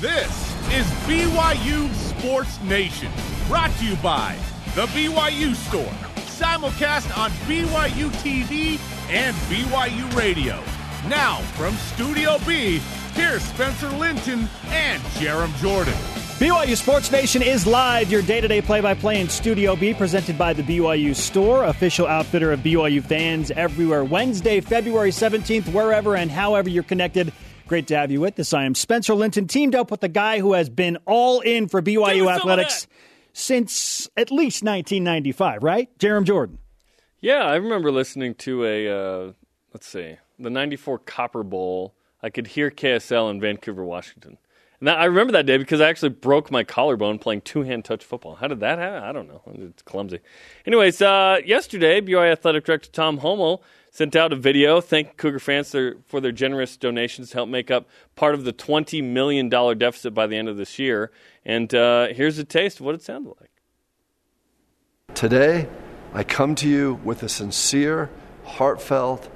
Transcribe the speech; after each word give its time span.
This 0.00 0.28
is 0.74 0.84
BYU 1.08 1.90
Sports 1.94 2.60
Nation, 2.60 3.10
brought 3.48 3.74
to 3.78 3.86
you 3.86 3.96
by 3.96 4.36
The 4.74 4.84
BYU 4.88 5.54
Store, 5.54 5.90
simulcast 6.26 7.16
on 7.16 7.30
BYU 7.48 8.10
TV 8.20 8.78
and 9.08 9.34
BYU 9.48 10.14
Radio. 10.14 10.62
Now, 11.08 11.38
from 11.54 11.74
Studio 11.76 12.36
B, 12.46 12.82
here's 13.14 13.42
Spencer 13.42 13.88
Linton 13.88 14.50
and 14.66 15.02
Jarom 15.14 15.56
Jordan. 15.62 15.94
BYU 16.38 16.76
Sports 16.76 17.10
Nation 17.10 17.40
is 17.40 17.66
live, 17.66 18.10
your 18.10 18.20
day 18.20 18.42
to 18.42 18.48
day 18.48 18.60
play 18.60 18.82
by 18.82 18.92
play 18.92 19.18
in 19.18 19.30
Studio 19.30 19.76
B, 19.76 19.94
presented 19.94 20.36
by 20.36 20.52
the 20.52 20.62
BYU 20.62 21.16
Store, 21.16 21.64
official 21.64 22.06
outfitter 22.06 22.52
of 22.52 22.60
BYU 22.60 23.02
fans 23.02 23.50
everywhere. 23.52 24.04
Wednesday, 24.04 24.60
February 24.60 25.10
17th, 25.10 25.72
wherever 25.72 26.16
and 26.16 26.30
however 26.30 26.68
you're 26.68 26.82
connected. 26.82 27.32
Great 27.68 27.88
to 27.88 27.96
have 27.96 28.12
you 28.12 28.20
with 28.20 28.38
us. 28.38 28.52
I 28.52 28.64
am 28.64 28.76
Spencer 28.76 29.12
Linton, 29.14 29.48
teamed 29.48 29.74
up 29.74 29.90
with 29.90 30.00
the 30.00 30.08
guy 30.08 30.38
who 30.38 30.52
has 30.52 30.70
been 30.70 30.98
all 31.04 31.40
in 31.40 31.66
for 31.66 31.82
BYU 31.82 32.32
athletics 32.32 32.86
since 33.32 34.08
at 34.16 34.30
least 34.30 34.62
1995, 34.62 35.64
right? 35.64 35.98
Jarom 35.98 36.22
Jordan. 36.22 36.58
Yeah, 37.20 37.44
I 37.44 37.56
remember 37.56 37.90
listening 37.90 38.36
to 38.36 38.64
a, 38.64 38.88
uh, 38.88 39.32
let's 39.74 39.88
see, 39.88 40.16
the 40.38 40.48
94 40.48 41.00
Copper 41.00 41.42
Bowl. 41.42 41.94
I 42.22 42.30
could 42.30 42.46
hear 42.46 42.70
KSL 42.70 43.32
in 43.32 43.40
Vancouver, 43.40 43.84
Washington. 43.84 44.38
And 44.78 44.86
that, 44.86 44.98
I 44.98 45.06
remember 45.06 45.32
that 45.32 45.46
day 45.46 45.56
because 45.56 45.80
I 45.80 45.88
actually 45.88 46.10
broke 46.10 46.52
my 46.52 46.62
collarbone 46.62 47.18
playing 47.18 47.40
two 47.40 47.62
hand 47.62 47.84
touch 47.84 48.04
football. 48.04 48.36
How 48.36 48.46
did 48.46 48.60
that 48.60 48.78
happen? 48.78 49.02
I 49.02 49.10
don't 49.10 49.26
know. 49.26 49.42
It's 49.54 49.82
clumsy. 49.82 50.20
Anyways, 50.66 51.02
uh, 51.02 51.38
yesterday, 51.44 52.00
BYU 52.00 52.30
Athletic 52.30 52.64
Director 52.64 52.90
Tom 52.90 53.18
Holmoe 53.18 53.60
sent 53.96 54.14
out 54.14 54.30
a 54.30 54.36
video 54.36 54.82
thanking 54.82 55.14
Cougar 55.16 55.38
fans 55.38 55.74
for 56.06 56.20
their 56.20 56.30
generous 56.30 56.76
donations 56.76 57.30
to 57.30 57.38
help 57.38 57.48
make 57.48 57.70
up 57.70 57.88
part 58.14 58.34
of 58.34 58.44
the 58.44 58.52
$20 58.52 59.02
million 59.02 59.48
deficit 59.48 60.12
by 60.12 60.26
the 60.26 60.36
end 60.36 60.50
of 60.50 60.58
this 60.58 60.78
year. 60.78 61.10
And 61.46 61.74
uh, 61.74 62.08
here's 62.08 62.38
a 62.38 62.44
taste 62.44 62.80
of 62.80 62.84
what 62.84 62.94
it 62.94 63.00
sounded 63.00 63.32
like. 63.40 63.48
Today, 65.14 65.66
I 66.12 66.24
come 66.24 66.54
to 66.56 66.68
you 66.68 67.00
with 67.04 67.22
a 67.22 67.28
sincere, 67.30 68.10
heartfelt, 68.44 69.30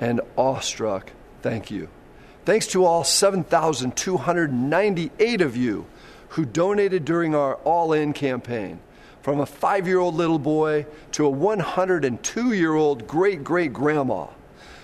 and 0.00 0.22
awestruck 0.38 1.12
thank 1.42 1.70
you. 1.70 1.90
Thanks 2.46 2.66
to 2.68 2.86
all 2.86 3.04
7,298 3.04 5.40
of 5.42 5.58
you 5.58 5.84
who 6.30 6.46
donated 6.46 7.04
during 7.04 7.34
our 7.34 7.56
All 7.56 7.92
In 7.92 8.14
campaign. 8.14 8.80
From 9.26 9.40
a 9.40 9.46
five 9.46 9.88
year 9.88 9.98
old 9.98 10.14
little 10.14 10.38
boy 10.38 10.86
to 11.10 11.26
a 11.26 11.28
102 11.28 12.52
year 12.52 12.74
old 12.74 13.08
great 13.08 13.42
great 13.42 13.72
grandma. 13.72 14.28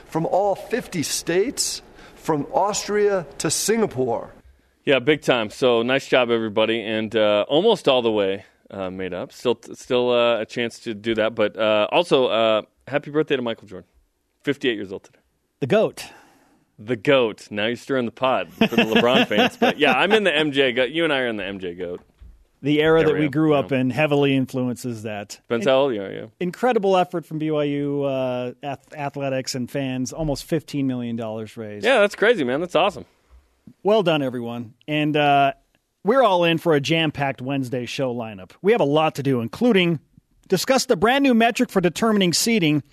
From 0.07 0.27
all 0.27 0.57
50 0.57 1.05
states, 1.05 1.81
from 2.17 2.49
Austria 2.53 3.25
to 3.39 3.53
Singapore. 3.53 4.33
Yeah, 4.85 4.99
big 4.99 5.23
time. 5.23 5.49
So 5.49 5.83
nice 5.83 6.09
job, 6.09 6.29
everybody. 6.33 6.83
And 6.83 7.15
uh, 7.15 7.45
almost 7.49 7.87
all 7.87 8.03
the 8.03 8.11
way 8.11 8.45
uh, 8.69 8.91
made 8.91 9.15
up. 9.15 9.31
Still, 9.31 9.61
still 9.75 10.11
uh, 10.11 10.41
a 10.41 10.45
chance 10.45 10.81
to 10.81 10.93
do 10.93 11.15
that. 11.15 11.37
But 11.37 11.57
uh, 11.57 11.87
also, 11.93 12.27
uh, 12.27 12.63
happy 12.89 13.13
birthday 13.13 13.37
to 13.37 13.43
Michael 13.43 13.69
Jordan. 13.69 13.89
58 14.43 14.75
years 14.75 14.91
old 14.91 15.05
today. 15.05 15.21
The 15.61 15.69
GOAT 15.69 16.11
the 16.79 16.97
goat. 16.97 17.47
Now 17.49 17.67
you're 17.67 17.77
stirring 17.77 18.07
the 18.07 18.11
pot 18.11 18.53
for 18.53 18.67
the 18.67 18.83
LeBron 18.83 19.29
fans. 19.29 19.57
But 19.57 19.79
yeah, 19.79 19.93
I'm 19.93 20.11
in 20.11 20.25
the 20.25 20.33
MJ 20.33 20.75
goat. 20.75 20.91
You 20.91 21.05
and 21.05 21.13
I 21.13 21.21
are 21.21 21.29
in 21.29 21.37
the 21.37 21.45
MJ 21.45 21.79
goat. 21.79 22.01
The 22.63 22.81
era 22.81 23.05
that 23.05 23.19
we 23.19 23.29
grew 23.29 23.55
up 23.55 23.73
in 23.73 23.91
heavily 23.91 24.37
influences 24.37 25.03
that. 25.03 25.41
How 25.51 25.81
old 25.81 25.95
yeah. 25.95 26.27
Incredible 26.39 26.97
effort 26.97 27.27
from 27.27 27.41
BYU 27.41 28.05
uh, 28.07 28.55
ath- 28.63 28.95
athletics 28.95 29.57
and 29.57 29.69
fans. 29.69 30.13
Almost 30.13 30.49
$15 30.49 30.85
million 30.85 31.17
raised. 31.17 31.85
Yeah, 31.85 32.01
that's 32.01 32.15
crazy, 32.15 32.45
man. 32.45 32.61
That's 32.61 32.77
awesome. 32.77 33.05
Well 33.83 34.05
done, 34.05 34.23
everyone. 34.23 34.75
And 34.87 35.17
uh, 35.17 35.55
we're 36.05 36.23
all 36.23 36.45
in 36.45 36.59
for 36.59 36.75
a 36.75 36.81
jam 36.81 37.11
packed 37.11 37.41
Wednesday 37.41 37.85
show 37.85 38.15
lineup. 38.15 38.53
We 38.63 38.71
have 38.73 38.81
a 38.81 38.85
lot 38.85 39.17
to 39.17 39.25
do, 39.25 39.41
including 39.41 39.99
discuss 40.49 40.87
the 40.87 40.97
brand 40.97 41.25
new 41.25 41.35
metric 41.35 41.69
for 41.69 41.81
determining 41.81 42.33
seeding 42.33 42.85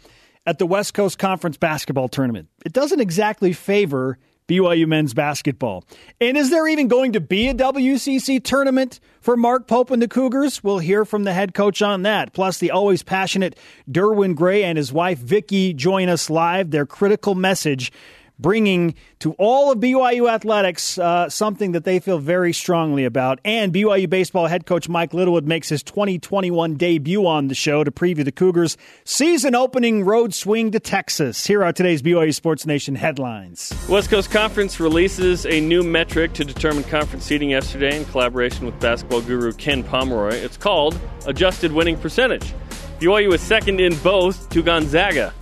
at 0.45 0.57
the 0.57 0.65
West 0.65 0.95
Coast 0.95 1.19
Conference 1.19 1.57
basketball 1.57 2.07
tournament. 2.07 2.49
It 2.65 2.73
doesn't 2.73 2.99
exactly 2.99 3.53
favor 3.53 4.17
BYU 4.49 4.87
men's 4.87 5.13
basketball. 5.13 5.85
And 6.19 6.35
is 6.35 6.49
there 6.49 6.67
even 6.67 6.87
going 6.87 7.13
to 7.13 7.19
be 7.19 7.47
a 7.47 7.53
WCC 7.53 8.43
tournament 8.43 8.99
for 9.21 9.37
Mark 9.37 9.67
Pope 9.67 9.91
and 9.91 10.01
the 10.01 10.07
Cougars? 10.07 10.63
We'll 10.63 10.79
hear 10.79 11.05
from 11.05 11.23
the 11.23 11.33
head 11.33 11.53
coach 11.53 11.81
on 11.81 12.01
that. 12.01 12.33
Plus, 12.33 12.57
the 12.57 12.71
always 12.71 13.03
passionate 13.03 13.57
Derwin 13.89 14.35
Gray 14.35 14.63
and 14.63 14.77
his 14.77 14.91
wife 14.91 15.19
Vicky 15.19 15.73
join 15.73 16.09
us 16.09 16.29
live. 16.29 16.71
Their 16.71 16.87
critical 16.87 17.35
message 17.35 17.91
bringing 18.39 18.95
to 19.19 19.33
all 19.33 19.71
of 19.71 19.79
BYU 19.79 20.29
athletics 20.29 20.97
uh, 20.97 21.29
something 21.29 21.73
that 21.73 21.83
they 21.83 21.99
feel 21.99 22.17
very 22.17 22.53
strongly 22.53 23.05
about. 23.05 23.39
And 23.43 23.73
BYU 23.73 24.09
baseball 24.09 24.47
head 24.47 24.65
coach 24.65 24.87
Mike 24.87 25.13
Littlewood 25.13 25.45
makes 25.45 25.69
his 25.69 25.83
2021 25.83 26.75
debut 26.75 27.27
on 27.27 27.49
the 27.49 27.55
show 27.55 27.83
to 27.83 27.91
preview 27.91 28.23
the 28.23 28.31
Cougars' 28.31 28.77
season 29.03 29.55
opening 29.55 30.05
road 30.05 30.33
swing 30.33 30.71
to 30.71 30.79
Texas. 30.79 31.45
Here 31.45 31.63
are 31.63 31.73
today's 31.73 32.01
BYU 32.01 32.33
Sports 32.33 32.65
Nation 32.65 32.95
headlines. 32.95 33.73
West 33.89 34.09
Coast 34.09 34.31
Conference 34.31 34.79
releases 34.79 35.45
a 35.45 35.59
new 35.59 35.83
metric 35.83 36.33
to 36.33 36.45
determine 36.45 36.83
conference 36.85 37.25
seeding 37.25 37.49
yesterday 37.49 37.97
in 37.97 38.05
collaboration 38.05 38.65
with 38.65 38.79
basketball 38.79 39.21
guru 39.21 39.51
Ken 39.53 39.83
Pomeroy. 39.83 40.35
It's 40.35 40.57
called 40.57 40.99
Adjusted 41.25 41.71
Winning 41.71 41.97
Percentage. 41.97 42.53
BYU 42.99 43.33
is 43.33 43.41
second 43.41 43.79
in 43.79 43.95
both 43.97 44.49
to 44.49 44.61
Gonzaga 44.61 45.33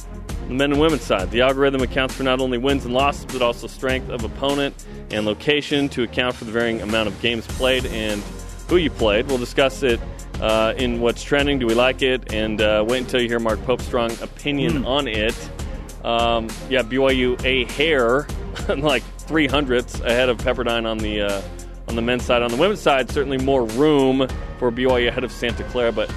the 0.47 0.53
men 0.53 0.71
and 0.71 0.81
women's 0.81 1.03
side. 1.03 1.29
The 1.31 1.41
algorithm 1.41 1.81
accounts 1.81 2.15
for 2.15 2.23
not 2.23 2.39
only 2.39 2.57
wins 2.57 2.85
and 2.85 2.93
losses, 2.93 3.25
but 3.25 3.41
also 3.41 3.67
strength 3.67 4.09
of 4.09 4.23
opponent 4.23 4.85
and 5.11 5.25
location 5.25 5.89
to 5.89 6.03
account 6.03 6.35
for 6.35 6.45
the 6.45 6.51
varying 6.51 6.81
amount 6.81 7.07
of 7.07 7.21
games 7.21 7.45
played 7.47 7.85
and 7.87 8.21
who 8.69 8.77
you 8.77 8.89
played. 8.89 9.27
We'll 9.27 9.37
discuss 9.37 9.83
it 9.83 9.99
uh, 10.41 10.73
in 10.77 11.01
what's 11.01 11.23
trending. 11.23 11.59
Do 11.59 11.67
we 11.67 11.73
like 11.73 12.01
it? 12.01 12.33
And 12.33 12.61
uh, 12.61 12.85
wait 12.87 12.99
until 12.99 13.21
you 13.21 13.27
hear 13.27 13.39
Mark 13.39 13.61
Pope's 13.63 13.85
strong 13.85 14.11
opinion 14.21 14.83
mm. 14.83 14.87
on 14.87 15.07
it. 15.07 15.35
Um, 16.03 16.47
yeah, 16.69 16.83
BYU 16.83 17.43
a 17.43 17.65
hair, 17.73 18.27
like 18.77 19.03
three 19.19 19.47
hundredths 19.47 19.99
ahead 19.99 20.29
of 20.29 20.37
Pepperdine 20.37 20.85
on 20.85 20.99
the 20.99 21.21
uh, 21.21 21.41
on 21.89 21.95
the 21.95 22.01
men's 22.01 22.23
side. 22.23 22.41
On 22.41 22.51
the 22.51 22.57
women's 22.57 22.81
side, 22.81 23.09
certainly 23.09 23.37
more 23.37 23.65
room 23.65 24.27
for 24.59 24.71
BYU 24.71 25.09
ahead 25.09 25.23
of 25.23 25.31
Santa 25.31 25.63
Clara, 25.65 25.91
but 25.91 26.13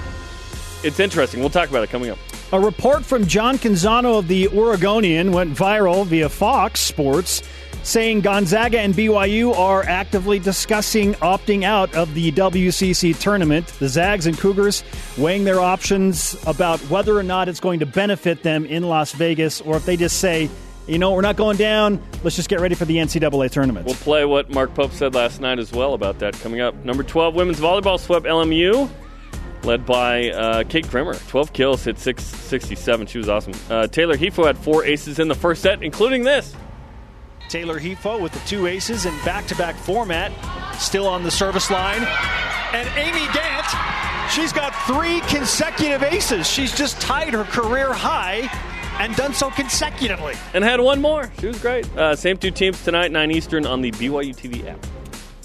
it's 0.83 0.99
interesting. 0.99 1.41
We'll 1.41 1.49
talk 1.49 1.69
about 1.69 1.83
it 1.83 1.89
coming 1.89 2.09
up. 2.09 2.17
A 2.53 2.59
report 2.59 3.05
from 3.05 3.27
John 3.27 3.57
Canzano 3.57 4.19
of 4.19 4.27
the 4.27 4.49
Oregonian 4.49 5.31
went 5.31 5.55
viral 5.55 6.05
via 6.05 6.27
Fox 6.27 6.81
Sports 6.81 7.41
saying 7.83 8.19
Gonzaga 8.19 8.77
and 8.77 8.93
BYU 8.93 9.57
are 9.57 9.83
actively 9.83 10.37
discussing 10.37 11.13
opting 11.15 11.63
out 11.63 11.95
of 11.95 12.13
the 12.13 12.29
WCC 12.33 13.17
tournament. 13.17 13.67
The 13.67 13.87
Zags 13.87 14.25
and 14.27 14.37
Cougars 14.37 14.83
weighing 15.17 15.45
their 15.45 15.61
options 15.61 16.35
about 16.45 16.81
whether 16.89 17.17
or 17.17 17.23
not 17.23 17.47
it's 17.47 17.61
going 17.61 17.79
to 17.79 17.85
benefit 17.85 18.43
them 18.43 18.65
in 18.65 18.83
Las 18.83 19.13
Vegas 19.13 19.61
or 19.61 19.77
if 19.77 19.85
they 19.85 19.95
just 19.95 20.19
say, 20.19 20.49
you 20.87 20.99
know, 20.99 21.13
we're 21.13 21.21
not 21.21 21.37
going 21.37 21.55
down. 21.55 22.03
Let's 22.21 22.35
just 22.35 22.49
get 22.49 22.59
ready 22.59 22.75
for 22.75 22.83
the 22.83 22.97
NCAA 22.97 23.49
tournament. 23.49 23.85
We'll 23.85 23.95
play 23.95 24.25
what 24.25 24.49
Mark 24.49 24.75
Pope 24.75 24.91
said 24.91 25.15
last 25.15 25.39
night 25.39 25.57
as 25.57 25.71
well 25.71 25.93
about 25.93 26.19
that 26.19 26.33
coming 26.41 26.59
up. 26.59 26.75
Number 26.83 27.03
12, 27.03 27.33
women's 27.33 27.61
volleyball 27.61 27.97
swept 27.97 28.25
LMU 28.25 28.89
led 29.63 29.85
by 29.85 30.29
uh, 30.31 30.63
Kate 30.63 30.87
Grimmer. 30.87 31.15
12 31.15 31.53
kills, 31.53 31.83
hit 31.83 31.97
667. 31.99 33.07
She 33.07 33.17
was 33.17 33.29
awesome. 33.29 33.53
Uh, 33.69 33.87
Taylor 33.87 34.15
Hefo 34.15 34.45
had 34.45 34.57
four 34.57 34.83
aces 34.83 35.19
in 35.19 35.27
the 35.27 35.35
first 35.35 35.61
set, 35.61 35.83
including 35.83 36.23
this. 36.23 36.55
Taylor 37.49 37.79
Hefo 37.79 38.19
with 38.21 38.31
the 38.31 38.39
two 38.47 38.67
aces 38.67 39.05
in 39.05 39.13
back 39.25 39.45
to 39.47 39.55
back 39.55 39.75
format, 39.75 40.31
still 40.79 41.05
on 41.05 41.23
the 41.23 41.31
service 41.31 41.69
line. 41.69 42.01
And 42.73 42.87
Amy 42.97 43.27
Gant, 43.33 44.31
she's 44.31 44.53
got 44.53 44.73
three 44.87 45.19
consecutive 45.27 46.01
aces. 46.01 46.47
She's 46.47 46.73
just 46.73 46.99
tied 47.01 47.33
her 47.33 47.43
career 47.43 47.91
high 47.91 48.49
and 49.01 49.15
done 49.15 49.33
so 49.33 49.49
consecutively. 49.49 50.35
And 50.53 50.63
had 50.63 50.79
one 50.79 51.01
more. 51.01 51.31
She 51.39 51.47
was 51.47 51.59
great. 51.59 51.85
Uh, 51.97 52.15
same 52.15 52.37
two 52.37 52.51
teams 52.51 52.81
tonight, 52.83 53.11
9 53.11 53.31
Eastern 53.31 53.65
on 53.65 53.81
the 53.81 53.91
BYU 53.91 54.35
TV 54.35 54.65
app. 54.67 54.85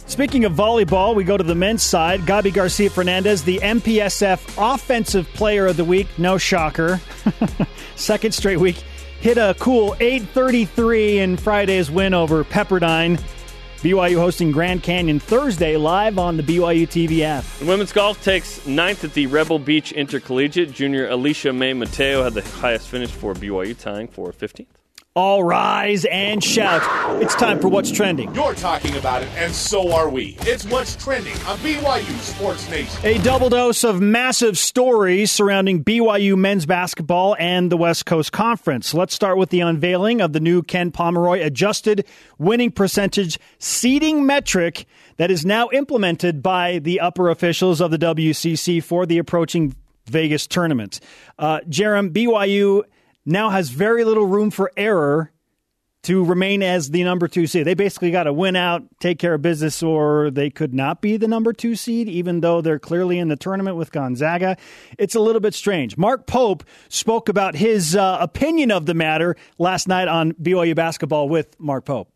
Speaking 0.09 0.45
of 0.45 0.53
volleyball, 0.53 1.17
we 1.17 1.25
go 1.25 1.37
to 1.37 1.43
the 1.43 1.57
men's 1.57 1.83
side. 1.83 2.21
Gabi 2.21 2.55
Garcia 2.55 2.89
Fernandez, 2.89 3.43
the 3.43 3.59
MPSF 3.59 4.75
Offensive 4.75 5.29
Player 5.35 5.67
of 5.67 5.77
the 5.77 5.85
Week. 5.85 6.07
No 6.17 6.39
shocker. 6.39 7.01
Second 7.97 8.33
straight 8.33 8.59
week. 8.59 8.77
Hit 9.21 9.37
a 9.37 9.57
cool 9.59 9.97
833 9.99 11.19
in 11.19 11.37
Friday's 11.37 11.91
win 11.91 12.15
over 12.15 12.45
Pepperdine. 12.45 13.21
BYU 13.81 14.17
hosting 14.17 14.53
Grand 14.53 14.85
Canyon 14.85 15.19
Thursday 15.19 15.77
live 15.77 16.19
on 16.19 16.37
the 16.37 16.43
BYU 16.43 16.87
TV 16.87 17.21
app. 17.21 17.45
women's 17.61 17.93
golf 17.93 18.23
takes 18.23 18.65
ninth 18.65 19.03
at 19.03 19.13
the 19.13 19.27
Rebel 19.27 19.59
Beach 19.59 19.91
Intercollegiate. 19.91 20.73
Junior 20.73 21.09
Alicia 21.09 21.53
May 21.53 21.73
Mateo 21.73 22.23
had 22.23 22.35
the 22.35 22.43
highest 22.43 22.89
finish 22.89 23.11
for 23.11 23.35
BYU, 23.35 23.79
tying 23.79 24.07
for 24.07 24.33
15th. 24.33 24.67
All 25.17 25.43
rise 25.43 26.05
and 26.05 26.45
shout. 26.45 26.83
It's 27.23 27.35
time 27.35 27.59
for 27.59 27.69
What's 27.69 27.91
Trending. 27.91 28.35
You're 28.35 28.53
talking 28.53 28.95
about 28.97 29.23
it, 29.23 29.31
and 29.37 29.51
so 29.51 29.91
are 29.95 30.11
we. 30.11 30.37
It's 30.41 30.67
what's 30.67 30.95
trending 30.95 31.33
on 31.47 31.57
BYU 31.61 32.19
Sports 32.19 32.69
Nation. 32.69 33.01
A 33.03 33.17
double 33.23 33.49
dose 33.49 33.83
of 33.83 33.99
massive 33.99 34.59
stories 34.59 35.33
surrounding 35.33 35.83
BYU 35.83 36.37
men's 36.37 36.67
basketball 36.67 37.35
and 37.39 37.73
the 37.73 37.79
West 37.79 38.05
Coast 38.05 38.31
Conference. 38.31 38.93
Let's 38.93 39.15
start 39.15 39.39
with 39.39 39.49
the 39.49 39.61
unveiling 39.61 40.21
of 40.21 40.35
the 40.35 40.41
new 40.41 40.63
Ken 40.63 40.91
Pomeroy 40.91 41.41
adjusted 41.41 42.07
winning 42.37 42.71
percentage 42.71 43.39
seeding 43.59 44.27
metric 44.27 44.85
that 45.17 45.31
is 45.31 45.47
now 45.47 45.71
implemented 45.73 46.43
by 46.43 46.79
the 46.81 47.01
upper 47.01 47.31
officials 47.31 47.81
of 47.81 47.91
the 47.91 47.99
WCC 47.99 48.83
for 48.83 49.07
the 49.07 49.17
approaching 49.17 49.75
Vegas 50.11 50.47
tournament. 50.47 51.01
Uh, 51.39 51.61
Jarom, 51.61 52.13
BYU 52.13 52.85
now 53.27 53.51
has 53.51 53.69
very 53.69 54.05
little 54.05 54.25
room 54.25 54.51
for 54.51 54.73
error 54.77 55.33
to 56.07 56.25
remain 56.25 56.63
as 56.63 56.91
the 56.91 57.03
number 57.03 57.27
two 57.27 57.49
seed. 57.49 57.67
They 57.67 57.75
basically 57.75 58.13
got 58.13 58.25
to 58.25 58.33
win 58.33 58.55
out, 58.55 58.85
take 59.01 59.19
care 59.19 59.35
of 59.35 59.43
business, 59.43 59.83
or 59.83 60.31
they 60.31 60.51
could 60.51 60.73
not 60.73 61.01
be 61.01 61.17
the 61.17 61.27
number 61.27 61.53
two 61.53 61.75
seed, 61.75 62.09
even 62.09 62.43
though 62.43 62.61
they're 62.61 62.79
clearly 62.79 63.19
in 63.19 63.27
the 63.27 63.35
tournament 63.35 63.77
with 63.77 63.91
Gonzaga. 63.91 64.57
It's 64.99 65.17
a 65.17 65.21
little 65.21 65.41
bit 65.41 65.53
strange. 65.53 65.97
Mark 65.97 66.29
Pope 66.29 66.63
spoke 66.89 67.29
about 67.29 67.57
his 67.57 67.97
uh, 67.97 68.19
opinion 68.21 68.71
of 68.71 68.87
the 68.87 68.95
matter 68.95 69.37
last 69.59 69.89
night 69.89 70.07
on 70.07 70.33
BYU 70.35 70.77
basketball 70.77 71.29
with 71.29 71.59
Mark 71.59 71.85
Pope. 71.85 72.09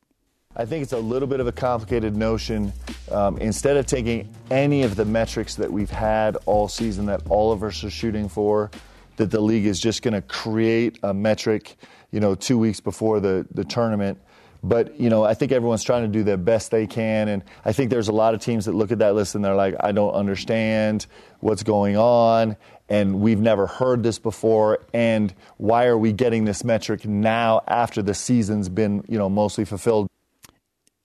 I 0.54 0.64
think 0.66 0.84
it's 0.84 0.92
a 0.92 0.98
little 0.98 1.28
bit 1.28 1.40
of 1.40 1.48
a 1.48 1.52
complicated 1.52 2.16
notion. 2.16 2.72
Um, 3.10 3.38
instead 3.38 3.76
of 3.76 3.86
taking 3.86 4.32
any 4.52 4.84
of 4.84 4.94
the 4.94 5.04
metrics 5.04 5.56
that 5.56 5.72
we've 5.72 5.90
had 5.90 6.36
all 6.46 6.68
season 6.68 7.06
that 7.06 7.22
all 7.28 7.50
of 7.50 7.64
us 7.64 7.82
are 7.82 7.90
shooting 7.90 8.28
for, 8.28 8.70
that 9.20 9.30
the 9.30 9.40
league 9.40 9.66
is 9.66 9.78
just 9.78 10.02
going 10.02 10.14
to 10.14 10.22
create 10.22 10.98
a 11.02 11.12
metric, 11.14 11.76
you 12.10 12.20
know, 12.20 12.34
two 12.34 12.58
weeks 12.58 12.80
before 12.80 13.20
the, 13.20 13.46
the 13.52 13.64
tournament. 13.64 14.18
But, 14.62 14.98
you 14.98 15.08
know, 15.08 15.24
I 15.24 15.34
think 15.34 15.52
everyone's 15.52 15.84
trying 15.84 16.02
to 16.02 16.08
do 16.08 16.22
the 16.22 16.36
best 16.36 16.70
they 16.70 16.86
can. 16.86 17.28
And 17.28 17.42
I 17.64 17.72
think 17.72 17.90
there's 17.90 18.08
a 18.08 18.12
lot 18.12 18.34
of 18.34 18.40
teams 18.40 18.64
that 18.64 18.74
look 18.74 18.92
at 18.92 18.98
that 18.98 19.14
list 19.14 19.34
and 19.34 19.44
they're 19.44 19.54
like, 19.54 19.74
I 19.78 19.92
don't 19.92 20.12
understand 20.12 21.06
what's 21.40 21.62
going 21.62 21.96
on. 21.96 22.56
And 22.88 23.20
we've 23.20 23.40
never 23.40 23.66
heard 23.66 24.02
this 24.02 24.18
before. 24.18 24.80
And 24.92 25.32
why 25.58 25.86
are 25.86 25.98
we 25.98 26.12
getting 26.12 26.44
this 26.44 26.64
metric 26.64 27.06
now 27.06 27.62
after 27.68 28.02
the 28.02 28.14
season's 28.14 28.68
been, 28.68 29.04
you 29.06 29.18
know, 29.18 29.28
mostly 29.28 29.64
fulfilled? 29.64 30.08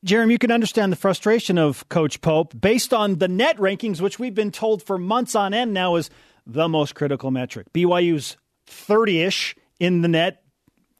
Jarom, 0.05 0.31
you 0.31 0.37
can 0.37 0.51
understand 0.51 0.91
the 0.91 0.97
frustration 0.97 1.57
of 1.57 1.87
Coach 1.89 2.21
Pope 2.21 2.53
based 2.59 2.93
on 2.93 3.17
the 3.17 3.27
net 3.27 3.57
rankings, 3.57 3.99
which 3.99 4.19
we've 4.19 4.35
been 4.35 4.51
told 4.51 4.83
for 4.83 4.97
months 4.97 5.35
on 5.35 5.53
end 5.53 5.73
now 5.73 5.95
is 5.95 6.09
the 6.45 6.67
most 6.67 6.95
critical 6.95 7.31
metric. 7.31 7.67
BYU's 7.73 8.37
30 8.67 9.21
ish 9.21 9.55
in 9.79 10.01
the 10.01 10.07
net, 10.07 10.43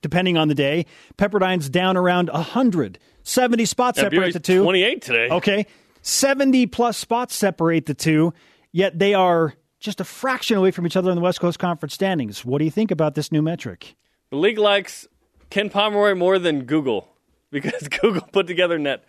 depending 0.02 0.38
on 0.38 0.48
the 0.48 0.56
day. 0.56 0.86
Pepperdine's 1.18 1.70
down 1.70 1.98
around 1.98 2.30
100. 2.30 3.00
70 3.24 3.66
spots 3.66 3.98
Yeah, 3.98 4.04
separate 4.06 4.28
BYU's 4.28 4.34
the 4.34 4.40
two. 4.40 4.64
28 4.64 5.02
today. 5.02 5.30
Okay. 5.30 5.66
70 6.02 6.68
plus 6.68 6.98
spots 6.98 7.34
separate 7.34 7.88
the 7.88 7.96
two, 7.96 8.34
yet 8.72 9.00
they 9.00 9.14
are 9.16 9.54
just 9.80 10.00
a 10.00 10.04
fraction 10.04 10.58
away 10.58 10.72
from 10.72 10.86
each 10.86 10.96
other 10.96 11.10
in 11.10 11.16
the 11.16 11.22
West 11.22 11.40
Coast 11.40 11.58
Conference 11.58 11.94
standings. 11.94 12.46
What 12.46 12.60
do 12.60 12.66
you 12.66 12.72
think 12.72 12.92
about 12.92 13.16
this 13.16 13.32
new 13.32 13.42
metric? 13.42 13.96
The 14.30 14.38
league 14.38 14.60
likes 14.60 15.08
Ken 15.50 15.70
Pomeroy 15.70 16.14
more 16.16 16.38
than 16.38 16.66
Google 16.66 17.10
because 17.52 17.88
Google 17.88 18.28
put 18.32 18.46
together 18.48 18.78
net. 18.78 19.04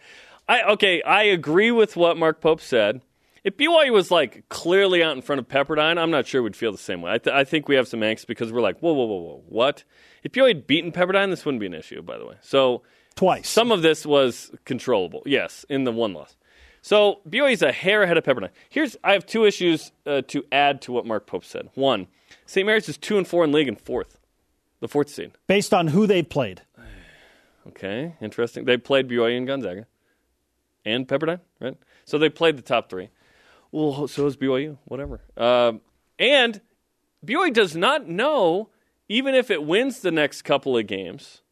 I 0.48 0.62
okay, 0.62 1.02
I 1.02 1.24
agree 1.24 1.70
with 1.70 1.96
what 1.96 2.16
Mark 2.16 2.40
Pope 2.40 2.60
said. 2.60 3.00
If 3.46 3.56
BYU 3.56 3.93
was 3.93 4.10
like 4.10 4.48
clearly 4.48 5.04
out 5.04 5.14
in 5.14 5.22
front 5.22 5.38
of 5.38 5.46
Pepperdine, 5.46 5.98
I'm 5.98 6.10
not 6.10 6.26
sure 6.26 6.43
we'd 6.43 6.56
feel 6.56 6.72
the 6.72 6.78
same 6.78 7.00
way. 7.00 7.12
I, 7.12 7.19
th- 7.19 7.32
I 7.32 7.44
think 7.44 7.69
we 7.69 7.76
have 7.76 7.87
some 7.87 8.00
angst 8.00 8.26
because 8.26 8.52
we're 8.52 8.60
like, 8.60 8.81
whoa, 8.81 8.93
whoa, 8.93 9.04
whoa, 9.04 9.20
whoa, 9.20 9.44
what? 9.48 9.84
If 10.25 10.32
BYU 10.32 10.48
had 10.48 10.66
beaten 10.66 10.90
Pepperdine, 10.90 11.31
this 11.31 11.44
wouldn't 11.44 11.60
be 11.60 11.66
an 11.66 11.75
issue, 11.75 12.02
by 12.02 12.19
the 12.19 12.26
way. 12.26 12.34
So 12.40 12.82
Twice. 13.14 13.48
some 13.48 13.70
of 13.70 13.82
this 13.82 14.04
was 14.04 14.50
controllable, 14.64 15.22
yes, 15.26 15.64
in 15.69 15.84
the 15.84 15.93
one 15.93 16.12
loss. 16.12 16.34
So 16.82 17.20
BYU's 17.28 17.62
a 17.62 17.70
hair 17.70 18.02
ahead 18.02 18.16
of 18.16 18.25
Pepperdine. 18.25 18.50
Here's 18.69 18.96
I 19.04 19.12
have 19.12 19.25
two 19.25 19.44
issues 19.44 19.92
uh, 20.06 20.22
to 20.26 20.44
add 20.50 20.82
to 20.82 20.92
what 20.92 21.06
Mark 21.06 21.28
Pope 21.28 21.44
said. 21.44 21.69
One, 21.75 22.08
St. 22.46 22.66
Mary's 22.66 22.88
is 22.88 22.99
two 22.99 23.16
and 23.16 23.28
four 23.28 23.44
in 23.44 23.52
league 23.52 23.69
and 23.69 23.81
fourth, 23.81 24.19
the 24.81 24.88
fourth 24.88 25.08
seed. 25.08 25.31
based 25.46 25.72
on 25.72 25.87
who 25.87 26.08
they've 26.08 26.28
played. 26.28 26.62
Okay, 27.69 28.14
interesting. 28.20 28.64
They 28.64 28.76
played 28.76 29.08
BYU 29.08 29.37
and 29.37 29.46
Gonzaga 29.46 29.87
and 30.84 31.06
Pepperdine, 31.06 31.40
right? 31.60 31.76
So 32.04 32.16
they 32.16 32.28
played 32.28 32.56
the 32.56 32.62
top 32.62 32.88
three. 32.88 33.10
Well, 33.76 34.08
so 34.08 34.26
is 34.26 34.38
BYU, 34.38 34.78
whatever. 34.87 35.20
Um, 35.37 35.82
and 36.19 36.62
BYU 37.26 37.52
does 37.52 37.76
not 37.76 38.08
know, 38.08 38.70
even 39.06 39.34
if 39.34 39.50
it 39.50 39.64
wins 39.64 40.00
the 40.00 40.11
next 40.11 40.43
couple 40.43 40.78
of 40.78 40.87
games, 40.87 41.43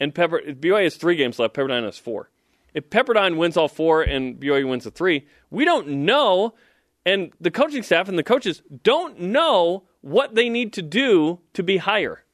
and 0.00 0.14
Pepper 0.14 0.40
BYU 0.46 0.84
has 0.84 0.96
three 0.96 1.14
games 1.14 1.38
left, 1.38 1.54
Pepperdine 1.54 1.84
has 1.84 1.98
four. 1.98 2.30
If 2.72 2.88
Pepperdine 2.88 3.36
wins 3.36 3.58
all 3.58 3.68
four 3.68 4.00
and 4.00 4.40
BYU 4.40 4.66
wins 4.66 4.84
the 4.84 4.90
three, 4.90 5.26
we 5.50 5.66
don't 5.66 5.88
know, 5.88 6.54
and 7.04 7.34
the 7.38 7.50
coaching 7.50 7.82
staff 7.82 8.08
and 8.08 8.18
the 8.18 8.22
coaches 8.22 8.62
don't 8.82 9.20
know 9.20 9.84
what 10.00 10.34
they 10.34 10.48
need 10.48 10.72
to 10.72 10.80
do 10.80 11.40
to 11.52 11.62
be 11.62 11.76
higher 11.76 12.24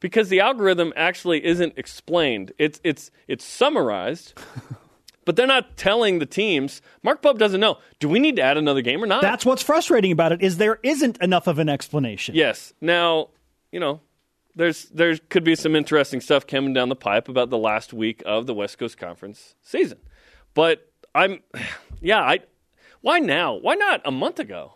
because 0.00 0.28
the 0.28 0.40
algorithm 0.40 0.92
actually 0.96 1.44
isn't 1.44 1.74
explained. 1.76 2.50
It's 2.58 2.80
it's 2.82 3.12
it's 3.28 3.44
summarized, 3.44 4.34
but 5.24 5.36
they're 5.36 5.46
not 5.46 5.76
telling 5.76 6.18
the 6.18 6.26
teams. 6.26 6.82
Mark 7.02 7.22
Pope 7.22 7.38
doesn't 7.38 7.60
know. 7.60 7.78
Do 8.00 8.08
we 8.08 8.18
need 8.18 8.36
to 8.36 8.42
add 8.42 8.56
another 8.56 8.82
game 8.82 9.02
or 9.02 9.06
not? 9.06 9.22
That's 9.22 9.44
what's 9.46 9.62
frustrating 9.62 10.12
about 10.12 10.32
it 10.32 10.42
is 10.42 10.56
there 10.56 10.78
isn't 10.82 11.20
enough 11.22 11.46
of 11.46 11.58
an 11.58 11.68
explanation. 11.68 12.34
yes. 12.34 12.72
Now 12.80 13.28
you 13.70 13.80
know 13.80 14.00
there's 14.54 14.86
there 14.86 15.16
could 15.16 15.44
be 15.44 15.54
some 15.54 15.74
interesting 15.74 16.20
stuff 16.20 16.46
coming 16.46 16.72
down 16.74 16.88
the 16.88 16.96
pipe 16.96 17.28
about 17.28 17.50
the 17.50 17.58
last 17.58 17.92
week 17.92 18.22
of 18.26 18.46
the 18.46 18.54
West 18.54 18.78
Coast 18.78 18.98
Conference 18.98 19.54
season, 19.62 19.98
but 20.54 20.90
I'm 21.14 21.40
yeah 22.00 22.20
I 22.20 22.40
why 23.00 23.18
now? 23.18 23.54
Why 23.54 23.74
not 23.74 24.00
a 24.04 24.10
month 24.10 24.38
ago? 24.38 24.74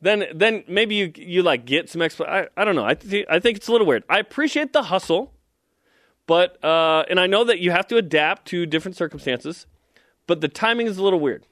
Then 0.00 0.26
then 0.34 0.64
maybe 0.68 0.94
you 0.94 1.12
you 1.16 1.42
like 1.42 1.64
get 1.64 1.88
some 1.90 2.00
expl- 2.00 2.28
I, 2.28 2.48
I 2.56 2.64
don't 2.64 2.76
know. 2.76 2.84
I 2.84 2.94
th- 2.94 3.26
I 3.28 3.40
think 3.40 3.58
it's 3.58 3.68
a 3.68 3.72
little 3.72 3.86
weird. 3.86 4.04
I 4.08 4.18
appreciate 4.18 4.72
the 4.72 4.84
hustle. 4.84 5.34
But 6.26 6.62
uh, 6.62 7.04
and 7.08 7.18
I 7.18 7.26
know 7.26 7.42
that 7.44 7.58
you 7.58 7.70
have 7.70 7.86
to 7.88 7.96
adapt 7.96 8.46
to 8.48 8.66
different 8.66 8.96
circumstances, 8.96 9.66
but 10.28 10.40
the 10.40 10.46
timing 10.48 10.86
is 10.86 10.96
a 10.98 11.02
little 11.02 11.18
weird. 11.18 11.44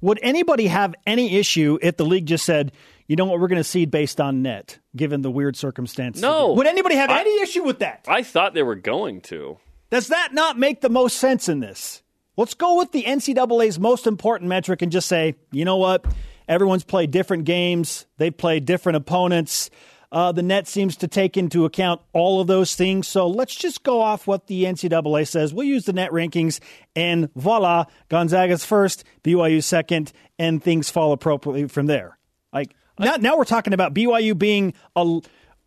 Would 0.00 0.20
anybody 0.22 0.68
have 0.68 0.94
any 1.06 1.36
issue 1.36 1.78
if 1.82 1.96
the 1.96 2.04
league 2.04 2.26
just 2.26 2.44
said, 2.44 2.70
you 3.08 3.16
know 3.16 3.24
what, 3.24 3.40
we're 3.40 3.48
going 3.48 3.60
to 3.60 3.64
seed 3.64 3.90
based 3.90 4.20
on 4.20 4.42
net, 4.42 4.78
given 4.94 5.22
the 5.22 5.30
weird 5.30 5.56
circumstances? 5.56 6.22
No. 6.22 6.52
Would 6.52 6.66
anybody 6.66 6.94
have 6.94 7.10
I- 7.10 7.20
any 7.20 7.40
issue 7.42 7.64
with 7.64 7.80
that? 7.80 8.04
I 8.06 8.22
thought 8.22 8.54
they 8.54 8.62
were 8.62 8.76
going 8.76 9.20
to. 9.22 9.58
Does 9.90 10.08
that 10.08 10.32
not 10.32 10.58
make 10.58 10.80
the 10.80 10.88
most 10.88 11.16
sense 11.18 11.48
in 11.48 11.60
this? 11.60 12.02
Let's 12.36 12.54
go 12.54 12.78
with 12.78 12.92
the 12.92 13.04
NCAA's 13.04 13.78
most 13.78 14.06
important 14.06 14.48
metric 14.48 14.82
and 14.82 14.90
just 14.90 15.08
say, 15.08 15.36
you 15.52 15.64
know 15.64 15.76
what? 15.76 16.04
Everyone's 16.48 16.84
played 16.84 17.10
different 17.10 17.44
games, 17.44 18.06
they've 18.18 18.36
played 18.36 18.64
different 18.66 18.96
opponents. 18.96 19.70
Uh, 20.14 20.30
the 20.30 20.44
net 20.44 20.68
seems 20.68 20.96
to 20.96 21.08
take 21.08 21.36
into 21.36 21.64
account 21.64 22.00
all 22.12 22.40
of 22.40 22.46
those 22.46 22.76
things. 22.76 23.08
So 23.08 23.26
let's 23.26 23.52
just 23.52 23.82
go 23.82 24.00
off 24.00 24.28
what 24.28 24.46
the 24.46 24.62
NCAA 24.62 25.26
says. 25.26 25.52
We'll 25.52 25.66
use 25.66 25.86
the 25.86 25.92
net 25.92 26.12
rankings, 26.12 26.60
and 26.94 27.28
voila, 27.34 27.86
Gonzaga's 28.08 28.64
first, 28.64 29.02
BYU 29.24 29.60
second, 29.60 30.12
and 30.38 30.62
things 30.62 30.88
fall 30.88 31.10
appropriately 31.10 31.66
from 31.66 31.86
there. 31.86 32.16
Like 32.52 32.76
now, 32.96 33.16
now 33.16 33.36
we're 33.36 33.44
talking 33.44 33.72
about 33.72 33.92
BYU 33.92 34.38
being 34.38 34.74
a, 34.94 35.00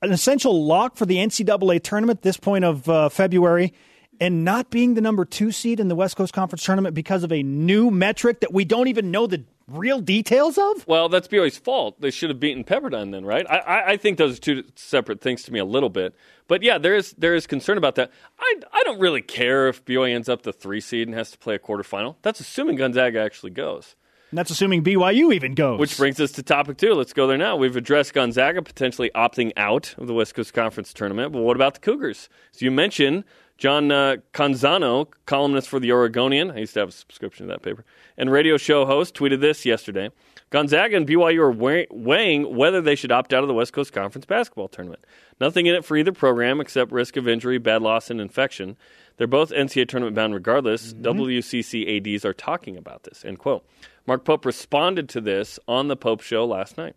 an 0.01 0.13
essential 0.13 0.65
lock 0.65 0.95
for 0.95 1.05
the 1.05 1.17
NCAA 1.17 1.83
tournament 1.83 2.21
this 2.21 2.37
point 2.37 2.63
of 2.63 2.87
uh, 2.87 3.09
February 3.09 3.73
and 4.21 4.45
not 4.45 4.69
being 4.69 4.93
the 4.93 5.01
number 5.01 5.25
two 5.25 5.51
seed 5.51 5.81
in 5.81 5.89
the 5.89 5.95
West 5.95 6.15
Coast 6.15 6.31
Conference 6.31 6.63
tournament 6.63 6.95
because 6.95 7.25
of 7.25 7.33
a 7.33 7.43
new 7.43 7.91
metric 7.91 8.39
that 8.39 8.53
we 8.53 8.63
don't 8.63 8.87
even 8.87 9.11
know 9.11 9.27
the 9.27 9.43
real 9.67 9.99
details 9.99 10.57
of? 10.57 10.87
Well, 10.87 11.09
that's 11.09 11.27
BYU's 11.27 11.57
fault. 11.57 11.99
They 12.01 12.11
should 12.11 12.29
have 12.29 12.39
beaten 12.39 12.63
Pepperdine 12.63 13.11
then, 13.11 13.25
right? 13.25 13.45
I, 13.49 13.57
I, 13.57 13.87
I 13.91 13.97
think 13.97 14.17
those 14.17 14.37
are 14.37 14.41
two 14.41 14.63
separate 14.75 15.21
things 15.21 15.43
to 15.43 15.53
me 15.53 15.59
a 15.59 15.65
little 15.65 15.89
bit. 15.89 16.15
But 16.47 16.63
yeah, 16.63 16.77
there 16.77 16.95
is 16.95 17.13
there 17.17 17.35
is 17.35 17.45
concern 17.47 17.77
about 17.77 17.95
that. 17.95 18.11
I, 18.39 18.55
I 18.71 18.83
don't 18.83 18.99
really 18.99 19.21
care 19.21 19.67
if 19.67 19.83
BYU 19.83 20.13
ends 20.13 20.29
up 20.29 20.43
the 20.43 20.53
three 20.53 20.81
seed 20.81 21.07
and 21.07 21.15
has 21.15 21.31
to 21.31 21.37
play 21.37 21.55
a 21.55 21.59
quarterfinal. 21.59 22.15
That's 22.21 22.39
assuming 22.39 22.77
Gonzaga 22.77 23.19
actually 23.19 23.51
goes. 23.51 23.95
And 24.31 24.37
that's 24.37 24.51
assuming 24.51 24.83
BYU 24.83 25.33
even 25.33 25.53
goes. 25.55 25.79
Which 25.79 25.95
brings 25.95 26.19
us 26.19 26.33
to 26.33 26.43
topic 26.43 26.77
two. 26.77 26.93
Let's 26.93 27.13
go 27.13 27.27
there 27.27 27.37
now. 27.37 27.55
We've 27.55 27.75
addressed 27.75 28.13
Gonzaga 28.13 28.61
potentially 28.61 29.09
opting 29.15 29.53
out 29.55 29.95
of 29.97 30.07
the 30.07 30.13
West 30.13 30.35
Coast 30.35 30.53
Conference 30.53 30.91
tournament, 30.91 31.31
but 31.31 31.41
what 31.41 31.55
about 31.55 31.75
the 31.75 31.79
Cougars? 31.79 32.27
As 32.53 32.61
you 32.61 32.69
mentioned, 32.69 33.23
John 33.57 33.91
uh, 33.91 34.17
Canzano, 34.33 35.07
columnist 35.25 35.67
for 35.67 35.79
the 35.79 35.91
Oregonian, 35.91 36.51
I 36.51 36.59
used 36.59 36.75
to 36.75 36.81
have 36.81 36.89
a 36.89 36.91
subscription 36.91 37.47
to 37.47 37.53
that 37.53 37.63
paper, 37.63 37.85
and 38.17 38.31
radio 38.31 38.57
show 38.57 38.85
host, 38.85 39.15
tweeted 39.15 39.41
this 39.41 39.65
yesterday. 39.65 40.09
Gonzaga 40.49 40.95
and 40.95 41.07
BYU 41.07 41.39
are 41.39 41.51
weigh- 41.51 41.87
weighing 41.89 42.55
whether 42.55 42.81
they 42.81 42.95
should 42.95 43.11
opt 43.11 43.33
out 43.33 43.43
of 43.43 43.47
the 43.47 43.53
West 43.53 43.73
Coast 43.73 43.91
Conference 43.91 44.25
basketball 44.25 44.67
tournament. 44.69 45.03
Nothing 45.41 45.65
in 45.65 45.75
it 45.75 45.83
for 45.83 45.97
either 45.97 46.13
program 46.13 46.61
except 46.61 46.91
risk 46.91 47.17
of 47.17 47.27
injury, 47.27 47.57
bad 47.57 47.81
loss, 47.81 48.09
and 48.09 48.21
infection. 48.21 48.77
They're 49.17 49.27
both 49.27 49.51
NCAA 49.51 49.89
tournament 49.89 50.15
bound 50.15 50.33
regardless. 50.33 50.93
WCC 50.93 52.15
ADs 52.15 52.23
are 52.23 52.33
talking 52.33 52.77
about 52.77 53.03
this. 53.03 53.25
End 53.25 53.39
quote. 53.39 53.67
Mark 54.05 54.23
Pope 54.23 54.45
responded 54.45 55.09
to 55.09 55.19
this 55.19 55.59
on 55.67 55.89
the 55.89 55.97
Pope 55.97 56.21
Show 56.21 56.45
last 56.45 56.77
night. 56.77 56.95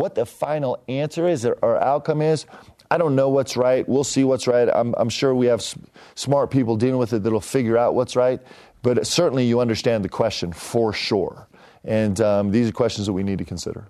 What 0.00 0.14
the 0.14 0.24
final 0.24 0.82
answer 0.88 1.28
is 1.28 1.44
or, 1.44 1.76
outcome 1.76 2.22
is, 2.22 2.46
I 2.90 2.96
don't 2.96 3.14
know 3.14 3.28
what's 3.28 3.54
right. 3.54 3.86
We'll 3.86 4.02
see 4.02 4.24
what's 4.24 4.46
right. 4.46 4.66
I'm, 4.66 4.94
I'm 4.96 5.10
sure 5.10 5.34
we 5.34 5.44
have 5.48 5.60
s- 5.60 5.74
smart 6.14 6.50
people 6.50 6.76
dealing 6.76 6.96
with 6.96 7.12
it 7.12 7.22
that'll 7.22 7.42
figure 7.42 7.76
out 7.76 7.94
what's 7.94 8.16
right. 8.16 8.40
But 8.80 9.06
certainly 9.06 9.44
you 9.44 9.60
understand 9.60 10.02
the 10.02 10.08
question 10.08 10.54
for 10.54 10.94
sure. 10.94 11.46
And 11.84 12.18
um, 12.22 12.50
these 12.50 12.70
are 12.70 12.72
questions 12.72 13.08
that 13.08 13.12
we 13.12 13.22
need 13.22 13.36
to 13.40 13.44
consider. 13.44 13.88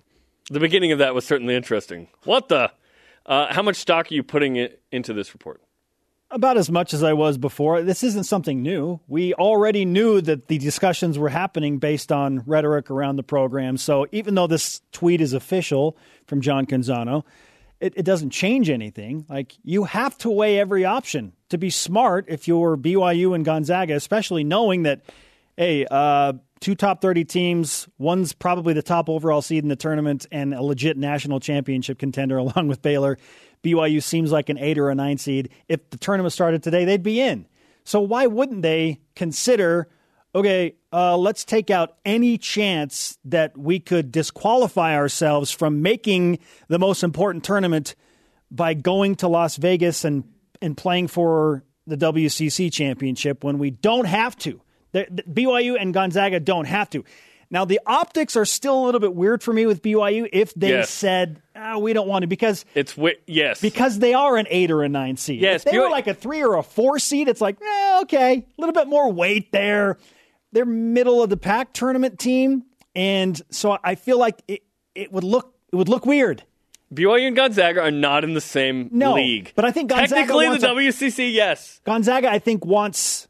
The 0.51 0.59
beginning 0.59 0.91
of 0.91 0.99
that 0.99 1.15
was 1.15 1.25
certainly 1.25 1.55
interesting. 1.55 2.09
What 2.25 2.49
the? 2.49 2.73
Uh, 3.25 3.55
how 3.55 3.63
much 3.63 3.77
stock 3.77 4.11
are 4.11 4.15
you 4.15 4.25
putting 4.25 4.69
into 4.91 5.13
this 5.13 5.33
report? 5.33 5.63
About 6.33 6.57
as 6.57 6.71
much 6.71 6.95
as 6.95 7.03
I 7.03 7.13
was 7.13 7.39
before. 7.39 7.83
This 7.83 8.05
isn't 8.05 8.25
something 8.25 8.63
new. 8.63 9.01
We 9.09 9.35
already 9.35 9.85
knew 9.85 10.21
that 10.21 10.47
the 10.47 10.59
discussions 10.59 11.19
were 11.19 11.29
happening 11.29 11.79
based 11.79 12.13
on 12.13 12.45
rhetoric 12.47 12.89
around 12.89 13.17
the 13.17 13.25
program. 13.25 13.77
So 13.77 14.07
even 14.13 14.37
though 14.37 14.47
this 14.47 14.81
tweet 14.93 15.21
is 15.21 15.33
official 15.33 15.97
from 16.27 16.41
John 16.41 16.67
Canzano, 16.67 17.25
it, 17.81 17.95
it 17.97 18.05
doesn't 18.05 18.31
change 18.31 18.71
anything. 18.71 19.27
Like 19.29 19.57
you 19.65 19.85
have 19.85 20.17
to 20.19 20.31
weigh 20.31 20.61
every 20.61 20.85
option 20.85 21.33
to 21.49 21.59
be 21.59 21.71
smart 21.71 22.27
if 22.29 22.47
you're 22.47 22.77
BYU 22.77 23.35
and 23.35 23.45
Gonzaga, 23.45 23.95
especially 23.95 24.45
knowing 24.45 24.85
that, 24.85 25.01
hey, 25.57 25.85
uh, 25.91 26.35
two 26.61 26.75
top 26.75 27.01
30 27.01 27.25
teams, 27.25 27.89
one's 27.99 28.33
probably 28.35 28.75
the 28.75 28.83
top 28.83 29.09
overall 29.09 29.43
seed 29.43 29.65
in 29.65 29.69
the 29.69 29.77
tournament 29.77 30.27
and 30.31 30.55
a 30.55 30.63
legit 30.63 30.97
national 30.97 31.41
championship 31.41 31.99
contender 31.99 32.37
along 32.39 32.69
with 32.69 32.83
Baylor. 32.83 33.19
BYU 33.63 34.03
seems 34.03 34.33
like 34.33 34.49
an 34.49 34.59
eight 34.59 34.79
or 34.79 34.91
a 34.91 34.95
nine 34.95 35.19
seed. 35.19 35.51
If 35.69 35.91
the 35.91 35.99
tournament 35.99 36.33
started 36.33 36.63
today, 36.63 36.85
they'd 36.85 37.03
be 37.03 37.21
in. 37.21 37.47
So 37.85 38.01
why 38.01 38.27
wouldn't 38.27 38.63
they 38.63 39.01
consider, 39.15 39.89
okay, 40.35 40.77
uh, 40.93 41.17
let's 41.17 41.45
take 41.45 41.71
out 41.71 41.97
any 42.05 42.39
chance 42.39 43.19
that 43.25 43.57
we 43.57 43.81
could 43.81 44.13
disqualify 44.13 44.95
ourselves 44.95 45.51
from 45.51 45.83
making 45.83 46.39
the 46.69 46.79
most 46.79 47.03
important 47.03 47.45
tournament 47.45 47.95
by 48.51 48.75
going 48.75 49.17
to 49.17 49.29
Las 49.29 49.57
Vegas 49.57 50.05
and, 50.05 50.25
and 50.61 50.77
playing 50.77 51.09
for 51.09 51.65
the 51.87 51.97
WCC 51.97 52.73
championship 52.73 53.45
when 53.45 53.59
we 53.59 53.71
don't 53.71 54.07
have 54.07 54.37
to? 54.39 54.61
The, 54.93 55.07
the 55.11 55.23
BYU 55.23 55.77
and 55.81 55.95
Gonzaga 55.95 56.41
don't 56.41 56.67
have 56.67 56.91
to. 56.91 57.05
Now, 57.51 57.65
the 57.65 57.81
optics 57.85 58.37
are 58.37 58.45
still 58.45 58.81
a 58.81 58.85
little 58.85 59.01
bit 59.01 59.15
weird 59.15 59.43
for 59.43 59.53
me 59.53 59.67
with 59.67 59.83
BYU 59.83 60.29
if 60.33 60.55
they 60.55 60.69
Yes. 60.69 60.89
said, 60.91 61.43
oh, 61.57 61.81
we 61.81 61.93
don't 61.93 62.07
want 62.07 62.23
to, 62.23 62.27
because 62.29 62.65
It's 62.77 62.93
wi- 62.95 63.17
yes. 63.27 63.61
because 63.61 63.99
they 63.99 64.15
are 64.15 64.37
an 64.37 64.47
eight 64.51 64.71
or 64.71 64.83
a 64.85 64.89
nine 64.89 65.17
seed. 65.17 65.41
Yes, 65.41 65.65
if 65.67 65.73
they 65.73 65.77
BYU 65.77 65.83
were 65.83 65.91
like 65.91 66.07
a 66.07 66.15
three 66.15 66.43
or 66.45 66.57
a 66.57 66.63
four 66.63 66.99
seed, 67.01 67.27
it's 67.29 67.41
like, 67.41 67.57
eh, 67.61 67.99
okay, 68.03 68.35
a 68.37 68.61
little 68.61 68.73
bit 68.73 68.87
more 68.87 69.11
weight 69.13 69.51
there. 69.53 69.99
They're 70.53 70.65
middle 70.65 71.23
of 71.23 71.31
the 71.31 71.37
pack 71.37 71.73
tournament 71.73 72.19
team, 72.21 72.65
and 72.95 73.41
so 73.51 73.79
I 73.83 73.95
feel 73.97 74.19
like 74.19 74.41
it, 74.49 74.63
it 74.95 75.13
would 75.13 75.25
look 75.25 75.55
it 75.73 75.77
would 75.77 75.89
look 75.89 76.05
weird. 76.07 76.43
BYU 76.93 77.29
and 77.29 77.37
Gonzaga 77.37 77.83
are 77.83 77.93
not 77.93 78.25
in 78.25 78.35
the 78.35 78.41
same 78.41 78.89
No, 78.91 79.15
league. 79.15 79.53
but 79.55 79.65
I 79.65 79.71
think 79.71 79.91
Gonzaga 79.91 80.09
technically 80.23 80.49
the 80.59 80.69
a- 80.69 80.75
WCC, 80.75 81.33
yes. 81.33 81.81
Gonzaga, 81.85 82.29
I 82.29 82.41
think, 82.41 82.65
wants 82.67 83.29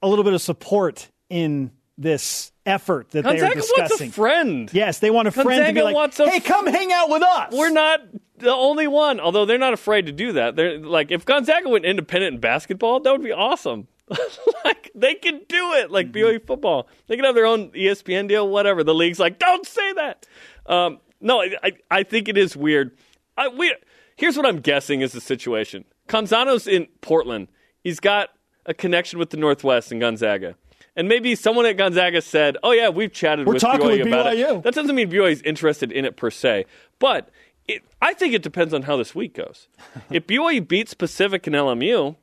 a 0.00 0.06
little 0.08 0.22
bit 0.24 0.34
of 0.34 0.40
support 0.40 1.08
in 1.28 1.72
this 1.98 2.51
effort 2.66 3.10
that 3.10 3.22
they 3.24 3.30
are 3.30 3.32
Gonzaga 3.54 3.54
wants 3.56 3.72
discussing. 3.72 4.08
a 4.08 4.12
friend. 4.12 4.70
Yes, 4.72 4.98
they 5.00 5.10
want 5.10 5.28
a 5.28 5.30
friend 5.32 5.48
to 5.48 5.56
Gonzaga 5.56 5.72
be 5.74 5.82
like, 5.82 5.94
wants 5.94 6.20
a 6.20 6.28
"Hey, 6.30 6.40
come 6.40 6.66
hang 6.66 6.92
out 6.92 7.08
with 7.10 7.22
us." 7.22 7.52
We're 7.52 7.70
not 7.70 8.00
the 8.38 8.52
only 8.52 8.86
one, 8.86 9.20
although 9.20 9.44
they're 9.44 9.58
not 9.58 9.72
afraid 9.72 10.06
to 10.06 10.12
do 10.12 10.32
that. 10.32 10.56
They're 10.56 10.78
like 10.78 11.10
if 11.10 11.24
Gonzaga 11.24 11.68
went 11.68 11.84
independent 11.84 12.34
in 12.34 12.40
basketball, 12.40 13.00
that 13.00 13.10
would 13.12 13.22
be 13.22 13.32
awesome. 13.32 13.88
like 14.64 14.90
they 14.94 15.14
can 15.14 15.40
do 15.48 15.72
it, 15.74 15.90
like 15.90 16.12
Mm-hmm. 16.12 16.36
BYU 16.36 16.46
football. 16.46 16.88
They 17.06 17.16
can 17.16 17.24
have 17.24 17.34
their 17.34 17.46
own 17.46 17.70
ESPN 17.70 18.28
deal, 18.28 18.48
whatever. 18.48 18.84
The 18.84 18.94
league's 18.94 19.18
like, 19.18 19.38
don't 19.38 19.66
say 19.66 19.92
that. 19.94 20.26
Um, 20.66 20.98
no, 21.20 21.40
I, 21.40 21.54
I, 21.62 21.72
I 21.90 22.02
think 22.02 22.28
it 22.28 22.36
is 22.36 22.56
weird. 22.56 22.96
I, 23.38 23.48
we, 23.48 23.74
here's 24.16 24.36
what 24.36 24.44
I'm 24.44 24.60
guessing 24.60 25.00
is 25.00 25.12
the 25.12 25.20
situation. 25.20 25.84
Canzano's 26.08 26.66
in 26.66 26.88
Portland. 27.00 27.48
He's 27.82 28.00
got 28.00 28.28
a 28.66 28.74
connection 28.74 29.18
with 29.18 29.30
the 29.30 29.36
Northwest 29.38 29.92
and 29.92 30.00
Gonzaga. 30.00 30.56
And 30.94 31.08
maybe 31.08 31.34
someone 31.34 31.64
at 31.66 31.76
Gonzaga 31.76 32.20
said, 32.20 32.56
"Oh 32.62 32.72
yeah, 32.72 32.90
we've 32.90 33.12
chatted 33.12 33.46
We're 33.46 33.54
with 33.54 33.62
talking 33.62 33.86
BYU 33.86 33.98
with 33.98 34.06
about 34.08 34.26
BYU." 34.26 34.58
it." 34.58 34.62
That 34.62 34.74
doesn't 34.74 34.94
mean 34.94 35.10
BYU 35.10 35.30
is 35.30 35.42
interested 35.42 35.90
in 35.90 36.04
it 36.04 36.16
per 36.16 36.30
se, 36.30 36.66
but 36.98 37.30
it, 37.66 37.82
I 38.00 38.12
think 38.14 38.34
it 38.34 38.42
depends 38.42 38.74
on 38.74 38.82
how 38.82 38.96
this 38.96 39.14
week 39.14 39.34
goes. 39.34 39.68
if 40.10 40.26
BYU 40.26 40.66
beats 40.66 40.94
Pacific 40.94 41.46
and 41.46 41.56
LMU, 41.56 42.16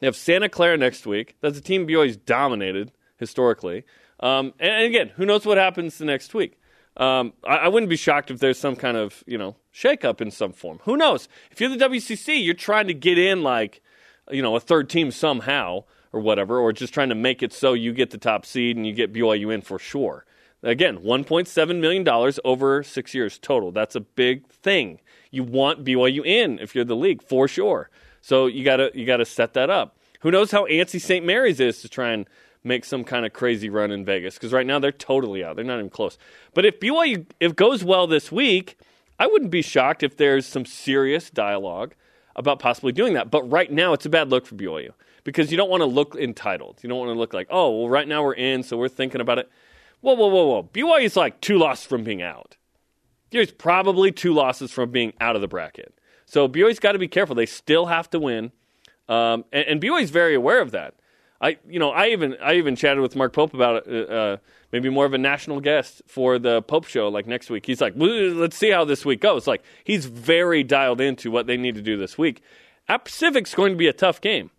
they 0.00 0.06
have 0.06 0.16
Santa 0.16 0.48
Clara 0.48 0.76
next 0.76 1.06
week. 1.06 1.36
That's 1.40 1.58
a 1.58 1.62
team 1.62 1.86
BYU's 1.86 2.16
dominated 2.16 2.92
historically. 3.18 3.84
Um, 4.20 4.54
and, 4.58 4.72
and 4.72 4.84
again, 4.86 5.08
who 5.16 5.26
knows 5.26 5.44
what 5.44 5.58
happens 5.58 5.98
the 5.98 6.04
next 6.04 6.32
week? 6.34 6.58
Um, 6.96 7.32
I, 7.44 7.56
I 7.56 7.68
wouldn't 7.68 7.90
be 7.90 7.96
shocked 7.96 8.30
if 8.30 8.40
there's 8.40 8.58
some 8.58 8.74
kind 8.74 8.96
of 8.96 9.22
you 9.26 9.38
know 9.38 9.56
shakeup 9.72 10.20
in 10.20 10.30
some 10.30 10.52
form. 10.52 10.80
Who 10.84 10.96
knows? 10.96 11.28
If 11.50 11.60
you're 11.60 11.70
the 11.70 11.88
WCC, 11.88 12.44
you're 12.44 12.54
trying 12.54 12.86
to 12.88 12.94
get 12.94 13.18
in 13.18 13.42
like 13.42 13.82
you 14.30 14.42
know 14.42 14.56
a 14.56 14.60
third 14.60 14.88
team 14.88 15.10
somehow 15.10 15.84
or 16.12 16.20
whatever, 16.20 16.58
or 16.58 16.72
just 16.72 16.94
trying 16.94 17.08
to 17.08 17.14
make 17.14 17.42
it 17.42 17.52
so 17.52 17.72
you 17.72 17.92
get 17.92 18.10
the 18.10 18.18
top 18.18 18.46
seed 18.46 18.76
and 18.76 18.86
you 18.86 18.92
get 18.92 19.12
BYU 19.12 19.52
in 19.52 19.62
for 19.62 19.78
sure. 19.78 20.24
Again, 20.62 20.98
$1.7 20.98 21.80
million 21.80 22.32
over 22.44 22.82
six 22.82 23.14
years 23.14 23.38
total. 23.38 23.70
That's 23.70 23.94
a 23.94 24.00
big 24.00 24.48
thing. 24.48 25.00
You 25.30 25.44
want 25.44 25.84
BYU 25.84 26.24
in 26.24 26.58
if 26.58 26.74
you're 26.74 26.84
the 26.84 26.96
league, 26.96 27.22
for 27.22 27.46
sure. 27.46 27.90
So 28.20 28.46
you 28.46 28.64
gotta 28.64 28.90
you 28.94 29.06
gotta 29.06 29.24
set 29.24 29.54
that 29.54 29.70
up. 29.70 29.96
Who 30.20 30.30
knows 30.30 30.50
how 30.50 30.66
antsy 30.66 31.00
St. 31.00 31.24
Mary's 31.24 31.60
is 31.60 31.80
to 31.82 31.88
try 31.88 32.10
and 32.10 32.26
make 32.64 32.84
some 32.84 33.04
kind 33.04 33.24
of 33.24 33.32
crazy 33.32 33.70
run 33.70 33.92
in 33.92 34.04
Vegas? 34.04 34.34
Because 34.34 34.52
right 34.52 34.66
now 34.66 34.80
they're 34.80 34.90
totally 34.90 35.44
out. 35.44 35.54
They're 35.54 35.64
not 35.64 35.78
even 35.78 35.90
close. 35.90 36.18
But 36.54 36.64
if 36.64 36.80
BYU 36.80 37.26
if 37.38 37.54
goes 37.54 37.84
well 37.84 38.08
this 38.08 38.32
week, 38.32 38.78
I 39.18 39.28
wouldn't 39.28 39.52
be 39.52 39.62
shocked 39.62 40.02
if 40.02 40.16
there's 40.16 40.46
some 40.46 40.64
serious 40.64 41.30
dialogue 41.30 41.94
about 42.34 42.58
possibly 42.58 42.92
doing 42.92 43.14
that. 43.14 43.30
But 43.30 43.48
right 43.48 43.70
now, 43.70 43.92
it's 43.92 44.06
a 44.06 44.10
bad 44.10 44.30
look 44.30 44.46
for 44.46 44.56
BYU 44.56 44.92
because 45.28 45.50
you 45.50 45.58
don't 45.58 45.68
want 45.68 45.82
to 45.82 45.86
look 45.86 46.14
entitled. 46.14 46.78
You 46.82 46.88
don't 46.88 46.98
want 46.98 47.10
to 47.10 47.18
look 47.18 47.34
like, 47.34 47.48
oh, 47.50 47.80
well, 47.80 47.88
right 47.90 48.08
now 48.08 48.24
we're 48.24 48.32
in, 48.32 48.62
so 48.62 48.78
we're 48.78 48.88
thinking 48.88 49.20
about 49.20 49.38
it. 49.38 49.50
Whoa, 50.00 50.14
whoa, 50.14 50.28
whoa, 50.28 50.46
whoa. 50.46 50.62
BYU 50.72 51.02
is 51.02 51.16
like 51.16 51.38
two 51.42 51.58
losses 51.58 51.84
from 51.84 52.02
being 52.02 52.22
out. 52.22 52.56
BYU's 53.30 53.52
probably 53.52 54.10
two 54.10 54.32
losses 54.32 54.72
from 54.72 54.90
being 54.90 55.12
out 55.20 55.36
of 55.36 55.42
the 55.42 55.46
bracket. 55.46 55.92
So 56.24 56.48
BYU's 56.48 56.78
got 56.78 56.92
to 56.92 56.98
be 56.98 57.08
careful. 57.08 57.36
They 57.36 57.44
still 57.44 57.84
have 57.84 58.08
to 58.08 58.18
win, 58.18 58.52
um, 59.06 59.44
and, 59.52 59.66
and 59.66 59.82
BYU's 59.82 60.08
very 60.08 60.34
aware 60.34 60.62
of 60.62 60.70
that. 60.70 60.94
I, 61.42 61.58
you 61.68 61.78
know, 61.78 61.90
I 61.90 62.08
even 62.08 62.38
I 62.42 62.54
even 62.54 62.74
chatted 62.74 63.02
with 63.02 63.14
Mark 63.14 63.34
Pope 63.34 63.52
about 63.52 63.86
it. 63.86 64.08
Uh, 64.08 64.12
uh, 64.12 64.36
maybe 64.72 64.88
more 64.88 65.04
of 65.04 65.12
a 65.12 65.18
national 65.18 65.60
guest 65.60 66.00
for 66.06 66.38
the 66.38 66.62
Pope 66.62 66.86
show, 66.86 67.08
like 67.08 67.26
next 67.26 67.50
week. 67.50 67.66
He's 67.66 67.82
like, 67.82 67.92
let's 67.96 68.56
see 68.56 68.70
how 68.70 68.86
this 68.86 69.04
week 69.04 69.20
goes. 69.20 69.46
Like 69.46 69.62
he's 69.84 70.06
very 70.06 70.64
dialed 70.64 71.02
into 71.02 71.30
what 71.30 71.46
they 71.46 71.58
need 71.58 71.74
to 71.74 71.82
do 71.82 71.98
this 71.98 72.16
week. 72.16 72.40
At 72.88 73.04
Pacific's 73.04 73.54
going 73.54 73.72
to 73.72 73.78
be 73.78 73.88
a 73.88 73.92
tough 73.92 74.22
game. 74.22 74.50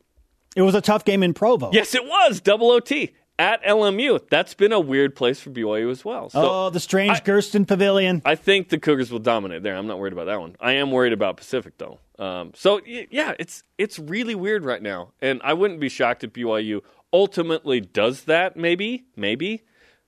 It 0.55 0.61
was 0.61 0.75
a 0.75 0.81
tough 0.81 1.05
game 1.05 1.23
in 1.23 1.33
Provo. 1.33 1.69
Yes, 1.71 1.93
it 1.95 2.03
was 2.03 2.41
double 2.41 2.71
OT 2.71 3.13
at 3.37 3.63
LMU. 3.63 4.19
That's 4.29 4.53
been 4.53 4.73
a 4.73 4.79
weird 4.79 5.15
place 5.15 5.39
for 5.39 5.49
BYU 5.49 5.89
as 5.89 6.03
well. 6.03 6.29
So 6.29 6.39
oh, 6.41 6.69
the 6.69 6.79
strange 6.79 7.17
I- 7.17 7.19
Gersten 7.21 7.65
Pavilion. 7.65 8.21
I 8.25 8.35
think 8.35 8.69
the 8.69 8.77
Cougars 8.77 9.11
will 9.11 9.19
dominate 9.19 9.63
there. 9.63 9.75
I'm 9.75 9.87
not 9.87 9.99
worried 9.99 10.13
about 10.13 10.25
that 10.25 10.39
one. 10.39 10.55
I 10.59 10.73
am 10.73 10.91
worried 10.91 11.13
about 11.13 11.37
Pacific 11.37 11.77
though. 11.77 11.99
Um, 12.17 12.51
so 12.53 12.81
yeah, 12.85 13.33
it's 13.39 13.63
it's 13.77 13.97
really 13.97 14.35
weird 14.35 14.65
right 14.65 14.81
now, 14.81 15.13
and 15.21 15.41
I 15.43 15.53
wouldn't 15.53 15.79
be 15.79 15.89
shocked 15.89 16.23
if 16.23 16.33
BYU 16.33 16.81
ultimately 17.13 17.79
does 17.79 18.25
that. 18.25 18.57
Maybe, 18.57 19.05
maybe 19.15 19.63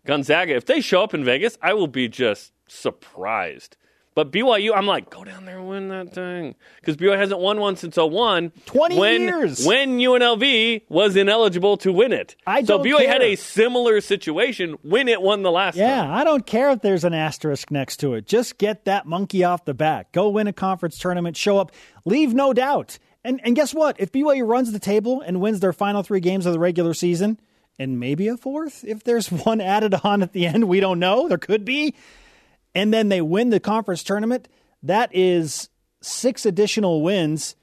Gonzaga. 0.06 0.56
If 0.56 0.66
they 0.66 0.82
show 0.82 1.04
up 1.04 1.14
in 1.14 1.24
Vegas, 1.24 1.58
I 1.62 1.74
will 1.74 1.88
be 1.88 2.10
just 2.10 2.52
surprised. 2.68 3.78
But 4.13 4.32
BYU, 4.32 4.75
I'm 4.75 4.86
like, 4.86 5.10
go 5.10 5.24
down 5.24 5.46
there 5.46 5.60
and 5.60 5.70
win 5.70 5.88
that 5.88 6.13
thing. 6.13 6.56
Because 6.82 6.98
BYU 6.98 7.15
hasn't 7.15 7.39
won 7.39 7.62
one 7.62 7.77
since 7.77 7.96
01. 7.96 8.51
20 8.65 8.98
when, 8.98 9.22
years. 9.22 9.65
When 9.65 10.00
UNLV 10.00 10.84
was 10.89 11.15
ineligible 11.15 11.77
to 11.77 11.94
win 11.94 12.12
it. 12.12 12.36
I 12.46 12.63
so 12.63 12.80
BYU 12.80 13.08
had 13.08 13.22
a 13.22 13.36
similar 13.38 14.01
situation 14.01 14.77
when 14.82 15.08
it 15.08 15.22
won 15.22 15.44
the 15.44 15.51
last 15.51 15.75
time. 15.75 15.88
Yeah, 15.88 16.13
I 16.13 16.25
don't 16.25 16.46
care 16.46 16.72
if 16.72 16.82
there's 16.82 17.06
an 17.06 17.13
asterisk 17.13 17.72
next 17.72 17.98
to 17.98 18.15
it. 18.15 18.27
Just 18.27 18.58
get 18.58 18.84
that 18.84 19.06
monkey 19.06 19.46
off 19.46 19.63
the 19.63 19.74
back. 19.74 20.12
Go 20.12 20.27
win 20.27 20.48
a 20.48 20.53
conference 20.53 20.98
tournament, 20.98 21.38
show 21.38 21.58
up, 21.58 21.72
leave 22.03 22.34
no 22.34 22.51
doubt. 22.51 23.00
And 23.24 23.39
and 23.46 23.56
guess 23.56 23.74
what? 23.74 23.98
If 24.00 24.12
BYU 24.12 24.46
runs 24.46 24.72
the 24.72 24.80
table 24.80 25.22
and 25.22 25.39
wins 25.39 25.62
their 25.62 25.74
final 25.74 26.03
three 26.03 26.20
games 26.20 26.46
of 26.46 26.53
the 26.53 26.60
regular 26.60 26.94
season, 26.94 27.39
and 27.80 28.00
maybe 28.00 28.27
a 28.27 28.36
fourth, 28.36 28.84
if 28.84 29.03
there's 29.03 29.32
one 29.46 29.62
added 29.62 29.96
on 30.03 30.22
at 30.22 30.34
the 30.34 30.48
end, 30.48 30.65
we 30.65 30.80
don't 30.80 31.00
know. 31.00 31.30
There 31.30 31.38
could 31.38 31.63
be. 31.63 31.96
And 32.74 32.94
then 32.94 33.10
they 33.10 33.22
win 33.22 33.50
the 33.50 33.60
conference 33.60 34.04
tournament. 34.04 34.48
That 34.84 35.10
is 35.13 35.70
six 36.01 36.46
additional 36.46 37.01
wins. 37.01 37.56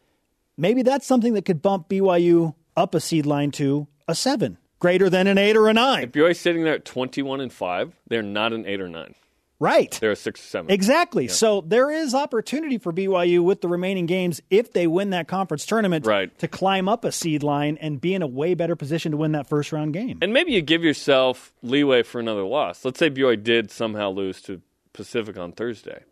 Maybe 0.57 0.83
that's 0.83 1.07
something 1.07 1.35
that 1.35 1.45
could 1.45 1.63
bump 1.63 1.89
BYU 1.89 2.55
up 2.77 2.95
a 2.95 3.01
seed 3.01 3.27
line 3.27 3.51
to 3.53 3.87
a 4.07 4.15
seven, 4.15 4.59
greater 4.79 5.09
than 5.11 5.27
an 5.27 5.39
eight 5.39 5.57
or 5.57 5.69
a 5.69 5.73
nine. 5.73 6.11
BYU's 6.11 6.39
sitting 6.41 6.65
there 6.65 6.75
at 6.75 6.85
21 6.85 7.41
and 7.41 7.53
5. 7.53 7.93
They're 8.09 8.23
not 8.23 8.53
an 8.53 8.67
8 8.67 8.81
or 8.81 8.89
9. 8.89 9.15
Right. 9.61 9.91
They're 10.01 10.13
a 10.13 10.17
6 10.17 10.41
or 10.41 10.43
7. 10.45 10.71
Exactly. 10.71 11.27
So 11.27 11.63
there 11.63 11.91
is 11.91 12.15
opportunity 12.15 12.79
for 12.79 12.93
BYU 12.93 13.43
with 13.43 13.61
the 13.61 13.67
remaining 13.69 14.07
games 14.07 14.41
if 14.51 14.73
they 14.73 14.87
win 14.87 15.11
that 15.11 15.27
conference 15.27 15.67
tournament 15.67 16.07
Right. 16.07 16.37
to 16.39 16.47
climb 16.47 16.89
up 16.89 17.05
a 17.05 17.11
seed 17.11 17.43
line 17.43 17.77
and 17.81 18.01
be 18.01 18.15
in 18.15 18.23
a 18.23 18.27
way 18.29 18.55
better 18.55 18.77
position 18.77 19.11
to 19.11 19.19
win 19.19 19.33
that 19.33 19.49
first 19.49 19.73
round 19.73 19.93
game. 19.95 20.19
And 20.23 20.33
maybe 20.33 20.53
you 20.53 20.63
give 20.63 20.85
yourself 20.85 21.53
leeway 21.63 22.05
for 22.05 22.21
another 22.21 22.45
loss. 22.45 22.85
Let's 22.85 23.01
say 23.01 23.11
BYU 23.11 23.43
did 23.43 23.73
somehow 23.73 24.11
lose 24.11 24.41
to 24.43 24.63
Pacific 24.99 25.39
on 25.39 25.53
Thursday. 25.53 26.03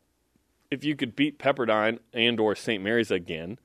if 0.71 0.83
you 0.85 0.95
could 0.97 1.14
beat 1.16 1.38
Pepperdine 1.38 1.99
and 2.12 2.40
or 2.40 2.55
St. 2.55 2.83
Mary's 2.83 3.11
again, 3.11 3.59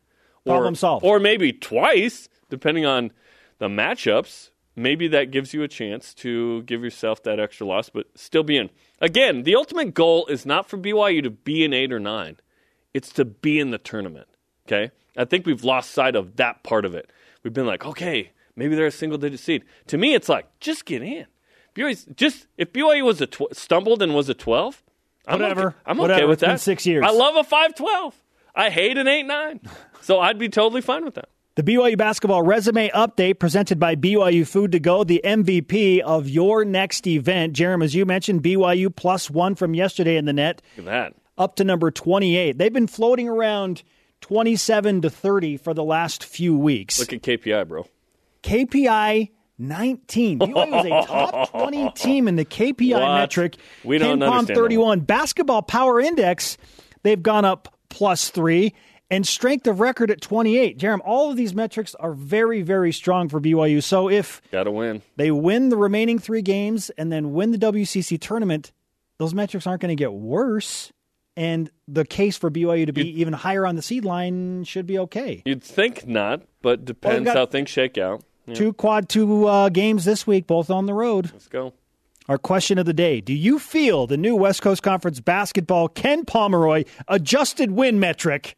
or, 0.45 0.55
Problem 0.55 0.75
solved. 0.75 1.05
or 1.05 1.19
maybe 1.19 1.53
twice, 1.53 2.27
depending 2.49 2.85
on 2.85 3.11
the 3.59 3.67
matchups. 3.67 4.49
Maybe 4.75 5.07
that 5.09 5.29
gives 5.31 5.53
you 5.53 5.61
a 5.63 5.67
chance 5.67 6.13
to 6.15 6.63
give 6.63 6.83
yourself 6.83 7.21
that 7.23 7.39
extra 7.39 7.67
loss, 7.67 7.89
but 7.89 8.07
still 8.15 8.41
be 8.43 8.57
in. 8.57 8.69
Again, 8.99 9.43
the 9.43 9.55
ultimate 9.55 9.93
goal 9.93 10.25
is 10.27 10.45
not 10.45 10.67
for 10.67 10.77
BYU 10.77 11.21
to 11.23 11.29
be 11.29 11.63
in 11.63 11.73
eight 11.73 11.91
or 11.93 11.99
nine; 11.99 12.37
it's 12.93 13.11
to 13.13 13.25
be 13.25 13.59
in 13.59 13.69
the 13.71 13.77
tournament. 13.77 14.27
Okay, 14.67 14.91
I 15.15 15.25
think 15.25 15.45
we've 15.45 15.63
lost 15.63 15.91
sight 15.91 16.15
of 16.15 16.37
that 16.37 16.63
part 16.63 16.85
of 16.85 16.95
it. 16.95 17.11
We've 17.43 17.53
been 17.53 17.67
like, 17.67 17.85
okay, 17.85 18.31
maybe 18.55 18.73
they're 18.75 18.87
a 18.87 18.91
single 18.91 19.17
digit 19.19 19.39
seed. 19.41 19.63
To 19.87 19.97
me, 19.97 20.13
it's 20.15 20.29
like 20.29 20.47
just 20.59 20.85
get 20.85 21.03
in. 21.03 21.25
BYU's 21.75 22.05
just 22.15 22.47
if 22.57 22.71
BYU 22.73 23.03
was 23.03 23.21
a 23.21 23.27
tw- 23.27 23.53
stumbled 23.53 24.01
and 24.01 24.15
was 24.15 24.29
a 24.29 24.33
twelve, 24.33 24.81
I'm 25.31 25.39
Whatever. 25.39 25.67
Okay. 25.67 25.75
I'm 25.85 25.97
Whatever. 25.97 26.19
okay 26.19 26.27
with 26.27 26.39
that. 26.41 26.59
six 26.59 26.85
years. 26.85 27.03
I 27.07 27.11
love 27.11 27.35
a 27.35 27.43
five 27.43 27.75
twelve. 27.75 28.15
I 28.55 28.69
hate 28.69 28.97
an 28.97 29.07
eight 29.07 29.25
nine, 29.25 29.61
so 30.01 30.19
I'd 30.19 30.38
be 30.38 30.50
totally 30.50 30.81
fine 30.81 31.05
with 31.05 31.15
that. 31.15 31.29
The 31.55 31.63
BYU 31.63 31.97
basketball 31.97 32.43
resume 32.43 32.89
update 32.89 33.38
presented 33.39 33.77
by 33.77 33.95
BYU 33.95 34.47
Food 34.47 34.71
to 34.71 34.79
Go, 34.79 35.03
the 35.03 35.21
MVP 35.23 36.00
of 36.00 36.29
your 36.29 36.63
next 36.63 37.05
event. 37.07 37.53
Jarom, 37.55 37.83
as 37.83 37.93
you 37.93 38.05
mentioned, 38.05 38.41
BYU 38.41 38.93
plus 38.95 39.29
one 39.29 39.55
from 39.55 39.73
yesterday 39.73 40.15
in 40.15 40.23
the 40.25 40.31
net, 40.33 40.61
Look 40.77 40.88
at 40.88 40.91
that. 40.91 41.13
up 41.38 41.55
to 41.57 41.65
number 41.65 41.91
28. 41.91 42.57
They've 42.57 42.71
been 42.71 42.88
floating 42.88 43.27
around 43.27 43.83
27 44.21 45.01
to 45.01 45.09
30 45.09 45.57
for 45.57 45.73
the 45.73 45.83
last 45.83 46.23
few 46.23 46.57
weeks. 46.57 47.00
Look 47.00 47.11
at 47.11 47.21
KPI, 47.21 47.67
bro. 47.67 47.85
KPI 48.43 49.29
19. 49.61 50.39
BYU 50.39 50.79
is 50.79 50.85
a 50.85 51.07
top 51.07 51.49
20 51.51 51.91
team 51.91 52.27
in 52.27 52.35
the 52.35 52.45
KPI 52.45 52.93
What? 52.99 53.15
metric. 53.19 53.55
We 53.83 53.97
don't 53.97 54.19
KenPom 54.19 54.23
understand 54.31 54.47
that 54.47 54.55
31. 54.55 54.99
Basketball 55.01 55.61
Power 55.61 55.99
Index, 55.99 56.57
they've 57.03 57.21
gone 57.21 57.45
up 57.45 57.73
plus 57.89 58.29
three. 58.29 58.73
And 59.09 59.27
strength 59.27 59.67
of 59.67 59.81
record 59.81 60.09
at 60.09 60.21
28. 60.21 60.79
Jarom, 60.79 60.99
all 61.03 61.29
of 61.29 61.35
these 61.35 61.53
metrics 61.53 61.95
are 61.95 62.13
very, 62.13 62.61
very 62.61 62.93
strong 62.93 63.27
for 63.27 63.41
BYU. 63.41 63.83
So 63.83 64.09
if 64.09 64.41
Got 64.53 64.63
to 64.63 64.71
win. 64.71 65.01
they 65.17 65.31
win 65.31 65.67
the 65.67 65.75
remaining 65.75 66.17
three 66.17 66.41
games 66.41 66.89
and 66.91 67.11
then 67.11 67.33
win 67.33 67.51
the 67.51 67.57
WCC 67.57 68.17
tournament, 68.21 68.71
those 69.17 69.33
metrics 69.33 69.67
aren't 69.67 69.81
going 69.81 69.89
to 69.95 70.01
get 70.01 70.13
worse. 70.13 70.93
And 71.35 71.69
the 71.89 72.05
case 72.05 72.37
for 72.37 72.49
BYU 72.49 72.85
to 72.85 72.93
be 72.93 73.19
even 73.19 73.33
higher 73.33 73.65
on 73.65 73.75
the 73.75 73.81
seed 73.81 74.05
line 74.05 74.63
should 74.63 74.85
be 74.87 74.97
okay. 74.99 75.41
You'd 75.45 75.61
think 75.63 76.07
not, 76.07 76.43
but 76.61 76.85
depends 76.85 77.25
got- 77.25 77.35
how 77.35 77.45
things 77.45 77.69
shake 77.69 77.97
out. 77.97 78.23
Yeah, 78.48 78.55
Two 78.55 78.74
quad 78.74 79.07
two 79.10 79.45
uh, 79.48 79.69
games 79.69 80.03
this 80.05 80.25
week, 80.25 80.48
both 80.48 80.69
on 80.69 80.86
the 80.88 80.93
road. 80.93 81.29
let's 81.33 81.48
go. 81.48 81.74
Our 82.27 82.38
question 82.38 82.77
of 82.77 82.86
the 82.86 82.93
day 82.93 83.19
Do 83.21 83.33
you 83.33 83.60
feel 83.60 84.07
the 84.07 84.17
new 84.17 84.36
West 84.36 84.62
Coast 84.62 84.83
Conference 84.83 85.19
basketball 85.19 85.88
Ken 85.88 86.25
Pomeroy 86.25 86.86
adjusted 87.07 87.71
win 87.71 88.00
metric 88.00 88.55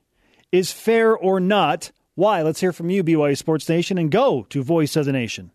is 0.52 0.72
fair 0.72 1.16
or 1.16 1.40
not? 1.40 1.92
Why? 2.16 2.44
Let's 2.44 2.60
hear 2.60 2.72
from 2.72 2.90
you, 2.92 3.04
BYU 3.04 3.36
Sports 3.38 3.68
Nation, 3.68 3.98
and 3.98 4.12
go 4.12 4.46
to 4.50 4.62
Voice 4.62 4.96
of 4.96 5.06
the 5.06 5.12
Nation. 5.12 5.52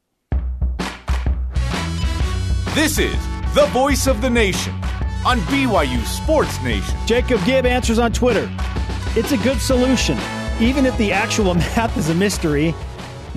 This 2.75 2.99
is 2.99 3.17
the 3.55 3.67
voice 3.73 4.07
of 4.07 4.21
the 4.21 4.31
nation 4.31 4.73
on 5.27 5.39
BYU 5.41 6.05
Sports 6.05 6.61
Nation. 6.63 6.97
Jacob 7.07 7.45
Gibb 7.45 7.67
answers 7.67 7.99
on 7.99 8.13
Twitter. 8.13 8.49
It's 9.17 9.33
a 9.33 9.37
good 9.39 9.59
solution, 9.61 10.17
even 10.61 10.87
if 10.87 10.97
the 10.97 11.13
actual 11.13 11.55
math 11.77 11.97
is 11.97 12.09
a 12.09 12.15
mystery. 12.15 12.75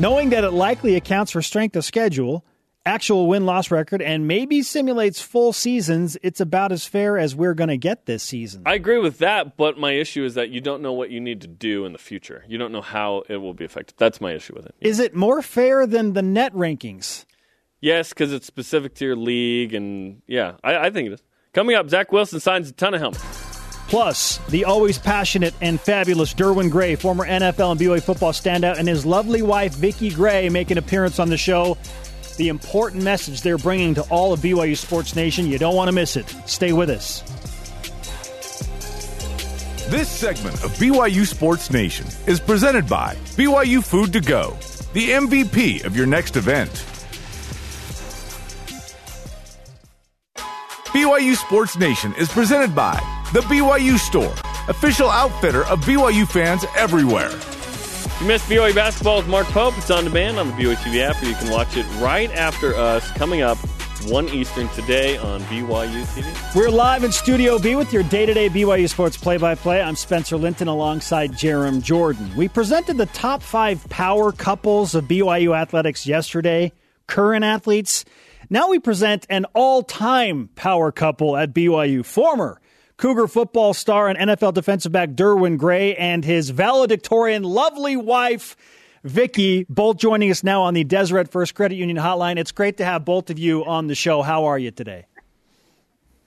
Knowing 0.02 0.32
that 0.32 0.44
it 0.44 0.50
likely 0.50 0.96
accounts 0.96 1.32
for 1.32 1.44
strength 1.44 1.76
of 1.76 1.86
schedule, 1.86 2.44
actual 2.88 3.28
win 3.28 3.46
loss 3.46 3.70
record, 3.70 4.02
and 4.02 4.28
maybe 4.28 4.64
simulates 4.64 5.22
full 5.22 5.54
seasons, 5.54 6.18
it's 6.24 6.42
about 6.42 6.72
as 6.72 6.88
fair 6.88 7.20
as 7.20 7.36
we're 7.36 7.54
going 7.54 7.68
to 7.68 7.78
get 7.78 8.08
this 8.08 8.24
season. 8.24 8.64
I 8.66 8.74
agree 8.74 8.98
with 8.98 9.20
that, 9.20 9.58
but 9.58 9.78
my 9.78 9.92
issue 9.92 10.26
is 10.26 10.34
that 10.34 10.50
you 10.50 10.60
don't 10.60 10.82
know 10.82 10.92
what 10.92 11.12
you 11.12 11.20
need 11.20 11.42
to 11.42 11.48
do 11.48 11.86
in 11.86 11.92
the 11.92 12.00
future. 12.00 12.44
You 12.48 12.58
don't 12.58 12.72
know 12.72 12.82
how 12.82 13.22
it 13.30 13.38
will 13.38 13.54
be 13.54 13.64
affected. 13.64 13.94
That's 14.00 14.20
my 14.20 14.32
issue 14.32 14.56
with 14.56 14.66
it. 14.66 14.74
Is 14.82 14.98
it 14.98 15.14
more 15.14 15.44
fair 15.44 15.86
than 15.86 16.14
the 16.14 16.24
net 16.24 16.52
rankings? 16.56 17.26
Yes, 17.80 18.10
because 18.10 18.34
it's 18.34 18.48
specific 18.48 18.96
to 18.96 19.06
your 19.06 19.16
league, 19.16 19.76
and 19.76 20.24
yeah, 20.26 20.54
I, 20.64 20.78
I 20.78 20.90
think 20.90 21.10
it 21.10 21.14
is. 21.14 21.24
Coming 21.54 21.76
up, 21.76 21.88
Zach 21.92 22.12
Wilson 22.12 22.40
signs 22.40 22.68
a 22.68 22.74
ton 22.74 22.96
of 22.96 23.02
helmets. 23.02 23.51
Plus, 23.92 24.38
the 24.48 24.64
always 24.64 24.98
passionate 24.98 25.54
and 25.60 25.78
fabulous 25.78 26.34
Derwin 26.34 26.72
Gray, 26.72 26.96
former 26.96 27.28
NFL 27.28 27.72
and 27.72 27.80
BYU 27.82 28.02
football 28.02 28.32
standout, 28.32 28.80
and 28.80 28.88
his 28.88 29.06
lovely 29.06 29.42
wife, 29.42 29.74
Vicky 29.74 30.10
Gray, 30.10 30.48
make 30.48 30.72
an 30.72 30.78
appearance 30.78 31.20
on 31.20 31.28
the 31.28 31.36
show. 31.36 31.78
The 32.38 32.48
important 32.48 33.04
message 33.04 33.42
they're 33.42 33.58
bringing 33.58 33.96
to 33.96 34.04
all 34.04 34.32
of 34.32 34.40
BYU 34.40 34.78
Sports 34.78 35.14
Nation. 35.18 35.46
You 35.46 35.58
don't 35.58 35.76
want 35.76 35.90
to 35.90 35.92
miss 35.92 36.16
it. 36.16 36.26
Stay 36.46 36.72
with 36.72 36.90
us. 36.90 37.20
This 39.90 40.10
segment 40.10 40.64
of 40.64 40.72
BYU 40.78 41.28
Sports 41.28 41.70
Nation 41.70 42.08
is 42.28 42.40
presented 42.40 42.88
by 42.88 43.16
BYU 43.36 43.84
Food 43.84 44.14
to 44.14 44.22
Go, 44.22 44.52
the 44.94 45.10
MVP 45.10 45.84
of 45.84 45.98
your 45.98 46.06
next 46.06 46.38
event. 46.38 46.72
BYU 50.94 51.36
Sports 51.36 51.78
Nation 51.78 52.14
is 52.18 52.30
presented 52.30 52.74
by 52.74 53.21
the 53.34 53.40
BYU 53.42 53.98
Store, 53.98 54.34
official 54.68 55.10
outfitter 55.10 55.66
of 55.68 55.80
BYU 55.86 56.28
fans 56.28 56.66
everywhere. 56.76 57.30
If 57.30 58.18
you 58.20 58.28
missed 58.28 58.46
BYU 58.50 58.76
basketball 58.76 59.18
with 59.20 59.28
Mark 59.30 59.48
Pope, 59.48 59.78
it's 59.78 59.90
on 59.90 60.04
demand 60.04 60.38
on 60.38 60.48
the 60.48 60.54
BYU 60.54 60.76
TV 60.76 61.02
app, 61.02 61.22
or 61.24 61.28
you 61.28 61.36
can 61.36 61.50
watch 61.50 61.78
it 61.78 61.86
right 62.02 62.30
after 62.32 62.76
us 62.76 63.10
coming 63.12 63.42
up 63.42 63.58
1 64.10 64.30
Eastern 64.30 64.68
today 64.70 65.16
on 65.18 65.40
BYU 65.44 66.04
TV. 66.14 66.56
We're 66.56 66.70
live 66.70 67.06
in 67.06 67.14
Studio 67.14 67.58
B 67.58 67.78
with 67.78 67.94
your 67.94 68.04
day 68.04 68.26
to 68.26 68.34
day 68.34 68.50
BYU 68.50 68.90
Sports 68.90 69.16
play 69.16 69.38
by 69.38 69.56
play. 69.56 69.82
I'm 69.82 69.96
Spencer 69.96 70.36
Linton 70.36 70.68
alongside 70.68 71.32
Jarom 71.32 71.82
Jordan. 71.82 72.36
We 72.36 72.50
presented 72.50 72.98
the 72.98 73.06
top 73.08 73.42
five 73.42 73.88
power 73.90 74.34
couples 74.34 74.94
of 74.94 75.06
BYU 75.06 75.56
athletics 75.56 76.06
yesterday, 76.06 76.74
current 77.08 77.46
athletes. 77.46 78.04
Now 78.50 78.68
we 78.68 78.80
present 78.80 79.26
an 79.30 79.46
all 79.54 79.84
time 79.84 80.50
power 80.56 80.92
couple 80.92 81.38
at 81.38 81.54
BYU, 81.54 82.04
former 82.04 82.61
Cougar 83.02 83.28
football 83.28 83.74
star 83.74 84.10
and 84.10 84.30
NFL 84.30 84.54
defensive 84.54 84.92
back 84.92 85.10
Derwin 85.10 85.58
Gray 85.58 85.96
and 85.96 86.24
his 86.24 86.52
valedictorian, 86.52 87.42
lovely 87.42 87.98
wife, 87.98 88.56
Vicky, 89.04 89.66
both 89.68 89.98
joining 89.98 90.30
us 90.30 90.44
now 90.44 90.62
on 90.62 90.76
the 90.76 90.84
Deseret 90.84 91.32
First 91.32 91.56
Credit 91.56 91.74
Union 91.74 91.98
hotline. 91.98 92.38
It's 92.38 92.52
great 92.52 92.78
to 92.78 92.86
have 92.86 93.04
both 93.04 93.32
of 93.32 93.40
you 93.40 93.66
on 93.66 93.88
the 93.88 93.96
show. 93.96 94.22
How 94.22 94.46
are 94.46 94.60
you 94.60 94.70
today? 94.70 95.08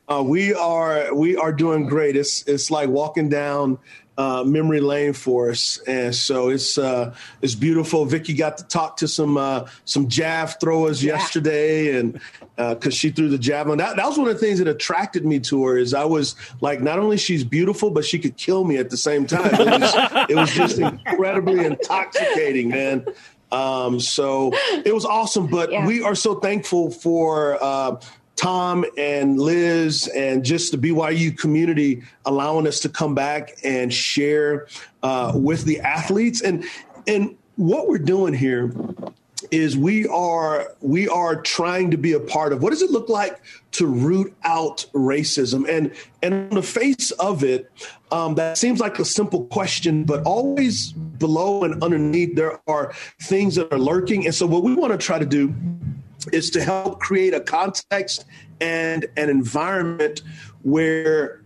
Uh, 0.09 0.25
we 0.27 0.53
are 0.53 1.15
we 1.15 1.37
are 1.37 1.53
doing 1.53 1.87
great. 1.87 2.17
It's 2.17 2.43
it's 2.49 2.73
like 2.73 2.89
walking 2.89 3.29
down 3.29 3.79
uh, 4.17 4.45
memory 4.45 4.81
lane 4.81 5.13
for 5.13 5.51
us, 5.51 5.79
and 5.87 6.15
so 6.15 6.49
it's 6.49 6.79
uh, 6.79 7.15
it's 7.43 7.55
beautiful. 7.55 8.05
Vicky 8.05 8.33
got 8.35 8.59
to 8.59 8.65
talk 8.65 8.97
to 8.99 9.09
some 9.09 9.37
uh, 9.37 9.67
some 9.85 10.09
jav 10.09 10.61
throwers 10.61 11.03
yesterday, 11.03 11.99
and 11.99 12.21
because 12.57 12.95
she 12.95 13.11
threw 13.11 13.29
the 13.29 13.39
javelin, 13.39 13.79
that 13.79 13.97
that 13.97 14.07
was 14.07 14.17
one 14.17 14.29
of 14.29 14.35
the 14.35 14.39
things 14.41 14.61
that 14.61 14.69
attracted 14.69 15.25
me 15.25 15.41
to 15.41 15.65
her. 15.67 15.77
Is 15.77 15.95
I 15.95 16.05
was 16.05 16.37
like, 16.61 16.81
not 16.81 16.99
only 17.01 17.17
she's 17.17 17.43
beautiful, 17.43 17.91
but 17.91 18.05
she 18.05 18.19
could 18.19 18.37
kill 18.37 18.65
me 18.65 18.77
at 18.77 18.91
the 18.91 18.97
same 18.97 19.27
time. 19.27 19.51
It 19.53 19.81
was, 19.81 19.95
it 20.31 20.37
was 20.37 20.53
just 20.53 20.79
incredibly 20.79 21.65
intoxicating, 21.65 22.69
man. 22.69 23.05
Um, 23.51 24.01
so 24.01 24.53
it 24.85 24.95
was 24.95 25.05
awesome, 25.05 25.47
but 25.49 25.71
Yeah. 25.73 25.87
we 25.87 26.03
are 26.03 26.15
so 26.15 26.37
thankful 26.37 26.91
for. 26.91 27.59
Uh, 27.63 28.01
Tom 28.37 28.85
and 28.99 29.41
Liz 29.41 30.09
and 30.09 30.45
just 30.45 30.73
the 30.73 30.79
BYU 30.79 31.37
community 31.39 32.03
allowing 32.25 32.67
us 32.67 32.81
to 32.81 32.89
come 32.89 33.15
back 33.15 33.57
and 33.63 33.93
share 33.93 34.67
uh, 35.03 35.33
with 35.35 35.65
the 35.65 35.81
athletes. 35.81 36.43
And 36.43 36.65
and 37.07 37.37
what 37.57 37.89
we're 37.89 37.99
doing 37.99 38.35
here 38.35 38.73
is 39.51 39.77
we 39.77 40.07
are 40.09 40.75
we 40.81 41.09
are 41.09 41.41
trying 41.41 41.91
to 41.91 41.97
be 41.97 42.13
a 42.13 42.21
part 42.21 42.53
of 42.53 42.63
what 42.63 42.71
does 42.71 42.83
it 42.83 42.91
look 42.91 43.09
like 43.09 43.41
to 43.73 43.87
root 43.87 44.35
out 44.45 44.87
racism? 44.95 45.69
And 45.69 45.93
and 46.23 46.35
on 46.35 46.51
the 46.51 46.63
face 46.63 47.11
of 47.13 47.45
it 47.45 47.71
um, 48.11 48.35
that 48.37 48.59
seems 48.59 48.81
like 48.81 48.99
a 48.99 49.05
simple 49.05 49.45
question 49.47 50.05
but 50.05 50.23
always 50.25 50.93
below 50.93 51.65
and 51.65 51.83
underneath 51.83 52.37
there 52.37 52.61
are 52.67 52.95
things 53.23 53.55
that 53.57 53.73
are 53.73 53.79
lurking. 53.79 54.25
And 54.25 54.35
so 54.35 54.47
what 54.47 54.63
we 54.63 54.75
want 54.75 54.93
to 54.93 54.99
try 54.99 55.19
to 55.19 55.27
do 55.27 55.55
is 56.33 56.51
to 56.51 56.63
help 56.63 57.01
create 57.01 57.35
a 57.35 57.41
context 57.41 58.25
and 58.61 59.07
an 59.17 59.29
environment 59.29 60.23
where 60.63 61.43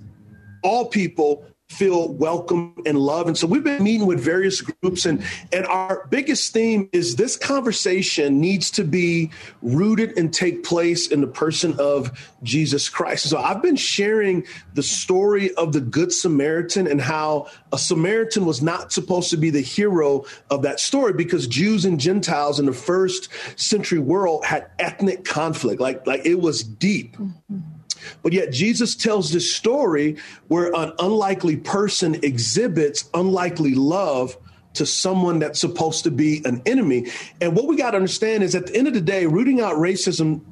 all 0.62 0.86
people 0.86 1.44
feel 1.68 2.08
welcome 2.14 2.74
and 2.86 2.98
love. 2.98 3.26
And 3.26 3.36
so 3.36 3.46
we've 3.46 3.62
been 3.62 3.82
meeting 3.82 4.06
with 4.06 4.20
various 4.20 4.62
groups 4.62 5.04
and 5.04 5.22
and 5.52 5.66
our 5.66 6.06
biggest 6.08 6.52
theme 6.52 6.88
is 6.92 7.16
this 7.16 7.36
conversation 7.36 8.40
needs 8.40 8.70
to 8.72 8.84
be 8.84 9.30
rooted 9.60 10.16
and 10.16 10.32
take 10.32 10.64
place 10.64 11.08
in 11.08 11.20
the 11.20 11.26
person 11.26 11.78
of 11.78 12.10
Jesus 12.42 12.88
Christ. 12.88 13.28
So 13.28 13.38
I've 13.38 13.60
been 13.60 13.76
sharing 13.76 14.46
the 14.74 14.82
story 14.82 15.54
of 15.54 15.74
the 15.74 15.80
good 15.80 16.10
Samaritan 16.12 16.86
and 16.86 17.02
how 17.02 17.48
a 17.70 17.78
Samaritan 17.78 18.46
was 18.46 18.62
not 18.62 18.90
supposed 18.90 19.28
to 19.30 19.36
be 19.36 19.50
the 19.50 19.60
hero 19.60 20.24
of 20.50 20.62
that 20.62 20.80
story 20.80 21.12
because 21.12 21.46
Jews 21.46 21.84
and 21.84 22.00
Gentiles 22.00 22.58
in 22.58 22.64
the 22.64 22.72
first 22.72 23.28
century 23.56 23.98
world 23.98 24.44
had 24.44 24.70
ethnic 24.78 25.26
conflict 25.26 25.82
like 25.82 26.06
like 26.06 26.24
it 26.24 26.40
was 26.40 26.62
deep. 26.62 27.16
Mm-hmm. 27.18 27.77
But 28.22 28.32
yet 28.32 28.52
Jesus 28.52 28.94
tells 28.94 29.32
this 29.32 29.54
story 29.54 30.16
where 30.48 30.74
an 30.74 30.92
unlikely 30.98 31.56
person 31.56 32.16
exhibits 32.22 33.08
unlikely 33.14 33.74
love 33.74 34.36
to 34.74 34.86
someone 34.86 35.38
that's 35.38 35.60
supposed 35.60 36.04
to 36.04 36.10
be 36.10 36.42
an 36.44 36.62
enemy. 36.66 37.10
And 37.40 37.56
what 37.56 37.66
we 37.66 37.76
got 37.76 37.92
to 37.92 37.96
understand 37.96 38.42
is 38.42 38.54
at 38.54 38.66
the 38.66 38.76
end 38.76 38.86
of 38.86 38.94
the 38.94 39.00
day, 39.00 39.26
rooting 39.26 39.60
out 39.60 39.74
racism 39.76 40.42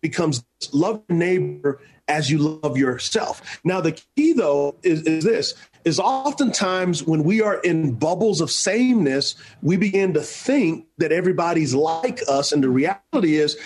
becomes 0.00 0.44
love 0.72 1.02
your 1.08 1.18
neighbor 1.18 1.80
as 2.08 2.30
you 2.30 2.38
love 2.38 2.76
yourself. 2.76 3.60
Now, 3.64 3.80
the 3.80 3.92
key 4.16 4.32
though 4.32 4.76
is, 4.82 5.02
is 5.02 5.24
this 5.24 5.54
is 5.84 5.98
oftentimes 5.98 7.04
when 7.04 7.24
we 7.24 7.42
are 7.42 7.60
in 7.60 7.92
bubbles 7.94 8.40
of 8.40 8.50
sameness, 8.50 9.34
we 9.62 9.76
begin 9.76 10.14
to 10.14 10.20
think 10.20 10.86
that 10.98 11.12
everybody's 11.12 11.74
like 11.74 12.20
us. 12.28 12.52
And 12.52 12.62
the 12.62 12.68
reality 12.68 13.36
is, 13.36 13.56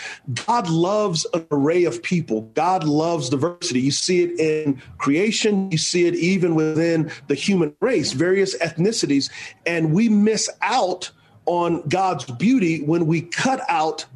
God 0.47 0.69
loves 0.69 1.27
an 1.35 1.47
array 1.51 1.85
of 1.85 2.03
people. 2.03 2.43
God 2.55 2.85
loves 2.85 3.29
diversity. 3.29 3.81
You 3.81 3.91
see 3.91 4.23
it 4.23 4.41
in 4.41 4.81
creation, 4.99 5.71
you 5.71 5.79
see 5.79 6.07
it 6.07 6.15
even 6.15 6.55
within 6.55 7.11
the 7.29 7.35
human 7.35 7.75
race, 7.81 8.13
various 8.13 8.57
ethnicities. 8.59 9.31
And 9.67 9.93
we 9.93 10.09
miss 10.09 10.49
out 10.63 11.11
on 11.45 11.87
God's 11.89 12.25
beauty 12.25 12.83
when 12.83 13.07
we 13.07 13.23
cut 13.23 13.61
out 13.69 14.07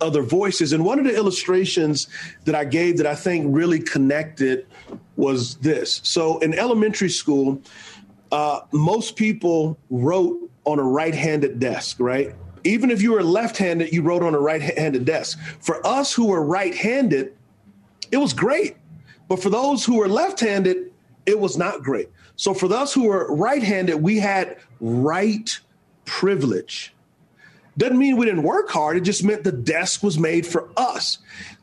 other 0.00 0.22
voices. 0.22 0.72
And 0.72 0.84
one 0.84 0.98
of 0.98 1.04
the 1.04 1.14
illustrations 1.14 2.08
that 2.44 2.54
I 2.54 2.64
gave 2.64 2.96
that 2.98 3.06
I 3.06 3.14
think 3.14 3.46
really 3.48 3.80
connected 3.80 4.66
was 5.16 5.56
this. 5.56 6.00
So 6.04 6.38
in 6.38 6.54
elementary 6.54 7.10
school, 7.10 7.60
uh, 8.32 8.60
most 8.72 9.16
people 9.16 9.78
wrote 9.90 10.50
on 10.64 10.78
a 10.78 10.82
right 10.82 11.14
handed 11.14 11.58
desk, 11.58 11.98
right? 12.00 12.34
Even 12.64 12.90
if 12.90 13.00
you 13.02 13.12
were 13.12 13.22
left 13.22 13.56
handed, 13.56 13.92
you 13.92 14.02
wrote 14.02 14.22
on 14.22 14.34
a 14.34 14.38
right 14.38 14.60
handed 14.60 15.04
desk. 15.04 15.38
For 15.60 15.84
us 15.86 16.12
who 16.12 16.26
were 16.26 16.44
right 16.44 16.74
handed, 16.74 17.34
it 18.12 18.18
was 18.18 18.32
great. 18.32 18.76
But 19.28 19.42
for 19.42 19.50
those 19.50 19.84
who 19.84 19.98
were 19.98 20.08
left 20.08 20.40
handed, 20.40 20.92
it 21.26 21.38
was 21.38 21.56
not 21.56 21.82
great. 21.82 22.08
So 22.36 22.54
for 22.54 22.68
those 22.68 22.92
who 22.92 23.04
were 23.04 23.34
right 23.34 23.62
handed, 23.62 23.96
we 23.96 24.18
had 24.18 24.58
right 24.80 25.58
privilege. 26.04 26.92
Doesn't 27.80 27.96
mean 27.96 28.18
we 28.18 28.26
didn't 28.26 28.42
work 28.42 28.68
hard. 28.68 28.98
It 28.98 29.00
just 29.00 29.24
meant 29.24 29.42
the 29.42 29.50
desk 29.50 30.02
was 30.02 30.18
made 30.18 30.46
for 30.46 30.68
us. 30.76 31.16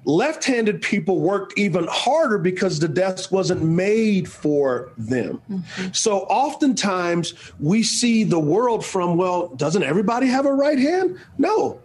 Left 0.04 0.44
handed 0.44 0.82
people 0.82 1.20
worked 1.20 1.60
even 1.60 1.86
harder 1.88 2.40
because 2.40 2.80
the 2.80 2.88
desk 2.88 3.32
wasn't 3.32 3.62
made 3.62 4.28
for 4.28 4.92
them. 4.98 5.40
Mm-hmm. 5.48 5.92
So 5.92 6.22
oftentimes 6.22 7.36
we 7.60 7.84
see 7.84 8.24
the 8.24 8.40
world 8.40 8.84
from, 8.84 9.16
well, 9.16 9.50
doesn't 9.50 9.84
everybody 9.84 10.26
have 10.26 10.48
a 10.48 10.54
right 10.54 10.80
hand? 10.80 11.20
No. 11.38 11.80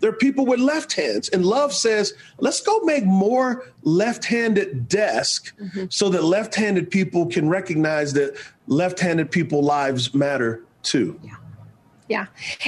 There 0.00 0.10
are 0.10 0.14
people 0.14 0.46
with 0.46 0.58
left 0.58 0.94
hands. 0.94 1.28
And 1.28 1.46
love 1.46 1.72
says, 1.72 2.14
let's 2.40 2.60
go 2.60 2.80
make 2.80 3.04
more 3.04 3.70
left 3.84 4.24
handed 4.24 4.88
desk 4.88 5.56
mm-hmm. 5.60 5.84
so 5.90 6.08
that 6.08 6.24
left 6.24 6.56
handed 6.56 6.90
people 6.90 7.26
can 7.26 7.48
recognize 7.48 8.14
that 8.14 8.36
left 8.66 8.98
handed 8.98 9.30
people 9.30 9.62
lives 9.62 10.12
matter 10.12 10.64
too. 10.82 11.20
Yeah. 11.22 11.36
Yeah. 12.10 12.26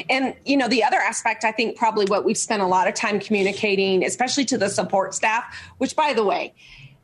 And, 0.09 0.37
you 0.47 0.57
know, 0.57 0.69
the 0.69 0.85
other 0.85 0.99
aspect, 0.99 1.43
I 1.43 1.51
think 1.51 1.77
probably 1.77 2.07
what 2.07 2.25
we've 2.25 2.39
spent 2.39 2.63
a 2.63 2.67
lot 2.67 2.87
of 2.87 2.95
time 2.95 3.19
communicating, 3.19 4.05
especially 4.05 4.45
to 4.47 4.57
the 4.57 4.69
support 4.69 5.15
staff, 5.15 5.45
which, 5.79 5.97
by 5.97 6.13
the 6.13 6.25
way, 6.25 6.55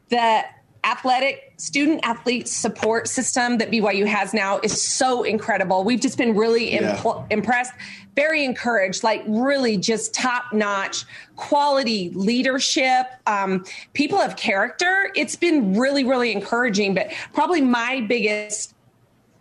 the 0.09 0.45
athletic 0.85 1.53
student 1.57 1.99
athlete 2.05 2.47
support 2.47 3.09
system 3.09 3.59
that 3.59 3.73
BYU 3.73 4.07
has 4.07 4.33
now 4.33 4.61
is 4.63 4.81
so 4.81 5.25
incredible. 5.25 5.83
We've 5.83 6.01
just 6.01 6.17
been 6.17 6.37
really 6.37 6.75
yeah. 6.75 6.97
impl- 6.97 7.27
impressed, 7.29 7.73
very 8.15 8.45
encouraged, 8.45 9.03
like 9.03 9.25
really 9.27 9.77
just 9.77 10.15
top 10.15 10.53
notch 10.53 11.05
quality 11.35 12.11
leadership, 12.11 13.07
um, 13.27 13.65
people 13.95 14.19
of 14.19 14.37
character. 14.37 15.11
It's 15.17 15.35
been 15.35 15.77
really, 15.77 16.05
really 16.05 16.31
encouraging. 16.31 16.95
But 16.95 17.13
probably 17.33 17.63
my 17.63 18.01
biggest 18.09 18.75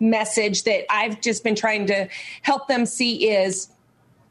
message 0.00 0.64
that 0.64 0.84
I've 0.90 1.20
just 1.20 1.44
been 1.44 1.54
trying 1.54 1.86
to 1.86 2.08
help 2.42 2.68
them 2.68 2.86
see 2.86 3.30
is 3.30 3.68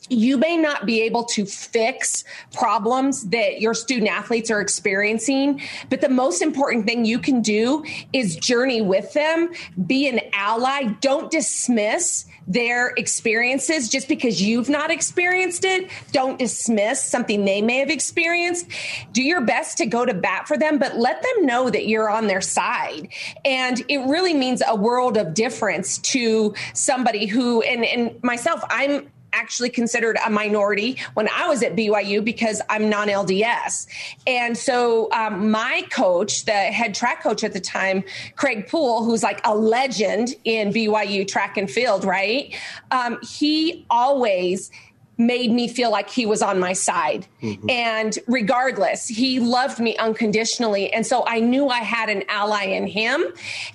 you 0.10 0.38
may 0.38 0.58
not 0.58 0.86
be 0.86 1.02
able 1.02 1.26
to 1.26 1.46
fix 1.46 2.24
problems 2.54 3.30
that 3.30 3.62
your 3.62 3.74
student 3.74 4.10
athletes 4.10 4.50
are 4.52 4.62
experiencing, 4.62 5.62
but 5.90 6.02
the 6.02 6.10
most 6.10 6.42
important 6.42 6.86
thing 6.86 7.06
you 7.06 7.20
can 7.20 7.42
do 7.42 7.84
is 8.14 8.36
journey 8.36 8.82
with 8.82 9.14
them, 9.14 9.52
be 9.86 10.08
an 10.08 10.20
ally, 10.34 10.84
don't 11.02 11.32
dismiss 11.32 12.26
their 12.48 12.94
experiences 12.96 13.90
just 13.90 14.08
because 14.08 14.42
you've 14.42 14.70
not 14.70 14.90
experienced 14.90 15.66
it. 15.66 15.90
Don't 16.14 16.40
dismiss 16.40 17.04
something 17.04 17.44
they 17.44 17.62
may 17.62 17.80
have 17.80 17.90
experienced. 17.90 18.68
Do 19.12 19.22
your 19.22 19.42
best 19.42 19.78
to 19.80 19.86
go 19.86 20.06
to 20.06 20.14
bat 20.14 20.48
for 20.48 20.58
them, 20.58 20.80
but 20.80 20.98
let 20.98 21.22
them 21.22 21.46
know 21.46 21.70
that 21.70 21.88
you're 21.88 22.10
on 22.10 22.28
their 22.28 22.42
side. 22.42 23.10
And 23.44 23.84
it 23.90 23.98
really 23.98 24.34
means 24.34 24.64
a 24.66 24.76
world 24.76 25.18
of 25.18 25.34
difference 25.34 25.98
to 26.00 26.54
somebody 26.74 27.26
who, 27.26 27.62
and, 27.62 27.84
and 27.84 28.24
myself, 28.24 28.64
I'm 28.70 29.12
actually 29.34 29.70
considered 29.70 30.18
a 30.26 30.30
minority 30.30 30.98
when 31.14 31.28
I 31.30 31.48
was 31.48 31.64
at 31.64 31.76
BYU 31.76 32.24
because 32.24 32.62
I'm 32.70 32.90
non 32.90 33.08
LDS. 33.08 33.88
And 34.26 34.58
so 34.58 35.12
um, 35.12 35.52
my 35.52 35.86
coach, 35.92 36.46
the 36.46 36.52
head 36.52 36.96
track 36.96 37.24
coach 37.24 37.44
at 37.44 37.54
the 37.54 37.60
time, 37.60 38.04
Craig 38.36 38.68
Poole, 38.68 39.04
who's 39.04 39.24
like 39.24 39.42
a 39.46 39.56
legend 39.56 40.36
in 40.44 40.72
BYU 40.72 41.28
track 41.28 41.58
and 41.58 41.70
field, 41.70 42.04
right? 42.04 42.56
Um, 42.92 43.20
he 43.22 43.86
always 43.90 44.72
made 45.18 45.52
me 45.52 45.68
feel 45.68 45.92
like 45.92 46.10
he 46.10 46.26
was 46.26 46.42
on 46.42 46.60
my 46.60 46.74
side. 46.74 47.26
Mm-hmm. 47.42 47.70
And 47.70 48.20
regardless, 48.28 49.08
he 49.08 49.40
loved 49.40 49.80
me 49.80 49.98
unconditionally. 49.98 50.94
And 50.94 51.06
so 51.06 51.24
I 51.26 51.40
knew 51.40 51.70
I 51.70 51.80
had 51.80 52.10
an 52.10 52.24
ally 52.30 52.66
in 52.66 52.86
him. 52.86 53.24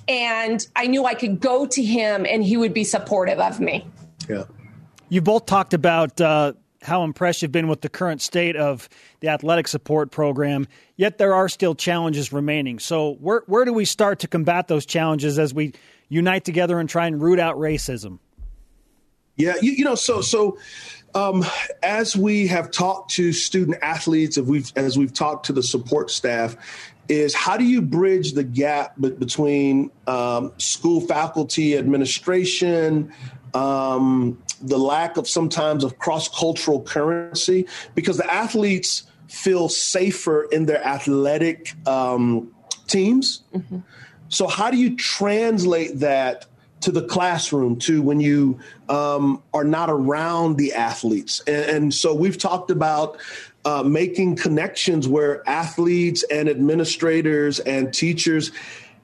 And 0.08 0.64
I 0.76 0.86
knew 0.86 1.04
I 1.04 1.14
could 1.14 1.40
go 1.40 1.66
to 1.66 1.82
him 1.82 2.24
and 2.28 2.44
he 2.44 2.56
would 2.56 2.72
be 2.72 2.84
supportive 2.84 3.40
of 3.40 3.60
me. 3.60 3.84
Yeah. 4.28 4.44
You 5.12 5.20
both 5.20 5.44
talked 5.44 5.74
about 5.74 6.18
uh, 6.22 6.54
how 6.80 7.04
impressed 7.04 7.42
you've 7.42 7.52
been 7.52 7.68
with 7.68 7.82
the 7.82 7.90
current 7.90 8.22
state 8.22 8.56
of 8.56 8.88
the 9.20 9.28
athletic 9.28 9.68
support 9.68 10.10
program, 10.10 10.66
yet 10.96 11.18
there 11.18 11.34
are 11.34 11.50
still 11.50 11.74
challenges 11.74 12.32
remaining. 12.32 12.78
So, 12.78 13.16
where, 13.20 13.42
where 13.44 13.66
do 13.66 13.74
we 13.74 13.84
start 13.84 14.20
to 14.20 14.26
combat 14.26 14.68
those 14.68 14.86
challenges 14.86 15.38
as 15.38 15.52
we 15.52 15.74
unite 16.08 16.46
together 16.46 16.80
and 16.80 16.88
try 16.88 17.08
and 17.08 17.20
root 17.20 17.38
out 17.38 17.56
racism? 17.56 18.20
Yeah, 19.36 19.52
you, 19.60 19.72
you 19.72 19.84
know, 19.84 19.96
so 19.96 20.22
so 20.22 20.56
um, 21.14 21.44
as 21.82 22.16
we 22.16 22.46
have 22.46 22.70
talked 22.70 23.10
to 23.10 23.34
student 23.34 23.76
athletes, 23.82 24.38
as 24.38 24.44
we've 24.44 24.72
as 24.76 24.96
we've 24.96 25.12
talked 25.12 25.44
to 25.44 25.52
the 25.52 25.62
support 25.62 26.10
staff, 26.10 26.56
is 27.10 27.34
how 27.34 27.58
do 27.58 27.64
you 27.64 27.82
bridge 27.82 28.32
the 28.32 28.44
gap 28.44 28.94
between 28.98 29.90
um, 30.06 30.54
school 30.56 31.02
faculty, 31.02 31.76
administration, 31.76 33.12
um, 33.52 34.38
the 34.62 34.78
lack 34.78 35.16
of 35.16 35.28
sometimes 35.28 35.84
of 35.84 35.98
cross 35.98 36.28
cultural 36.28 36.82
currency 36.82 37.66
because 37.94 38.16
the 38.16 38.32
athletes 38.32 39.04
feel 39.28 39.68
safer 39.68 40.44
in 40.44 40.66
their 40.66 40.84
athletic 40.84 41.74
um, 41.86 42.52
teams. 42.86 43.42
Mm-hmm. 43.54 43.78
So, 44.28 44.46
how 44.46 44.70
do 44.70 44.76
you 44.76 44.96
translate 44.96 45.98
that 46.00 46.46
to 46.80 46.90
the 46.90 47.02
classroom, 47.02 47.78
to 47.78 48.02
when 48.02 48.20
you 48.20 48.58
um, 48.88 49.42
are 49.54 49.64
not 49.64 49.90
around 49.90 50.56
the 50.56 50.72
athletes? 50.72 51.40
And, 51.46 51.64
and 51.64 51.94
so, 51.94 52.14
we've 52.14 52.38
talked 52.38 52.70
about 52.70 53.18
uh, 53.64 53.82
making 53.82 54.36
connections 54.36 55.06
where 55.06 55.48
athletes 55.48 56.24
and 56.24 56.48
administrators 56.48 57.60
and 57.60 57.92
teachers 57.92 58.50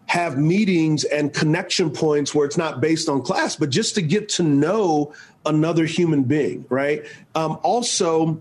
have 0.08 0.38
meetings 0.38 1.04
and 1.04 1.32
connection 1.34 1.90
points 1.90 2.34
where 2.34 2.46
it's 2.46 2.56
not 2.56 2.80
based 2.80 3.08
on 3.08 3.22
class, 3.22 3.56
but 3.56 3.70
just 3.70 3.94
to 3.94 4.02
get 4.02 4.28
to 4.28 4.42
know 4.42 5.12
another 5.44 5.84
human 5.84 6.22
being, 6.22 6.64
right? 6.70 7.04
Um, 7.34 7.58
also, 7.62 8.40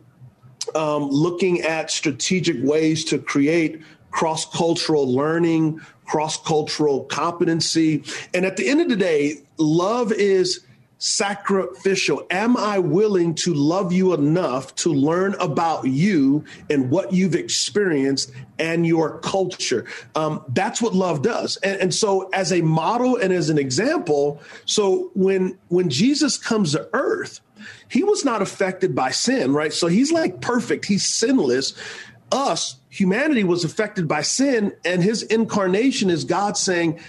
um, 0.75 1.09
looking 1.09 1.61
at 1.61 1.91
strategic 1.91 2.57
ways 2.63 3.03
to 3.05 3.19
create 3.19 3.81
cross 4.11 4.45
cultural 4.45 5.13
learning, 5.13 5.81
cross 6.05 6.41
cultural 6.41 7.03
competency. 7.03 8.03
And 8.33 8.45
at 8.45 8.55
the 8.55 8.67
end 8.69 8.79
of 8.79 8.87
the 8.87 8.95
day, 8.95 9.35
love 9.57 10.13
is 10.13 10.61
sacrificial? 10.97 12.25
Am 12.29 12.57
I 12.57 12.79
willing 12.79 13.35
to 13.35 13.53
love 13.53 13.91
you 13.91 14.13
enough 14.13 14.73
to 14.75 14.93
learn 14.93 15.35
about 15.39 15.85
you 15.85 16.43
and 16.69 16.89
what 16.89 17.13
you've 17.13 17.35
experienced 17.35 18.31
and 18.57 18.85
your 18.85 19.19
culture? 19.19 19.85
Um, 20.15 20.43
that's 20.49 20.81
what 20.81 20.93
love 20.93 21.21
does. 21.21 21.57
And, 21.57 21.79
and 21.79 21.93
so, 21.93 22.29
as 22.29 22.51
a 22.51 22.61
model 22.61 23.15
and 23.15 23.31
as 23.31 23.49
an 23.49 23.57
example, 23.57 24.41
so 24.65 25.11
when 25.13 25.57
when 25.69 25.89
Jesus 25.89 26.37
comes 26.37 26.71
to 26.71 26.89
earth, 26.93 27.41
he 27.89 28.03
was 28.03 28.25
not 28.25 28.41
affected 28.41 28.95
by 28.95 29.11
sin, 29.11 29.53
right? 29.53 29.73
So 29.73 29.87
he's 29.87 30.11
like 30.11 30.41
perfect. 30.41 30.85
He's 30.85 31.05
sinless. 31.05 31.73
Us, 32.31 32.75
humanity, 32.89 33.45
was 33.45 33.63
affected 33.63 34.05
by 34.07 34.21
sin, 34.21 34.73
and 34.83 35.01
his 35.01 35.23
incarnation 35.23 36.09
is 36.09 36.25
God 36.25 36.57
saying, 36.57 36.99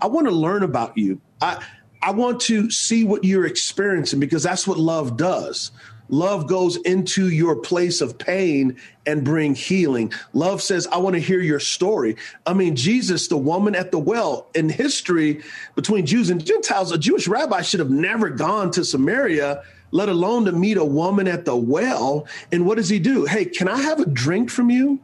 "I 0.00 0.06
want 0.06 0.26
to 0.28 0.32
learn 0.32 0.62
about 0.62 0.96
you." 0.96 1.20
I 1.42 1.62
I 2.02 2.10
want 2.10 2.40
to 2.42 2.70
see 2.70 3.04
what 3.04 3.24
you're 3.24 3.46
experiencing 3.46 4.18
because 4.18 4.42
that's 4.42 4.66
what 4.66 4.78
love 4.78 5.16
does. 5.16 5.70
Love 6.08 6.46
goes 6.46 6.76
into 6.76 7.30
your 7.30 7.56
place 7.56 8.00
of 8.00 8.18
pain 8.18 8.76
and 9.06 9.24
bring 9.24 9.54
healing. 9.54 10.12
Love 10.34 10.60
says, 10.60 10.86
I 10.88 10.98
want 10.98 11.14
to 11.14 11.20
hear 11.20 11.40
your 11.40 11.60
story. 11.60 12.16
I 12.44 12.52
mean, 12.52 12.76
Jesus, 12.76 13.28
the 13.28 13.38
woman 13.38 13.74
at 13.74 13.92
the 13.92 13.98
well, 13.98 14.48
in 14.54 14.68
history 14.68 15.42
between 15.74 16.04
Jews 16.04 16.28
and 16.28 16.44
Gentiles, 16.44 16.92
a 16.92 16.98
Jewish 16.98 17.28
rabbi 17.28 17.62
should 17.62 17.80
have 17.80 17.90
never 17.90 18.28
gone 18.28 18.70
to 18.72 18.84
Samaria, 18.84 19.62
let 19.90 20.10
alone 20.10 20.44
to 20.44 20.52
meet 20.52 20.76
a 20.76 20.84
woman 20.84 21.28
at 21.28 21.46
the 21.46 21.56
well. 21.56 22.26
And 22.50 22.66
what 22.66 22.76
does 22.76 22.88
he 22.88 22.98
do? 22.98 23.24
Hey, 23.24 23.46
can 23.46 23.68
I 23.68 23.80
have 23.80 24.00
a 24.00 24.06
drink 24.06 24.50
from 24.50 24.70
you? 24.70 25.00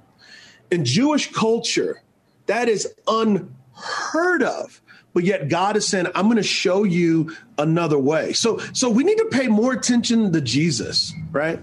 In 0.70 0.84
Jewish 0.84 1.32
culture, 1.32 2.02
that 2.46 2.68
is 2.68 2.92
unheard 3.06 4.42
of 4.42 4.82
but 5.18 5.24
yet 5.24 5.48
God 5.48 5.76
is 5.76 5.85
saying, 5.85 6.07
I'm 6.14 6.26
going 6.26 6.37
to 6.37 6.44
show 6.44 6.85
you 6.85 7.35
another 7.59 7.98
way. 7.98 8.33
So, 8.35 8.59
so 8.72 8.88
we 8.88 9.02
need 9.02 9.18
to 9.18 9.24
pay 9.33 9.48
more 9.48 9.72
attention 9.72 10.33
to 10.33 10.40
Jesus, 10.40 11.12
right? 11.33 11.61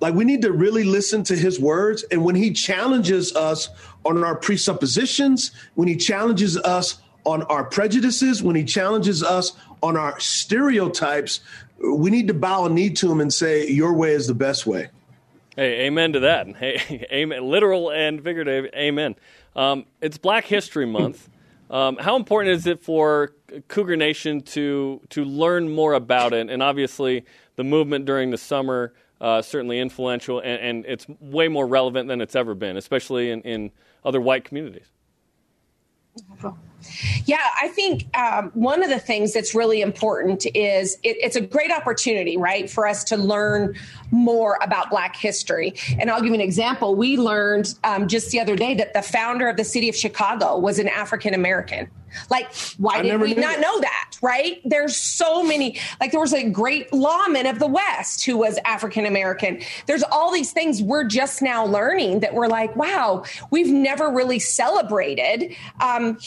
Like 0.00 0.12
we 0.12 0.26
need 0.26 0.42
to 0.42 0.52
really 0.52 0.84
listen 0.84 1.22
to 1.22 1.36
his 1.36 1.58
words. 1.58 2.02
And 2.10 2.22
when 2.22 2.34
he 2.34 2.52
challenges 2.52 3.34
us 3.34 3.70
on 4.04 4.22
our 4.22 4.36
presuppositions, 4.36 5.52
when 5.74 5.88
he 5.88 5.96
challenges 5.96 6.58
us 6.58 7.00
on 7.24 7.44
our 7.44 7.64
prejudices, 7.64 8.42
when 8.42 8.56
he 8.56 8.64
challenges 8.64 9.22
us 9.22 9.52
on 9.82 9.96
our 9.96 10.20
stereotypes, 10.20 11.40
we 11.82 12.10
need 12.10 12.28
to 12.28 12.34
bow 12.34 12.66
a 12.66 12.68
knee 12.68 12.90
to 12.90 13.10
him 13.10 13.22
and 13.22 13.32
say, 13.32 13.70
Your 13.70 13.94
way 13.94 14.12
is 14.12 14.26
the 14.26 14.34
best 14.34 14.66
way. 14.66 14.90
Hey, 15.56 15.86
amen 15.86 16.12
to 16.12 16.20
that. 16.20 16.46
Hey, 16.56 17.06
amen. 17.10 17.42
Literal 17.42 17.90
and 17.90 18.22
figurative, 18.22 18.66
amen. 18.74 19.16
Um, 19.56 19.86
it's 20.02 20.18
Black 20.18 20.44
History 20.44 20.84
Month. 20.84 21.30
Um, 21.70 21.96
how 21.98 22.16
important 22.16 22.56
is 22.56 22.66
it 22.66 22.82
for 22.82 23.32
Cougar 23.68 23.96
Nation 23.96 24.40
to 24.42 25.00
to 25.10 25.24
learn 25.24 25.72
more 25.72 25.94
about 25.94 26.32
it? 26.32 26.50
And 26.50 26.62
obviously, 26.62 27.24
the 27.56 27.64
movement 27.64 28.04
during 28.04 28.30
the 28.30 28.38
summer 28.38 28.92
uh, 29.20 29.42
certainly 29.42 29.78
influential, 29.78 30.40
and, 30.40 30.60
and, 30.60 30.86
it's 30.86 31.06
way 31.20 31.46
more 31.46 31.66
relevant 31.66 32.08
than 32.08 32.22
it's 32.22 32.34
ever 32.34 32.54
been, 32.54 32.78
especially 32.78 33.30
in, 33.30 33.42
in 33.42 33.70
other 34.02 34.20
white 34.20 34.44
communities. 34.44 34.86
Yeah, 37.24 37.38
I 37.60 37.68
think 37.68 38.14
um, 38.16 38.50
one 38.54 38.82
of 38.82 38.90
the 38.90 38.98
things 38.98 39.32
that's 39.32 39.54
really 39.54 39.80
important 39.80 40.46
is 40.54 40.94
it, 41.02 41.16
it's 41.20 41.36
a 41.36 41.40
great 41.40 41.70
opportunity, 41.70 42.36
right, 42.36 42.68
for 42.70 42.86
us 42.86 43.04
to 43.04 43.16
learn 43.16 43.76
more 44.10 44.58
about 44.62 44.90
Black 44.90 45.16
history. 45.16 45.74
And 45.98 46.10
I'll 46.10 46.20
give 46.20 46.28
you 46.28 46.34
an 46.34 46.40
example. 46.40 46.94
We 46.94 47.16
learned 47.16 47.74
um, 47.84 48.08
just 48.08 48.30
the 48.30 48.40
other 48.40 48.56
day 48.56 48.74
that 48.74 48.94
the 48.94 49.02
founder 49.02 49.48
of 49.48 49.56
the 49.56 49.64
city 49.64 49.88
of 49.88 49.96
Chicago 49.96 50.58
was 50.58 50.78
an 50.78 50.88
African 50.88 51.34
American. 51.34 51.88
Like, 52.28 52.52
why 52.78 53.02
did 53.02 53.20
we 53.20 53.34
not 53.34 53.58
it. 53.58 53.60
know 53.60 53.80
that? 53.80 54.16
Right? 54.22 54.60
There's 54.64 54.96
so 54.96 55.42
many. 55.42 55.78
Like, 56.00 56.10
there 56.10 56.20
was 56.20 56.34
a 56.34 56.48
great 56.48 56.92
lawman 56.92 57.46
of 57.46 57.58
the 57.58 57.66
West 57.66 58.24
who 58.24 58.36
was 58.36 58.58
African 58.64 59.06
American. 59.06 59.62
There's 59.86 60.02
all 60.02 60.32
these 60.32 60.52
things 60.52 60.82
we're 60.82 61.04
just 61.04 61.40
now 61.40 61.64
learning 61.64 62.20
that 62.20 62.34
we're 62.34 62.48
like, 62.48 62.74
wow, 62.76 63.24
we've 63.50 63.72
never 63.72 64.10
really 64.10 64.38
celebrated 64.38 65.54
um, 65.80 66.18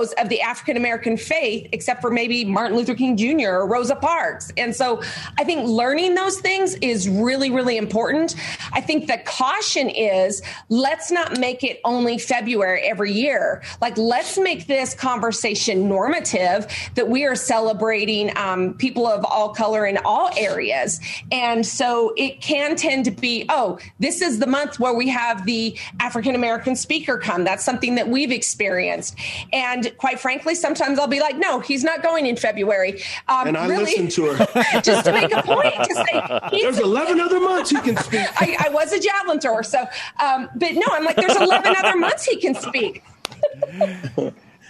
heroes 0.00 0.14
of 0.18 0.28
the 0.28 0.40
African 0.40 0.76
American 0.76 1.16
faith, 1.16 1.68
except 1.72 2.00
for 2.00 2.10
maybe 2.10 2.44
Martin 2.44 2.76
Luther 2.76 2.94
King 2.94 3.16
Jr. 3.16 3.48
or 3.50 3.66
Rosa 3.66 3.96
Parks. 3.96 4.52
And 4.56 4.74
so, 4.74 5.02
I 5.38 5.44
think 5.44 5.66
learning 5.68 6.14
those 6.14 6.40
things 6.40 6.74
is 6.76 7.08
really, 7.08 7.50
really 7.50 7.76
important. 7.76 8.34
I 8.72 8.80
think 8.80 9.06
the 9.06 9.18
caution 9.24 9.88
is 9.88 10.42
let's 10.68 11.10
not 11.10 11.38
make 11.38 11.64
it 11.64 11.80
only 11.84 12.18
February 12.18 12.82
every 12.82 13.12
year. 13.12 13.62
Like, 13.80 13.96
let's 13.96 14.38
make 14.38 14.66
this 14.66 14.94
conversation 14.94 15.88
normative 15.88 16.66
that 16.94 17.08
we 17.08 17.24
are 17.24 17.36
celebrating 17.36 18.36
um, 18.36 18.74
people 18.74 19.06
of 19.06 19.24
all 19.24 19.50
color 19.50 19.86
in 19.86 19.98
all 20.04 20.30
areas. 20.36 21.00
And 21.30 21.66
so 21.66 22.12
it 22.16 22.40
can 22.40 22.76
tend 22.76 23.04
to 23.06 23.10
be, 23.10 23.46
oh, 23.48 23.78
this 23.98 24.22
is 24.22 24.38
the 24.38 24.46
month 24.46 24.78
where 24.78 24.94
we 24.94 25.08
have 25.08 25.46
the 25.46 25.76
African 25.98 26.34
American 26.34 26.76
speaker 26.76 27.18
come. 27.18 27.44
That's 27.44 27.64
something 27.64 27.96
that 27.96 28.08
we've 28.08 28.32
experienced. 28.32 29.16
And 29.52 29.89
quite 29.98 30.20
frankly, 30.20 30.54
sometimes 30.54 30.98
I'll 30.98 31.06
be 31.06 31.20
like, 31.20 31.36
no, 31.36 31.60
he's 31.60 31.84
not 31.84 32.02
going 32.02 32.26
in 32.26 32.36
February. 32.36 33.02
Um, 33.28 33.48
and 33.48 33.56
I 33.56 33.66
really, 33.66 33.84
listen 33.84 34.08
to 34.08 34.34
her. 34.34 34.80
just 34.82 35.04
to 35.04 35.12
make 35.12 35.32
a 35.32 35.42
point, 35.42 35.74
to 35.74 35.94
say, 35.94 36.50
there's 36.62 36.78
11 36.78 37.20
other 37.20 37.40
months 37.40 37.70
he 37.70 37.80
can 37.80 37.96
speak. 37.96 38.26
I, 38.40 38.56
I 38.66 38.68
was 38.70 38.92
a 38.92 39.00
javelin 39.00 39.40
thrower. 39.40 39.62
So, 39.62 39.86
um, 40.22 40.48
but 40.54 40.74
no, 40.74 40.86
I'm 40.90 41.04
like, 41.04 41.16
there's 41.16 41.36
11 41.36 41.74
other 41.76 41.96
months 41.96 42.24
he 42.24 42.36
can 42.36 42.54
speak. 42.54 43.02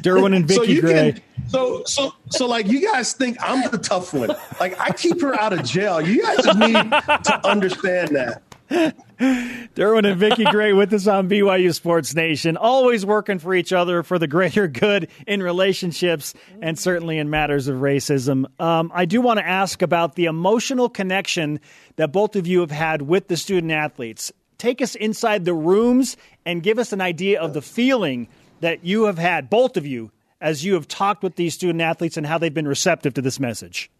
Derwin 0.02 0.34
and 0.34 0.46
Vicky 0.46 0.76
so 0.76 0.80
Gray. 0.80 1.12
Can, 1.12 1.22
so 1.48 1.82
so 1.84 2.14
so 2.28 2.46
like 2.46 2.66
you 2.68 2.80
guys 2.80 3.12
think 3.12 3.36
I'm 3.40 3.68
the 3.70 3.78
tough 3.78 4.14
one. 4.14 4.30
Like 4.58 4.78
I 4.80 4.92
keep 4.92 5.20
her 5.20 5.34
out 5.34 5.52
of 5.52 5.64
jail. 5.64 6.00
You 6.00 6.22
guys 6.22 6.46
need 6.56 6.74
to 6.74 7.40
understand 7.44 8.16
that. 8.16 8.42
Derwin 9.74 10.08
and 10.08 10.16
Vicky 10.16 10.44
Gray 10.44 10.72
with 10.72 10.92
us 10.92 11.08
on 11.08 11.28
BYU 11.28 11.74
Sports 11.74 12.14
Nation, 12.14 12.56
always 12.56 13.04
working 13.04 13.40
for 13.40 13.52
each 13.52 13.72
other 13.72 14.04
for 14.04 14.16
the 14.16 14.28
greater 14.28 14.68
good 14.68 15.08
in 15.26 15.42
relationships 15.42 16.34
and 16.62 16.78
certainly 16.78 17.18
in 17.18 17.30
matters 17.30 17.66
of 17.66 17.78
racism. 17.78 18.44
Um, 18.60 18.92
I 18.94 19.06
do 19.06 19.20
want 19.20 19.38
to 19.38 19.46
ask 19.46 19.82
about 19.82 20.14
the 20.14 20.26
emotional 20.26 20.88
connection 20.88 21.58
that 21.96 22.12
both 22.12 22.36
of 22.36 22.46
you 22.46 22.60
have 22.60 22.70
had 22.70 23.02
with 23.02 23.26
the 23.26 23.36
student 23.36 23.72
athletes. 23.72 24.32
Take 24.56 24.80
us 24.80 24.94
inside 24.94 25.44
the 25.44 25.54
rooms 25.54 26.16
and 26.46 26.62
give 26.62 26.78
us 26.78 26.92
an 26.92 27.00
idea 27.00 27.40
of 27.40 27.54
the 27.54 27.62
feeling 27.62 28.28
that 28.60 28.84
you 28.84 29.04
have 29.04 29.18
had, 29.18 29.50
both 29.50 29.76
of 29.76 29.84
you, 29.84 30.12
as 30.40 30.64
you 30.64 30.74
have 30.74 30.86
talked 30.86 31.24
with 31.24 31.34
these 31.34 31.54
student 31.54 31.80
athletes 31.80 32.16
and 32.16 32.26
how 32.26 32.38
they've 32.38 32.54
been 32.54 32.68
receptive 32.68 33.14
to 33.14 33.22
this 33.22 33.40
message? 33.40 33.90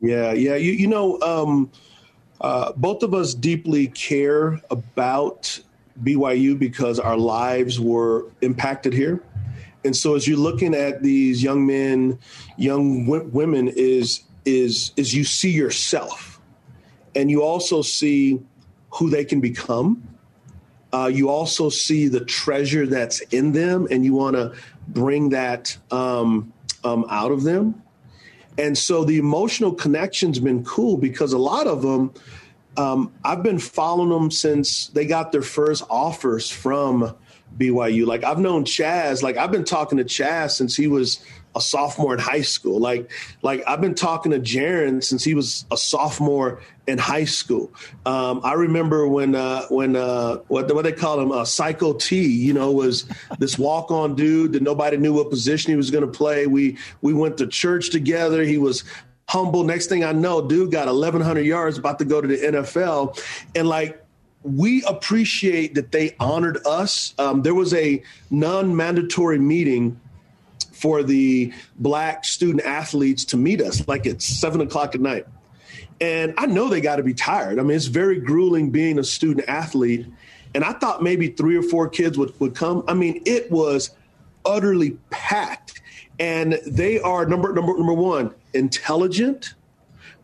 Yeah, 0.00 0.32
yeah. 0.32 0.54
You, 0.54 0.72
you 0.72 0.86
know, 0.86 1.20
um, 1.20 1.70
uh, 2.40 2.72
both 2.76 3.02
of 3.02 3.14
us 3.14 3.34
deeply 3.34 3.88
care 3.88 4.60
about 4.70 5.60
BYU 6.02 6.58
because 6.58 6.98
our 6.98 7.16
lives 7.16 7.80
were 7.80 8.26
impacted 8.40 8.92
here. 8.92 9.22
And 9.84 9.96
so, 9.96 10.14
as 10.14 10.26
you're 10.26 10.38
looking 10.38 10.74
at 10.74 11.02
these 11.02 11.42
young 11.42 11.66
men, 11.66 12.18
young 12.56 13.06
w- 13.06 13.28
women, 13.32 13.68
is 13.68 14.22
is 14.44 14.92
is 14.96 15.14
you 15.14 15.24
see 15.24 15.50
yourself, 15.50 16.40
and 17.14 17.30
you 17.30 17.42
also 17.42 17.82
see 17.82 18.40
who 18.90 19.10
they 19.10 19.24
can 19.24 19.40
become 19.40 20.02
uh, 20.92 21.10
you 21.12 21.28
also 21.28 21.68
see 21.68 22.08
the 22.08 22.24
treasure 22.24 22.86
that's 22.86 23.20
in 23.20 23.52
them, 23.52 23.86
and 23.90 24.04
you 24.04 24.14
want 24.14 24.36
to 24.36 24.54
bring 24.88 25.30
that 25.30 25.76
um, 25.90 26.52
um, 26.84 27.04
out 27.10 27.30
of 27.30 27.42
them. 27.42 27.82
And 28.58 28.76
so 28.76 29.04
the 29.04 29.18
emotional 29.18 29.72
connection's 29.72 30.40
been 30.40 30.64
cool 30.64 30.96
because 30.96 31.32
a 31.32 31.38
lot 31.38 31.68
of 31.68 31.80
them, 31.80 32.12
um, 32.76 33.12
I've 33.24 33.42
been 33.42 33.60
following 33.60 34.10
them 34.10 34.30
since 34.30 34.88
they 34.88 35.06
got 35.06 35.30
their 35.30 35.42
first 35.42 35.84
offers 35.88 36.50
from 36.50 37.14
BYU. 37.58 38.06
Like 38.06 38.24
I've 38.24 38.38
known 38.38 38.64
Chaz, 38.64 39.22
like 39.22 39.36
I've 39.36 39.50
been 39.50 39.64
talking 39.64 39.98
to 39.98 40.04
Chaz 40.04 40.52
since 40.52 40.76
he 40.76 40.86
was 40.86 41.20
a 41.54 41.60
sophomore 41.60 42.14
in 42.14 42.20
high 42.20 42.42
school. 42.42 42.78
Like, 42.78 43.10
like 43.42 43.62
I've 43.66 43.80
been 43.80 43.94
talking 43.94 44.32
to 44.32 44.38
Jaren 44.38 45.02
since 45.02 45.24
he 45.24 45.34
was 45.34 45.66
a 45.70 45.76
sophomore 45.76 46.60
in 46.86 46.98
high 46.98 47.24
school. 47.24 47.72
Um, 48.06 48.40
I 48.44 48.54
remember 48.54 49.06
when 49.06 49.34
uh, 49.34 49.66
when 49.68 49.96
uh, 49.96 50.36
what 50.48 50.72
what 50.74 50.82
they 50.82 50.92
call 50.92 51.20
him, 51.20 51.32
uh, 51.32 51.44
Psycho 51.44 51.92
T. 51.94 52.26
You 52.26 52.54
know, 52.54 52.72
was 52.72 53.06
this 53.38 53.58
walk 53.58 53.90
on 53.90 54.14
dude 54.14 54.52
that 54.52 54.62
nobody 54.62 54.96
knew 54.96 55.12
what 55.12 55.30
position 55.30 55.70
he 55.72 55.76
was 55.76 55.90
going 55.90 56.04
to 56.04 56.10
play. 56.10 56.46
We 56.46 56.78
we 57.02 57.12
went 57.12 57.36
to 57.38 57.46
church 57.46 57.90
together. 57.90 58.42
He 58.42 58.58
was 58.58 58.84
humble. 59.28 59.64
Next 59.64 59.88
thing 59.88 60.04
I 60.04 60.12
know, 60.12 60.46
dude 60.46 60.72
got 60.72 60.86
1,100 60.86 61.42
yards, 61.42 61.76
about 61.76 61.98
to 61.98 62.06
go 62.06 62.20
to 62.20 62.28
the 62.28 62.36
NFL, 62.36 63.20
and 63.54 63.68
like 63.68 64.02
we 64.42 64.82
appreciate 64.84 65.74
that 65.74 65.92
they 65.92 66.14
honored 66.20 66.58
us. 66.66 67.14
Um, 67.18 67.42
there 67.42 67.54
was 67.54 67.74
a 67.74 68.02
non-mandatory 68.30 69.38
meeting 69.38 70.00
for 70.72 71.02
the 71.02 71.52
black 71.78 72.24
student 72.24 72.64
athletes 72.64 73.24
to 73.26 73.36
meet 73.36 73.60
us 73.60 73.86
like 73.88 74.06
at 74.06 74.22
seven 74.22 74.60
o'clock 74.60 74.94
at 74.94 75.00
night. 75.00 75.26
And 76.00 76.34
I 76.38 76.46
know 76.46 76.68
they 76.68 76.80
got 76.80 76.96
to 76.96 77.02
be 77.02 77.14
tired. 77.14 77.58
I 77.58 77.62
mean, 77.62 77.76
it's 77.76 77.86
very 77.86 78.20
grueling 78.20 78.70
being 78.70 78.98
a 78.98 79.04
student 79.04 79.48
athlete. 79.48 80.06
And 80.54 80.64
I 80.64 80.72
thought 80.74 81.02
maybe 81.02 81.28
three 81.28 81.56
or 81.56 81.62
four 81.62 81.88
kids 81.88 82.16
would, 82.16 82.38
would 82.40 82.54
come. 82.54 82.84
I 82.86 82.94
mean, 82.94 83.22
it 83.26 83.50
was 83.50 83.90
utterly 84.44 84.92
packed. 85.10 85.82
And 86.20 86.58
they 86.66 87.00
are 87.00 87.26
number 87.26 87.52
number 87.52 87.76
number 87.76 87.92
one, 87.92 88.34
intelligent. 88.54 89.54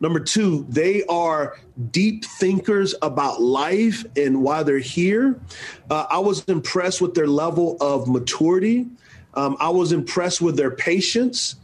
Number 0.04 0.20
two, 0.20 0.66
they 0.68 1.02
are 1.06 1.56
deep 1.90 2.26
thinkers 2.26 2.94
about 3.00 3.40
life 3.40 4.04
and 4.18 4.42
why 4.42 4.62
they're 4.62 4.76
here. 4.76 5.40
Uh, 5.88 6.04
I 6.10 6.18
was 6.18 6.44
impressed 6.44 7.00
with 7.00 7.14
their 7.14 7.26
level 7.26 7.78
of 7.80 8.06
maturity. 8.06 8.86
Um, 9.32 9.56
I 9.60 9.70
was 9.70 9.92
impressed 9.92 10.42
with 10.42 10.58
their 10.58 10.72
patience, 10.72 11.56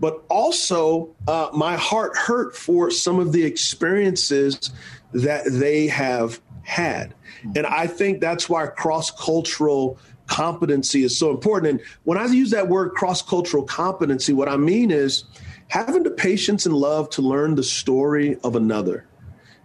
but 0.00 0.24
also 0.30 1.14
uh, 1.28 1.50
my 1.52 1.76
heart 1.76 2.16
hurt 2.16 2.56
for 2.56 2.90
some 2.90 3.20
of 3.20 3.32
the 3.32 3.44
experiences 3.44 4.70
that 5.12 5.42
they 5.44 5.86
have 5.88 6.40
had. 6.62 7.12
And 7.54 7.66
I 7.66 7.86
think 7.86 8.18
that's 8.18 8.48
why 8.48 8.66
cross 8.66 9.10
cultural 9.10 9.98
competency 10.26 11.04
is 11.04 11.18
so 11.18 11.30
important. 11.30 11.70
And 11.70 11.88
when 12.04 12.16
I 12.16 12.24
use 12.24 12.50
that 12.52 12.66
word 12.66 12.92
cross 12.92 13.20
cultural 13.20 13.62
competency, 13.62 14.32
what 14.32 14.48
I 14.48 14.56
mean 14.56 14.90
is 14.90 15.24
having 15.68 16.02
the 16.02 16.10
patience 16.10 16.66
and 16.66 16.74
love 16.74 17.10
to 17.10 17.22
learn 17.22 17.54
the 17.54 17.62
story 17.62 18.36
of 18.44 18.56
another. 18.56 19.06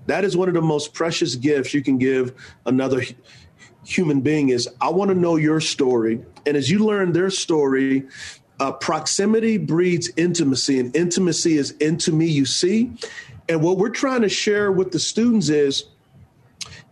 That 0.08 0.24
is 0.24 0.36
one 0.36 0.48
of 0.48 0.56
the 0.56 0.62
most 0.62 0.94
precious 0.94 1.36
gifts 1.36 1.74
you 1.74 1.84
can 1.84 1.98
give 1.98 2.34
another 2.66 3.04
human 3.86 4.22
being 4.22 4.50
is 4.50 4.68
I 4.82 4.90
want 4.90 5.10
to 5.10 5.16
know 5.16 5.36
your 5.36 5.60
story. 5.60 6.24
And 6.46 6.58
as 6.58 6.70
you 6.70 6.80
learn 6.80 7.12
their 7.12 7.30
story, 7.30 8.08
uh, 8.60 8.74
proximity 8.74 9.58
breeds 9.58 10.10
intimacy, 10.18 10.80
and 10.80 10.96
intimacy 10.96 11.58
is 11.58 11.72
into 11.72 12.12
me, 12.12 12.28
you 12.28 12.46
see. 12.46 12.92
And 13.48 13.62
what 13.62 13.78
we're 13.78 13.90
trying 13.90 14.22
to 14.22 14.30
share 14.30 14.72
with 14.72 14.92
the 14.92 15.00
students 15.00 15.50
is 15.50 15.86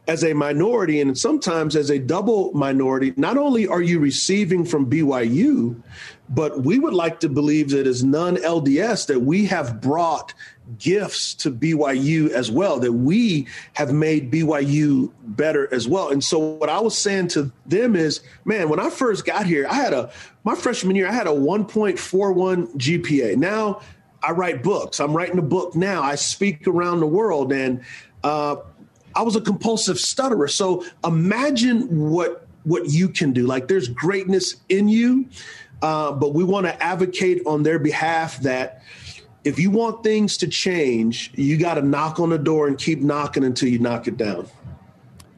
as 0.07 0.23
a 0.23 0.33
minority 0.33 1.01
and 1.01 1.17
sometimes 1.17 1.75
as 1.75 1.89
a 1.89 1.99
double 1.99 2.53
minority, 2.53 3.13
not 3.17 3.37
only 3.37 3.67
are 3.67 3.81
you 3.81 3.99
receiving 3.99 4.63
from 4.63 4.89
BYU, 4.89 5.81
but 6.29 6.63
we 6.63 6.79
would 6.79 6.93
like 6.93 7.19
to 7.21 7.29
believe 7.29 7.69
that 7.71 7.87
as 7.87 8.03
non 8.03 8.37
LDS, 8.37 9.07
that 9.07 9.19
we 9.19 9.45
have 9.45 9.81
brought 9.81 10.33
gifts 10.77 11.33
to 11.33 11.51
BYU 11.51 12.29
as 12.29 12.51
well, 12.51 12.79
that 12.79 12.91
we 12.91 13.47
have 13.73 13.93
made 13.93 14.31
BYU 14.31 15.11
better 15.23 15.73
as 15.73 15.87
well. 15.87 16.09
And 16.09 16.23
so 16.23 16.39
what 16.39 16.69
I 16.69 16.79
was 16.79 16.97
saying 16.97 17.29
to 17.29 17.51
them 17.65 17.95
is, 17.95 18.21
man, 18.45 18.69
when 18.69 18.79
I 18.79 18.89
first 18.89 19.25
got 19.25 19.45
here, 19.45 19.67
I 19.69 19.75
had 19.75 19.93
a 19.93 20.11
my 20.43 20.55
freshman 20.55 20.95
year, 20.95 21.07
I 21.07 21.13
had 21.13 21.27
a 21.27 21.31
1.41 21.31 22.75
GPA. 22.77 23.35
Now 23.35 23.81
I 24.23 24.31
write 24.31 24.63
books. 24.63 24.99
I'm 24.99 25.15
writing 25.15 25.37
a 25.37 25.43
book 25.43 25.75
now. 25.75 26.01
I 26.01 26.15
speak 26.15 26.67
around 26.67 26.99
the 26.99 27.07
world 27.07 27.51
and 27.51 27.81
uh, 28.23 28.57
I 29.17 29.23
was 29.23 29.35
a 29.35 29.41
compulsive 29.41 29.99
stutterer. 29.99 30.47
So 30.47 30.85
imagine 31.03 32.09
what 32.09 32.47
what 32.63 32.89
you 32.89 33.09
can 33.09 33.33
do. 33.33 33.47
Like 33.47 33.67
there's 33.67 33.87
greatness 33.87 34.57
in 34.69 34.89
you, 34.89 35.27
uh, 35.81 36.11
but 36.11 36.33
we 36.33 36.43
want 36.43 36.67
to 36.67 36.83
advocate 36.83 37.41
on 37.45 37.63
their 37.63 37.79
behalf 37.79 38.39
that 38.41 38.83
if 39.43 39.57
you 39.57 39.71
want 39.71 40.03
things 40.03 40.37
to 40.37 40.47
change, 40.47 41.31
you 41.33 41.57
got 41.57 41.75
to 41.75 41.81
knock 41.81 42.19
on 42.19 42.29
the 42.29 42.37
door 42.37 42.67
and 42.67 42.77
keep 42.77 42.99
knocking 42.99 43.43
until 43.43 43.69
you 43.69 43.79
knock 43.79 44.07
it 44.07 44.17
down. 44.17 44.47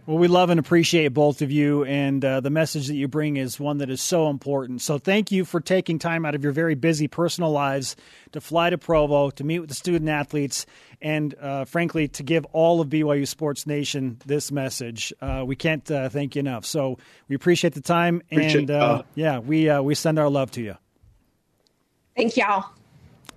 Well, 0.09 0.17
we 0.17 0.27
love 0.27 0.49
and 0.49 0.59
appreciate 0.59 1.09
both 1.09 1.43
of 1.43 1.51
you, 1.51 1.83
and 1.83 2.25
uh, 2.25 2.39
the 2.39 2.49
message 2.49 2.87
that 2.87 2.95
you 2.95 3.07
bring 3.07 3.37
is 3.37 3.59
one 3.59 3.77
that 3.77 3.91
is 3.91 4.01
so 4.01 4.31
important. 4.31 4.81
So, 4.81 4.97
thank 4.97 5.31
you 5.31 5.45
for 5.45 5.61
taking 5.61 5.99
time 5.99 6.25
out 6.25 6.33
of 6.33 6.41
your 6.43 6.51
very 6.51 6.73
busy 6.73 7.07
personal 7.07 7.51
lives 7.51 7.95
to 8.31 8.41
fly 8.41 8.71
to 8.71 8.79
Provo 8.79 9.29
to 9.29 9.43
meet 9.43 9.59
with 9.59 9.69
the 9.69 9.75
student 9.75 10.09
athletes, 10.09 10.65
and 10.99 11.35
uh, 11.39 11.65
frankly, 11.65 12.07
to 12.07 12.23
give 12.23 12.43
all 12.53 12.81
of 12.81 12.89
BYU 12.89 13.27
Sports 13.27 13.67
Nation 13.67 14.17
this 14.25 14.51
message. 14.51 15.13
Uh, 15.21 15.43
we 15.45 15.55
can't 15.55 15.91
uh, 15.91 16.09
thank 16.09 16.35
you 16.35 16.39
enough. 16.39 16.65
So, 16.65 16.97
we 17.27 17.35
appreciate 17.35 17.75
the 17.75 17.81
time, 17.81 18.23
appreciate, 18.31 18.61
and 18.61 18.71
uh, 18.71 19.03
yeah, 19.13 19.37
we 19.37 19.69
uh, 19.69 19.83
we 19.83 19.93
send 19.93 20.17
our 20.17 20.27
love 20.27 20.49
to 20.53 20.61
you. 20.63 20.75
Thank 22.15 22.35
y'all. 22.35 22.65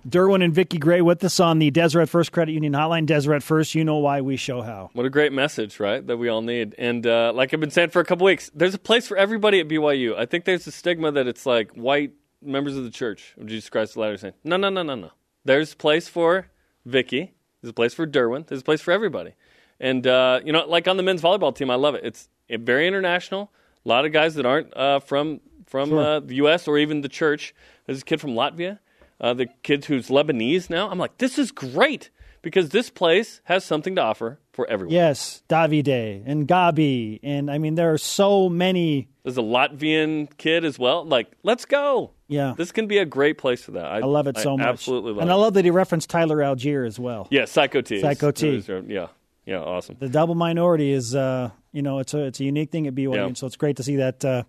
Derwin 0.07 0.43
and 0.43 0.53
Vicky 0.53 0.77
Gray 0.77 1.01
with 1.01 1.23
us 1.23 1.39
on 1.39 1.59
the 1.59 1.71
Deseret 1.71 2.09
First 2.09 2.31
Credit 2.31 2.51
Union 2.51 2.73
Hotline. 2.73 3.05
Deseret 3.05 3.41
First, 3.41 3.73
you 3.73 3.85
know 3.85 3.97
why 3.97 4.21
we 4.21 4.35
show 4.35 4.61
how. 4.61 4.89
What 4.93 5.05
a 5.05 5.09
great 5.09 5.31
message, 5.31 5.79
right? 5.79 6.05
That 6.05 6.17
we 6.17 6.27
all 6.27 6.41
need. 6.41 6.75
And 6.77 7.07
uh, 7.07 7.31
like 7.33 7.53
I've 7.53 7.59
been 7.61 7.71
saying 7.71 7.89
for 7.91 8.01
a 8.01 8.05
couple 8.05 8.25
weeks, 8.25 8.51
there's 8.53 8.73
a 8.73 8.79
place 8.79 9.07
for 9.07 9.15
everybody 9.15 9.59
at 9.61 9.67
BYU. 9.69 10.17
I 10.17 10.25
think 10.25 10.43
there's 10.45 10.67
a 10.67 10.71
stigma 10.71 11.11
that 11.13 11.27
it's 11.27 11.45
like 11.45 11.71
white 11.71 12.11
members 12.41 12.75
of 12.75 12.83
the 12.83 12.89
Church 12.91 13.33
of 13.39 13.47
Jesus 13.47 13.69
Christ 13.69 13.91
of 13.93 13.97
Latter 13.97 14.17
Saints. 14.17 14.37
No, 14.43 14.57
no, 14.57 14.69
no, 14.69 14.83
no, 14.83 14.95
no. 14.95 15.11
There's 15.45 15.71
a 15.71 15.77
place 15.77 16.09
for 16.09 16.47
Vicky. 16.85 17.31
There's 17.61 17.69
a 17.69 17.73
place 17.73 17.93
for 17.93 18.05
Derwin. 18.05 18.45
There's 18.47 18.61
a 18.61 18.65
place 18.65 18.81
for 18.81 18.91
everybody. 18.91 19.35
And 19.79 20.05
uh, 20.05 20.41
you 20.43 20.51
know, 20.51 20.65
like 20.67 20.87
on 20.89 20.97
the 20.97 21.03
men's 21.03 21.21
volleyball 21.21 21.55
team, 21.55 21.69
I 21.69 21.75
love 21.75 21.95
it. 21.95 22.03
It's 22.03 22.27
very 22.49 22.87
international. 22.87 23.51
A 23.85 23.89
lot 23.89 24.05
of 24.05 24.11
guys 24.11 24.35
that 24.35 24.45
aren't 24.45 24.75
uh, 24.75 24.99
from 24.99 25.39
from 25.65 25.89
Sure. 25.89 26.03
uh, 26.03 26.19
the 26.19 26.35
U.S. 26.35 26.67
or 26.67 26.77
even 26.77 27.01
the 27.01 27.09
church. 27.09 27.55
There's 27.85 28.01
a 28.01 28.05
kid 28.05 28.19
from 28.21 28.31
Latvia 28.31 28.79
uh, 29.21 29.33
the 29.33 29.47
kid 29.63 29.85
who's 29.85 30.09
Lebanese 30.09 30.69
now. 30.69 30.89
I'm 30.89 30.97
like, 30.99 31.17
this 31.17 31.37
is 31.37 31.51
great 31.51 32.09
because 32.41 32.69
this 32.69 32.89
place 32.89 33.41
has 33.45 33.63
something 33.63 33.95
to 33.95 34.01
offer 34.01 34.39
for 34.51 34.67
everyone. 34.69 34.93
Yes, 34.93 35.41
Davide 35.49 36.23
and 36.25 36.47
Gabi, 36.47 37.19
and 37.23 37.49
I 37.49 37.57
mean 37.57 37.75
there 37.75 37.93
are 37.93 37.97
so 37.97 38.49
many. 38.49 39.07
There's 39.23 39.37
a 39.37 39.41
Latvian 39.41 40.35
kid 40.37 40.65
as 40.65 40.77
well. 40.77 41.05
Like, 41.05 41.31
let's 41.43 41.65
go. 41.65 42.11
Yeah, 42.27 42.53
This 42.57 42.71
can 42.71 42.87
be 42.87 42.97
a 42.97 43.05
great 43.05 43.37
place 43.37 43.63
for 43.63 43.71
that. 43.71 43.85
I, 43.85 43.97
I 43.97 43.99
love 43.99 44.27
it 44.27 44.37
so 44.37 44.57
much. 44.57 44.65
Absolutely 44.67 45.11
love 45.11 45.21
and 45.21 45.29
it. 45.29 45.33
I 45.33 45.35
love 45.35 45.53
that 45.53 45.63
he 45.65 45.71
referenced 45.71 46.09
Tyler 46.09 46.37
Allgeier 46.37 46.85
as 46.85 46.99
well. 46.99 47.27
yeah, 47.29 47.45
Psycho 47.45 47.81
T. 47.81 48.01
Psycho 48.01 48.31
T. 48.31 48.63
Yeah, 48.87 49.07
yeah, 49.45 49.59
awesome. 49.59 49.97
The 49.99 50.09
double 50.09 50.33
minority 50.35 50.91
is, 50.91 51.13
uh, 51.15 51.51
you 51.71 51.81
know, 51.83 51.99
it's 51.99 52.13
a 52.13 52.19
it's 52.25 52.39
a 52.39 52.43
unique 52.43 52.71
thing 52.71 52.87
at 52.87 52.95
BYU, 52.95 53.15
Yeah. 53.15 53.25
and 53.27 53.37
so 53.37 53.45
it's 53.47 53.55
great 53.55 53.77
to 53.77 53.83
see 53.83 53.97
that 53.97 54.25
uh, 54.25 54.43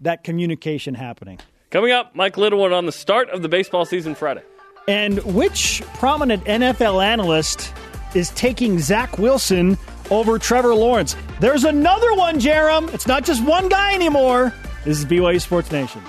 that 0.00 0.24
communication 0.24 0.94
happening. 0.94 1.38
Coming 1.74 1.90
up, 1.90 2.14
Mike 2.14 2.36
Littlewood 2.36 2.70
on 2.70 2.86
the 2.86 2.92
start 2.92 3.30
of 3.30 3.42
the 3.42 3.48
baseball 3.48 3.84
season 3.84 4.14
Friday. 4.14 4.44
And 4.86 5.18
which 5.34 5.82
prominent 5.94 6.44
NFL 6.44 7.04
analyst 7.04 7.74
is 8.14 8.30
taking 8.30 8.78
Zach 8.78 9.18
Wilson 9.18 9.76
over 10.08 10.38
Trevor 10.38 10.76
Lawrence? 10.76 11.16
There's 11.40 11.64
another 11.64 12.14
one, 12.14 12.38
Jarom. 12.38 12.94
It's 12.94 13.08
not 13.08 13.24
just 13.24 13.44
one 13.44 13.68
guy 13.68 13.92
anymore. 13.92 14.54
This 14.84 15.00
is 15.00 15.04
BYU 15.04 15.40
Sports 15.40 15.72
Nation. 15.72 16.00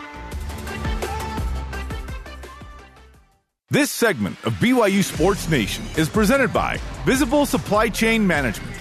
This 3.71 3.89
segment 3.89 4.37
of 4.45 4.53
BYU 4.59 5.03
Sports 5.03 5.49
Nation 5.49 5.83
is 5.97 6.09
presented 6.09 6.53
by 6.53 6.77
Visible 7.05 7.47
Supply 7.47 7.89
Chain 7.89 8.27
Management. 8.27 8.77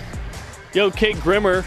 Yo, 0.75 0.91
Kate 0.91 1.19
Grimmer, 1.21 1.65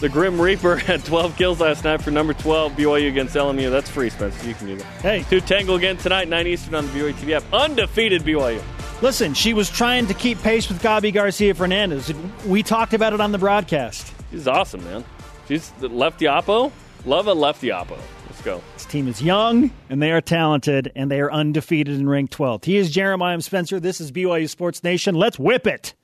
the 0.00 0.08
Grim 0.08 0.40
Reaper, 0.40 0.76
had 0.86 1.04
12 1.04 1.36
kills 1.36 1.60
last 1.60 1.84
night 1.84 2.02
for 2.02 2.10
number 2.10 2.32
12 2.32 2.72
BYU 2.72 3.08
against 3.08 3.34
LMU. 3.36 3.70
That's 3.70 3.88
free, 3.88 4.10
Spencer. 4.10 4.48
You 4.48 4.54
can 4.54 4.66
do 4.66 4.76
that. 4.76 4.84
Hey. 5.02 5.24
Two 5.28 5.40
tangle 5.40 5.76
again 5.76 5.96
tonight, 5.96 6.28
9 6.28 6.46
Eastern 6.46 6.74
on 6.74 6.86
the 6.86 6.92
BYU 6.92 7.12
TV 7.12 7.32
app. 7.32 7.44
Undefeated 7.52 8.22
BYU. 8.22 8.62
Listen, 9.02 9.32
she 9.32 9.54
was 9.54 9.70
trying 9.70 10.06
to 10.08 10.14
keep 10.14 10.42
pace 10.42 10.68
with 10.68 10.82
Gabi 10.82 11.12
Garcia 11.12 11.54
Fernandez. 11.54 12.12
We 12.46 12.62
talked 12.62 12.92
about 12.92 13.12
it 13.12 13.20
on 13.20 13.32
the 13.32 13.38
broadcast. 13.38 14.12
She's 14.30 14.46
awesome, 14.46 14.84
man. 14.84 15.04
She's 15.48 15.70
the 15.80 15.88
lefty 15.88 16.26
oppo. 16.26 16.70
Love 17.06 17.26
a 17.26 17.32
lefty 17.32 17.68
oppo. 17.68 17.98
Let's 18.26 18.42
go. 18.42 18.62
This 18.74 18.84
team 18.84 19.08
is 19.08 19.22
young 19.22 19.70
and 19.88 20.02
they 20.02 20.12
are 20.12 20.20
talented 20.20 20.92
and 20.94 21.10
they 21.10 21.20
are 21.20 21.32
undefeated 21.32 21.98
in 21.98 22.08
ranked 22.08 22.36
12th. 22.36 22.66
He 22.66 22.76
is 22.76 22.90
Jeremiah 22.90 23.40
Spencer. 23.40 23.80
This 23.80 24.00
is 24.00 24.12
BYU 24.12 24.48
Sports 24.48 24.84
Nation. 24.84 25.14
Let's 25.14 25.38
whip 25.38 25.66
it. 25.66 25.94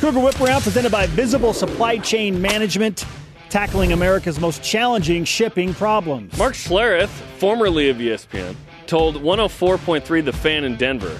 Cougar 0.00 0.20
Whip 0.20 0.40
Around 0.40 0.62
presented 0.62 0.92
by 0.92 1.06
Visible 1.06 1.52
Supply 1.52 1.98
Chain 1.98 2.40
Management, 2.40 3.04
tackling 3.48 3.92
America's 3.92 4.38
most 4.38 4.62
challenging 4.62 5.24
shipping 5.24 5.74
problems. 5.74 6.36
Mark 6.38 6.54
Schlereth, 6.54 7.08
formerly 7.38 7.88
of 7.88 7.96
ESPN, 7.96 8.54
told 8.86 9.16
104.3 9.16 10.24
The 10.24 10.32
Fan 10.32 10.62
in 10.64 10.76
Denver, 10.76 11.18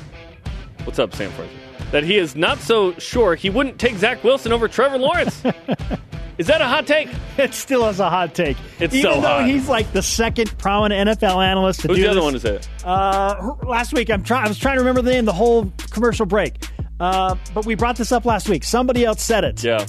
what's 0.84 1.00
up, 1.00 1.12
Sam 1.14 1.30
Fraser, 1.32 1.50
that 1.90 2.04
he 2.04 2.18
is 2.18 2.36
not 2.36 2.58
so 2.60 2.92
sure 2.98 3.34
he 3.34 3.50
wouldn't 3.50 3.78
take 3.80 3.96
Zach 3.96 4.22
Wilson 4.22 4.52
over 4.52 4.68
Trevor 4.68 4.98
Lawrence. 4.98 5.42
is 6.38 6.46
that 6.46 6.60
a 6.60 6.66
hot 6.66 6.86
take? 6.86 7.08
It 7.36 7.54
still 7.54 7.88
is 7.88 7.98
a 7.98 8.08
hot 8.08 8.32
take. 8.32 8.56
It's 8.78 8.94
Even 8.94 9.14
so 9.14 9.20
though 9.20 9.26
hot. 9.26 9.46
he's 9.48 9.68
like 9.68 9.90
the 9.92 10.02
second 10.04 10.56
prominent 10.58 11.18
NFL 11.18 11.44
analyst 11.44 11.80
to 11.80 11.88
Who's 11.88 11.96
do 11.96 12.02
the 12.04 12.10
other 12.10 12.20
this. 12.20 12.24
one 12.24 12.32
to 12.34 12.40
say 12.40 12.54
it? 12.56 12.68
Uh, 12.84 13.54
last 13.66 13.92
week, 13.92 14.08
I'm 14.08 14.22
trying. 14.22 14.44
I 14.44 14.48
was 14.48 14.58
trying 14.58 14.76
to 14.76 14.80
remember 14.82 15.02
the 15.02 15.10
name 15.10 15.24
the 15.24 15.32
whole 15.32 15.72
commercial 15.90 16.26
break, 16.26 16.54
uh, 17.00 17.36
but 17.54 17.66
we 17.66 17.74
brought 17.74 17.96
this 17.96 18.12
up 18.12 18.24
last 18.24 18.48
week. 18.48 18.64
Somebody 18.64 19.04
else 19.04 19.22
said 19.22 19.44
it. 19.44 19.62
Yeah. 19.62 19.86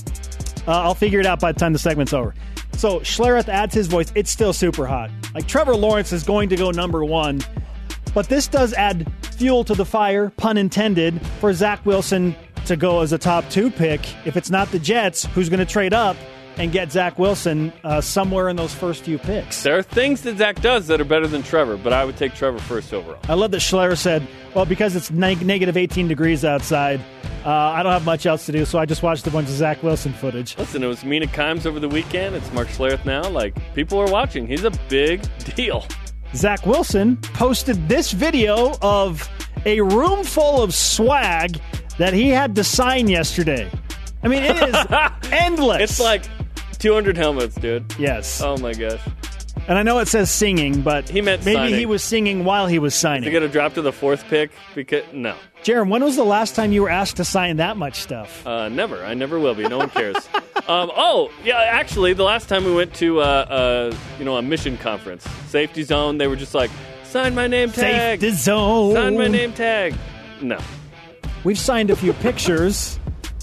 Uh, 0.68 0.82
I'll 0.82 0.96
figure 0.96 1.20
it 1.20 1.26
out 1.26 1.40
by 1.40 1.52
the 1.52 1.60
time 1.60 1.74
the 1.74 1.80
segment's 1.80 2.14
over. 2.14 2.34
So 2.74 3.00
Schlereth 3.00 3.50
adds 3.50 3.74
his 3.74 3.88
voice. 3.88 4.12
It's 4.16 4.32
still 4.32 4.54
super 4.54 4.86
hot. 4.86 5.10
Like 5.34 5.48
Trevor 5.48 5.76
Lawrence 5.76 6.14
is 6.14 6.24
going 6.24 6.50
to 6.50 6.56
go 6.56 6.72
number 6.72 7.04
one, 7.04 7.42
but 8.14 8.28
this 8.30 8.48
does 8.48 8.74
add 8.74 9.12
fuel 9.36 9.64
to 9.64 9.74
the 9.74 9.86
fire, 9.86 10.30
pun 10.38 10.58
intended, 10.58 11.20
for 11.40 11.54
Zach 11.54 11.86
Wilson 11.86 12.36
to 12.66 12.76
go 12.76 13.02
as 13.02 13.14
a 13.14 13.18
top 13.18 13.50
two 13.50 13.72
pick. 13.72 14.02
If 14.26 14.38
it's 14.38 14.50
not 14.50 14.72
the 14.72 14.80
Jets, 14.80 15.26
who's 15.28 15.50
going 15.50 15.60
to 15.60 15.66
trade 15.66 15.94
up 15.94 16.16
and 16.60 16.72
get 16.72 16.92
Zach 16.92 17.18
Wilson 17.18 17.74
uh, 17.84 18.02
somewhere 18.02 18.50
in 18.50 18.56
those 18.58 18.74
first 18.74 19.04
few 19.04 19.18
picks? 19.18 19.64
There 19.64 19.78
are 19.78 19.82
things 19.82 20.22
that 20.24 20.38
Zach 20.38 20.62
does 20.62 20.88
that 20.88 21.00
are 21.02 21.06
better 21.06 21.26
than 21.26 21.42
Trevor, 21.42 21.78
but 21.78 21.94
I 21.94 22.06
would 22.06 22.18
take 22.18 22.36
Trevor 22.36 22.60
first 22.60 22.94
overall. 22.94 23.18
I 23.28 23.34
love 23.34 23.52
that 23.52 23.62
Schler 23.62 23.98
said, 23.98 24.28
well, 24.54 24.66
because 24.66 24.96
it's 24.96 25.10
neg- 25.10 25.46
negative 25.46 25.78
18 25.78 26.08
degrees 26.08 26.44
outside, 26.44 27.00
uh, 27.46 27.50
I 27.50 27.82
don't 27.82 27.94
have 27.94 28.06
much 28.06 28.26
else 28.26 28.46
to 28.48 28.52
do, 28.52 28.66
so 28.66 28.78
I 28.78 28.86
just 28.86 29.02
watched 29.02 29.26
a 29.26 29.32
bunch 29.32 29.48
of 29.48 29.56
Zach 29.56 29.82
Wilson 29.82 30.12
footage. 30.14 30.58
Listen, 30.58 30.84
it 30.84 30.88
was 30.88 31.04
Mina 31.06 31.28
Kimes 31.28 31.66
over 31.66 31.80
the 31.80 31.88
weekend. 31.90 32.36
It's 32.36 32.52
Mark 32.52 32.68
Schlereth 32.68 33.06
now. 33.06 33.28
Like, 33.30 33.56
people 33.74 33.98
are 33.98 34.12
watching. 34.12 34.46
He's 34.46 34.66
a 34.66 34.72
big 34.90 35.22
deal. 35.56 35.86
Zach 36.36 36.66
Wilson 36.66 37.18
posted 37.18 37.88
this 37.88 38.12
video 38.12 38.76
of 38.82 39.28
a 39.66 39.80
room 39.82 40.24
full 40.24 40.62
of 40.62 40.74
swag 40.76 41.60
that 41.98 42.14
he 42.14 42.30
had 42.30 42.54
to 42.56 42.64
sign 42.64 43.08
yesterday. 43.08 43.72
I 44.22 44.28
mean, 44.28 44.44
it 44.44 44.56
is 44.58 44.76
endless. 45.32 45.82
It's 45.82 46.00
like 46.00 46.26
200 46.80 47.18
helmets, 47.18 47.56
dude. 47.56 47.86
yes, 48.00 48.42
Oh 48.42 48.58
my 48.58 48.74
gosh. 48.74 49.00
and 49.68 49.78
I 49.78 49.84
know 49.84 50.00
it 50.00 50.08
says 50.08 50.32
singing, 50.32 50.82
but 50.82 51.08
He 51.10 51.22
meant 51.22 51.46
maybe 51.46 51.56
signing. 51.56 51.76
he 51.80 51.86
was 51.86 52.04
singing 52.04 52.44
while 52.46 52.68
he 52.68 52.80
was 52.80 52.94
They're 52.94 53.12
signing. 53.12 53.32
going 53.32 53.44
to 53.44 53.50
drop 53.50 53.74
to 53.76 53.82
the 53.82 53.92
fourth 53.92 54.24
pick? 54.30 54.52
Because, 54.76 55.04
no. 55.14 55.36
Jarom, 55.64 55.90
when 55.90 56.02
was 56.04 56.16
the 56.16 56.24
last 56.24 56.56
time 56.56 56.72
you 56.72 56.82
were 56.82 56.90
asked 56.90 57.18
to 57.18 57.26
sign 57.26 57.58
that 57.58 57.76
much 57.76 57.96
stuff? 58.00 58.48
Uh, 58.48 58.70
never. 58.70 59.04
I 59.04 59.14
never 59.14 59.40
will 59.40 59.54
be. 59.56 59.68
No 59.68 59.78
one 59.80 59.90
cares. 59.90 60.16
um, 60.70 60.90
oh, 60.96 61.30
yeah. 61.44 61.58
Actually, 61.58 62.14
the 62.14 62.24
last 62.24 62.48
time 62.48 62.64
we 62.64 62.74
went 62.74 62.94
to 62.96 63.20
uh, 63.20 63.24
uh, 63.92 63.96
you 64.18 64.24
know 64.24 64.38
a 64.38 64.42
mission 64.42 64.78
conference, 64.78 65.24
safety 65.50 65.84
zone, 65.84 66.18
they 66.18 66.28
were 66.28 66.38
just 66.38 66.54
like, 66.56 66.72
sign 67.04 67.36
my 67.36 67.46
name 67.48 67.72
tag. 67.74 68.22
Safety 68.22 68.36
zone. 68.38 68.94
Sign 68.94 69.18
my 69.18 69.28
name 69.28 69.52
tag. 69.52 69.96
No. 70.42 70.60
We've 71.44 71.60
signed 71.60 71.90
a 71.90 71.96
few 71.98 72.14
pictures, 72.24 72.98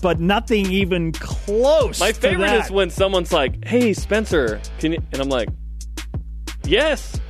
but 0.07 0.21
nothing 0.21 0.67
even 0.71 1.11
close. 1.11 1.99
My 1.99 2.13
favorite 2.13 2.53
is 2.53 2.71
when 2.71 2.91
someone's 2.91 3.33
like, 3.33 3.65
"Hey, 3.65 3.93
Spencer, 3.93 4.61
can 4.79 4.93
you?" 4.93 5.03
And 5.11 5.21
I'm 5.21 5.29
like, 5.29 5.49
"Yes." 6.65 7.21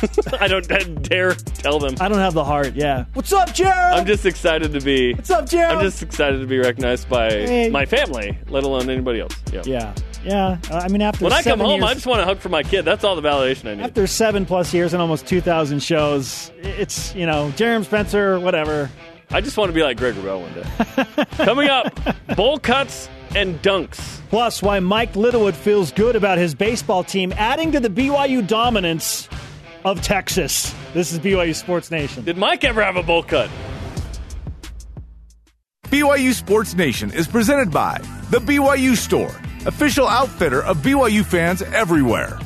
I 0.40 0.46
don't 0.46 0.68
dare 1.08 1.32
tell 1.34 1.80
them. 1.80 1.96
I 2.00 2.08
don't 2.08 2.20
have 2.20 2.32
the 2.34 2.44
heart. 2.44 2.76
Yeah. 2.76 3.06
What's 3.14 3.32
up, 3.32 3.52
Jared? 3.52 3.74
I'm 3.74 4.06
just 4.06 4.24
excited 4.24 4.72
to 4.72 4.80
be. 4.80 5.14
What's 5.14 5.30
up, 5.30 5.48
Jared? 5.48 5.74
I'm 5.78 5.82
just 5.82 6.00
excited 6.00 6.38
to 6.38 6.46
be 6.46 6.58
recognized 6.58 7.08
by 7.08 7.28
Hey. 7.28 7.68
my 7.70 7.86
family, 7.86 8.38
let 8.46 8.62
alone 8.62 8.88
anybody 8.88 9.18
else. 9.20 9.34
Yeah. 9.52 9.62
Yeah. 9.64 9.92
Yeah. 10.24 10.58
I 10.70 10.86
mean, 10.86 11.02
after 11.02 11.24
When 11.24 11.32
I 11.32 11.42
come 11.42 11.58
home, 11.58 11.80
years, 11.80 11.90
I 11.90 11.94
just 11.94 12.06
want 12.06 12.20
to 12.20 12.24
hug 12.24 12.38
for 12.38 12.50
my 12.50 12.62
kid. 12.62 12.82
That's 12.84 13.02
all 13.02 13.16
the 13.16 13.28
validation 13.28 13.68
I 13.68 13.74
need. 13.74 13.82
after 13.82 14.06
seven 14.06 14.46
plus 14.46 14.72
years 14.72 14.92
and 14.92 15.02
almost 15.02 15.26
two 15.26 15.40
thousand 15.40 15.82
shows, 15.82 16.52
it's 16.62 17.12
you 17.16 17.26
know 17.26 17.50
Jeremy 17.56 17.84
Spencer, 17.84 18.38
whatever. 18.38 18.88
I 19.32 19.40
just 19.40 19.56
want 19.56 19.70
to 19.70 19.72
be 19.72 19.82
like 19.82 19.96
Greg 19.96 20.14
Wrubell 20.14 20.42
one 20.42 20.52
day. 20.52 21.44
Coming 21.44 21.68
up, 21.68 21.98
bowl 22.36 22.58
cuts 22.58 23.08
and 23.34 23.60
dunks. 23.62 24.20
Plus, 24.28 24.62
why 24.62 24.78
Mike 24.80 25.16
Littlewood 25.16 25.54
feels 25.54 25.90
good 25.90 26.16
about 26.16 26.36
his 26.36 26.54
baseball 26.54 27.02
team, 27.02 27.32
adding 27.36 27.72
to 27.72 27.80
the 27.80 27.88
BYU 27.88 28.46
dominance 28.46 29.30
of 29.84 30.02
Texas. 30.02 30.74
This 30.92 31.12
is 31.12 31.18
BYU 31.18 31.54
Sports 31.54 31.90
Nation. 31.90 32.24
Did 32.24 32.36
Mike 32.36 32.62
ever 32.64 32.82
have 32.82 32.96
a 32.96 33.02
bowl 33.02 33.22
cut? 33.22 33.48
BYU 35.84 36.34
Sports 36.34 36.74
Nation 36.74 37.10
is 37.12 37.26
presented 37.26 37.70
by 37.70 38.00
The 38.30 38.38
BYU 38.38 38.96
Store, 38.96 39.34
official 39.66 40.06
outfitter 40.06 40.62
of 40.62 40.78
BYU 40.78 41.24
fans 41.24 41.62
everywhere. 41.62 42.38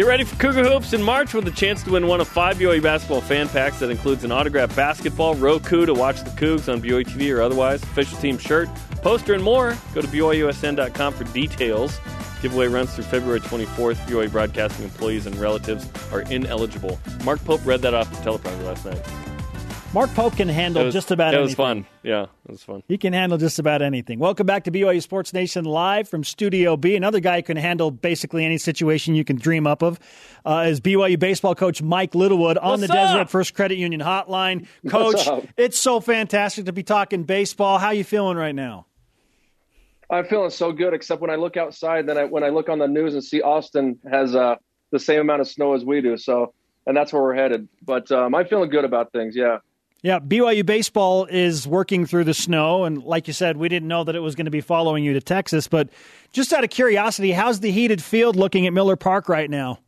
Get 0.00 0.06
ready 0.06 0.24
for 0.24 0.36
Cougar 0.36 0.64
Hoops 0.64 0.94
in 0.94 1.02
March 1.02 1.34
with 1.34 1.46
a 1.46 1.50
chance 1.50 1.82
to 1.82 1.90
win 1.90 2.06
one 2.06 2.22
of 2.22 2.28
five 2.28 2.56
BYU 2.56 2.82
basketball 2.82 3.20
fan 3.20 3.50
packs 3.50 3.80
that 3.80 3.90
includes 3.90 4.24
an 4.24 4.32
autographed 4.32 4.74
basketball, 4.74 5.34
Roku 5.34 5.84
to 5.84 5.92
watch 5.92 6.24
the 6.24 6.30
Cougs 6.30 6.72
on 6.72 6.80
BYU 6.80 7.04
TV 7.04 7.36
or 7.36 7.42
otherwise, 7.42 7.82
official 7.82 8.16
team 8.16 8.38
shirt, 8.38 8.70
poster, 9.02 9.34
and 9.34 9.44
more. 9.44 9.76
Go 9.92 10.00
to 10.00 10.08
BYUSN.com 10.08 11.12
for 11.12 11.24
details. 11.34 12.00
Giveaway 12.40 12.68
runs 12.68 12.94
through 12.94 13.04
February 13.04 13.40
24th. 13.40 13.96
BYU 14.06 14.32
broadcasting 14.32 14.86
employees 14.86 15.26
and 15.26 15.36
relatives 15.36 15.86
are 16.12 16.22
ineligible. 16.22 16.98
Mark 17.22 17.44
Pope 17.44 17.60
read 17.66 17.82
that 17.82 17.92
off 17.92 18.10
the 18.10 18.30
teleprompter 18.30 18.64
last 18.64 18.86
night. 18.86 19.29
Mark 19.92 20.14
Pope 20.14 20.36
can 20.36 20.48
handle 20.48 20.84
was, 20.84 20.94
just 20.94 21.10
about 21.10 21.34
it 21.34 21.38
anything. 21.38 21.48
was 21.48 21.54
fun. 21.56 21.86
Yeah, 22.04 22.22
it 22.22 22.52
was 22.52 22.62
fun. 22.62 22.84
He 22.86 22.96
can 22.96 23.12
handle 23.12 23.38
just 23.38 23.58
about 23.58 23.82
anything. 23.82 24.20
Welcome 24.20 24.46
back 24.46 24.62
to 24.64 24.70
BYU 24.70 25.02
Sports 25.02 25.32
Nation 25.32 25.64
live 25.64 26.08
from 26.08 26.22
Studio 26.22 26.76
B. 26.76 26.94
Another 26.94 27.18
guy 27.18 27.38
who 27.38 27.42
can 27.42 27.56
handle 27.56 27.90
basically 27.90 28.44
any 28.44 28.56
situation 28.56 29.16
you 29.16 29.24
can 29.24 29.34
dream 29.34 29.66
up 29.66 29.82
of 29.82 29.98
uh, 30.44 30.66
is 30.68 30.80
BYU 30.80 31.18
baseball 31.18 31.56
coach 31.56 31.82
Mike 31.82 32.14
Littlewood 32.14 32.56
on 32.58 32.78
What's 32.78 32.82
the 32.82 32.86
Deseret 32.86 33.22
up? 33.22 33.30
First 33.30 33.54
Credit 33.54 33.78
Union 33.78 34.00
hotline. 34.00 34.68
Coach, 34.88 35.28
it's 35.56 35.76
so 35.76 35.98
fantastic 35.98 36.66
to 36.66 36.72
be 36.72 36.84
talking 36.84 37.24
baseball. 37.24 37.78
How 37.78 37.90
you 37.90 38.04
feeling 38.04 38.36
right 38.36 38.54
now? 38.54 38.86
I'm 40.08 40.24
feeling 40.24 40.50
so 40.50 40.70
good, 40.70 40.94
except 40.94 41.20
when 41.20 41.30
I 41.30 41.36
look 41.36 41.56
outside, 41.56 42.06
then 42.06 42.16
I, 42.16 42.26
when 42.26 42.44
I 42.44 42.50
look 42.50 42.68
on 42.68 42.78
the 42.78 42.86
news 42.86 43.14
and 43.14 43.24
see 43.24 43.42
Austin 43.42 43.98
has 44.08 44.36
uh, 44.36 44.54
the 44.92 45.00
same 45.00 45.20
amount 45.20 45.40
of 45.40 45.48
snow 45.48 45.74
as 45.74 45.84
we 45.84 46.00
do. 46.00 46.16
So, 46.16 46.54
and 46.86 46.96
that's 46.96 47.12
where 47.12 47.22
we're 47.22 47.34
headed. 47.34 47.68
But 47.82 48.12
um, 48.12 48.36
I'm 48.36 48.46
feeling 48.46 48.70
good 48.70 48.84
about 48.84 49.10
things. 49.10 49.34
Yeah. 49.34 49.58
Yeah, 50.02 50.18
BYU 50.18 50.64
baseball 50.64 51.26
is 51.26 51.66
working 51.66 52.06
through 52.06 52.24
the 52.24 52.32
snow, 52.32 52.84
and 52.84 53.02
like 53.02 53.26
you 53.26 53.34
said, 53.34 53.58
we 53.58 53.68
didn't 53.68 53.88
know 53.88 54.02
that 54.04 54.14
it 54.14 54.20
was 54.20 54.34
going 54.34 54.46
to 54.46 54.50
be 54.50 54.62
following 54.62 55.04
you 55.04 55.12
to 55.12 55.20
Texas. 55.20 55.68
But 55.68 55.90
just 56.32 56.54
out 56.54 56.64
of 56.64 56.70
curiosity, 56.70 57.32
how's 57.32 57.60
the 57.60 57.70
heated 57.70 58.02
field 58.02 58.34
looking 58.34 58.66
at 58.66 58.72
Miller 58.72 58.96
Park 58.96 59.28
right 59.28 59.50
now? 59.50 59.78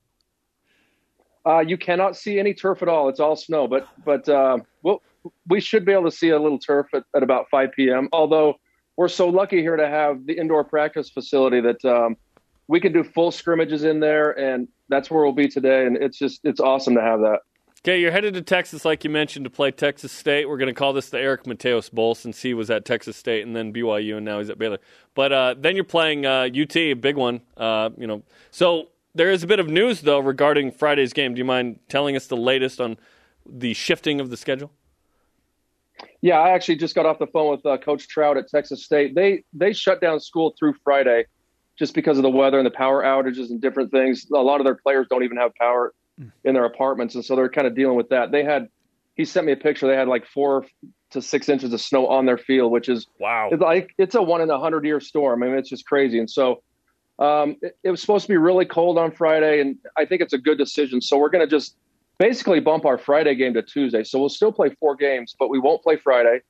Uh, 1.47 1.61
you 1.61 1.79
cannot 1.79 2.15
see 2.15 2.39
any 2.39 2.53
turf 2.53 2.83
at 2.83 2.89
all. 2.89 3.09
It's 3.09 3.21
all 3.21 3.37
snow. 3.37 3.67
But 3.67 3.89
but 4.05 4.29
uh, 4.29 4.59
well, 4.83 5.03
we 5.49 5.61
should 5.61 5.85
be 5.85 5.93
able 5.93 6.05
to 6.05 6.17
see 6.17 6.29
a 6.29 6.39
little 6.39 6.59
turf 6.59 6.89
at, 6.95 7.05
at 7.17 7.23
about 7.23 7.47
5 7.51 7.71
p.m. 7.75 8.09
Although 8.13 8.57
we're 8.97 9.09
so 9.09 9.29
lucky 9.29 9.61
here 9.61 9.77
to 9.77 9.89
have 9.89 10.27
the 10.27 10.35
indoor 10.35 10.63
practice 10.63 11.09
facility 11.09 11.61
that 11.63 11.85
um, 11.85 12.17
we 12.69 12.81
can 12.81 12.93
do 12.93 13.03
full 13.03 13.31
scrimmages 13.31 13.85
in 13.85 14.01
there, 14.01 14.39
and 14.39 14.69
that's 14.89 15.11
where 15.11 15.25
we'll 15.25 15.33
be 15.33 15.49
today. 15.49 15.87
And 15.87 15.97
it's 15.97 16.19
just 16.19 16.41
it's 16.45 16.61
awesome 16.61 16.95
to 16.95 17.01
have 17.01 17.21
that. 17.21 17.41
Okay, 17.85 18.01
you're 18.01 18.13
headed 18.13 18.35
to 18.35 18.43
Texas, 18.43 18.85
like 18.85 19.03
you 19.03 19.11
mentioned, 19.11 19.45
to 19.45 19.51
play 19.51 19.73
Texas 19.73 20.13
State. 20.13 20.49
We're 20.49 20.57
going 20.57 20.69
to 20.69 20.75
call 20.75 20.93
this 20.93 21.09
the 21.09 21.19
Eric 21.19 21.43
Mateos 21.47 21.91
Bowl 21.91 22.15
since 22.15 22.41
he 22.41 22.55
was 22.55 22.71
at 22.71 22.85
Texas 22.85 23.17
State 23.17 23.45
and 23.45 23.57
then 23.57 23.73
BYU, 23.73 24.19
and 24.19 24.25
now 24.25 24.39
he's 24.39 24.51
at 24.51 24.57
Baylor. 24.57 24.79
But 25.17 25.33
uh, 25.33 25.57
then 25.59 25.75
you're 25.75 25.85
playing 25.85 26.25
uh, 26.25 26.49
UT, 26.57 26.77
a 26.77 26.95
big 26.95 27.17
one. 27.17 27.41
Uh, 27.57 27.91
you 27.99 28.07
know, 28.07 28.23
so 28.53 28.91
there 29.17 29.33
is 29.33 29.43
a 29.43 29.49
bit 29.49 29.59
of 29.59 29.69
news 29.69 30.03
though 30.03 30.21
regarding 30.21 30.71
Friday's 30.71 31.13
game. 31.13 31.35
Do 31.35 31.39
you 31.39 31.45
mind 31.45 31.81
telling 31.89 32.15
us 32.15 32.29
the 32.29 32.37
latest 32.37 32.81
on 32.81 32.99
the 33.45 33.75
shifting 33.75 34.21
of 34.21 34.31
the 34.31 34.37
schedule? 34.37 34.71
Yeah, 36.21 36.39
I 36.39 36.51
actually 36.51 36.77
just 36.77 36.95
got 36.95 37.05
off 37.05 37.19
the 37.19 37.27
phone 37.27 37.51
with 37.51 37.67
uh, 37.67 37.79
Coach 37.79 38.07
Trout 38.07 38.37
at 38.37 38.49
Texas 38.49 38.85
State. 38.85 39.17
They 39.17 39.43
they 39.53 39.73
shut 39.73 40.01
down 40.01 40.21
school 40.21 40.55
through 40.57 40.75
Friday 40.85 41.25
just 41.77 41.95
because 41.95 42.17
of 42.17 42.23
the 42.23 42.31
weather 42.31 42.59
and 42.59 42.67
the 42.67 42.71
power 42.71 43.03
outages 43.03 43.51
and 43.51 43.61
different 43.61 43.91
things. 43.91 44.29
A 44.33 44.39
lot 44.39 44.61
of 44.61 44.65
their 44.67 44.77
players 44.77 45.09
don't 45.11 45.25
even 45.25 45.37
have 45.37 45.53
power 45.57 45.93
in 46.45 46.55
their 46.55 46.65
apartments, 46.65 47.15
and 47.15 47.25
so 47.25 47.35
they're 47.37 47.49
kind 47.49 47.67
of 47.67 47.75
dealing 47.75 47.97
with 47.97 48.09
that. 48.11 48.31
They 48.31 48.45
had 48.45 48.69
he 49.15 49.25
sent 49.25 49.47
me 49.47 49.53
a 49.53 49.57
picture. 49.57 49.87
They 49.87 49.97
had 49.97 50.09
like 50.09 50.27
four 50.27 50.67
to 51.11 51.21
six 51.21 51.49
inches 51.49 51.73
of 51.73 51.81
snow 51.81 52.07
on 52.09 52.25
their 52.25 52.39
field, 52.39 52.73
which 52.73 52.89
is 52.89 53.07
Wow. 53.21 53.51
it's 53.53 53.61
like 53.61 53.95
it's 53.99 54.15
a 54.15 54.23
one 54.23 54.41
in 54.41 54.51
a 54.51 54.59
hundred 54.59 54.85
year 54.85 55.01
storm. 55.01 55.43
I 55.43 55.47
mean, 55.47 55.57
it's 55.57 55.69
just 55.69 55.87
crazy. 55.87 56.19
And 56.19 56.31
so 56.31 56.63
um, 57.19 57.57
it, 57.61 57.77
it 57.85 57.91
was 57.91 58.01
supposed 58.01 58.25
to 58.25 58.29
be 58.33 58.37
really 58.39 58.65
cold 58.65 58.99
on 58.99 59.13
Friday, 59.13 59.61
and 59.61 59.77
I 59.97 60.07
think 60.07 60.23
it's 60.23 60.33
a 60.33 60.39
good 60.39 60.59
decision. 60.59 61.01
So 61.01 61.19
we're 61.19 61.29
going 61.29 61.47
to 61.47 61.51
just 61.51 61.77
basically 62.19 62.61
bump 62.61 62.85
our 62.85 62.97
Friday 62.99 63.35
game 63.35 63.53
to 63.55 63.63
Tuesday. 63.63 64.05
So 64.05 64.19
we'll 64.19 64.29
still 64.29 64.53
play 64.53 64.71
four 64.81 64.97
games, 64.97 65.35
but 65.39 65.51
we 65.51 65.59
won't 65.59 65.83
play 65.83 65.97
Friday. 65.97 66.41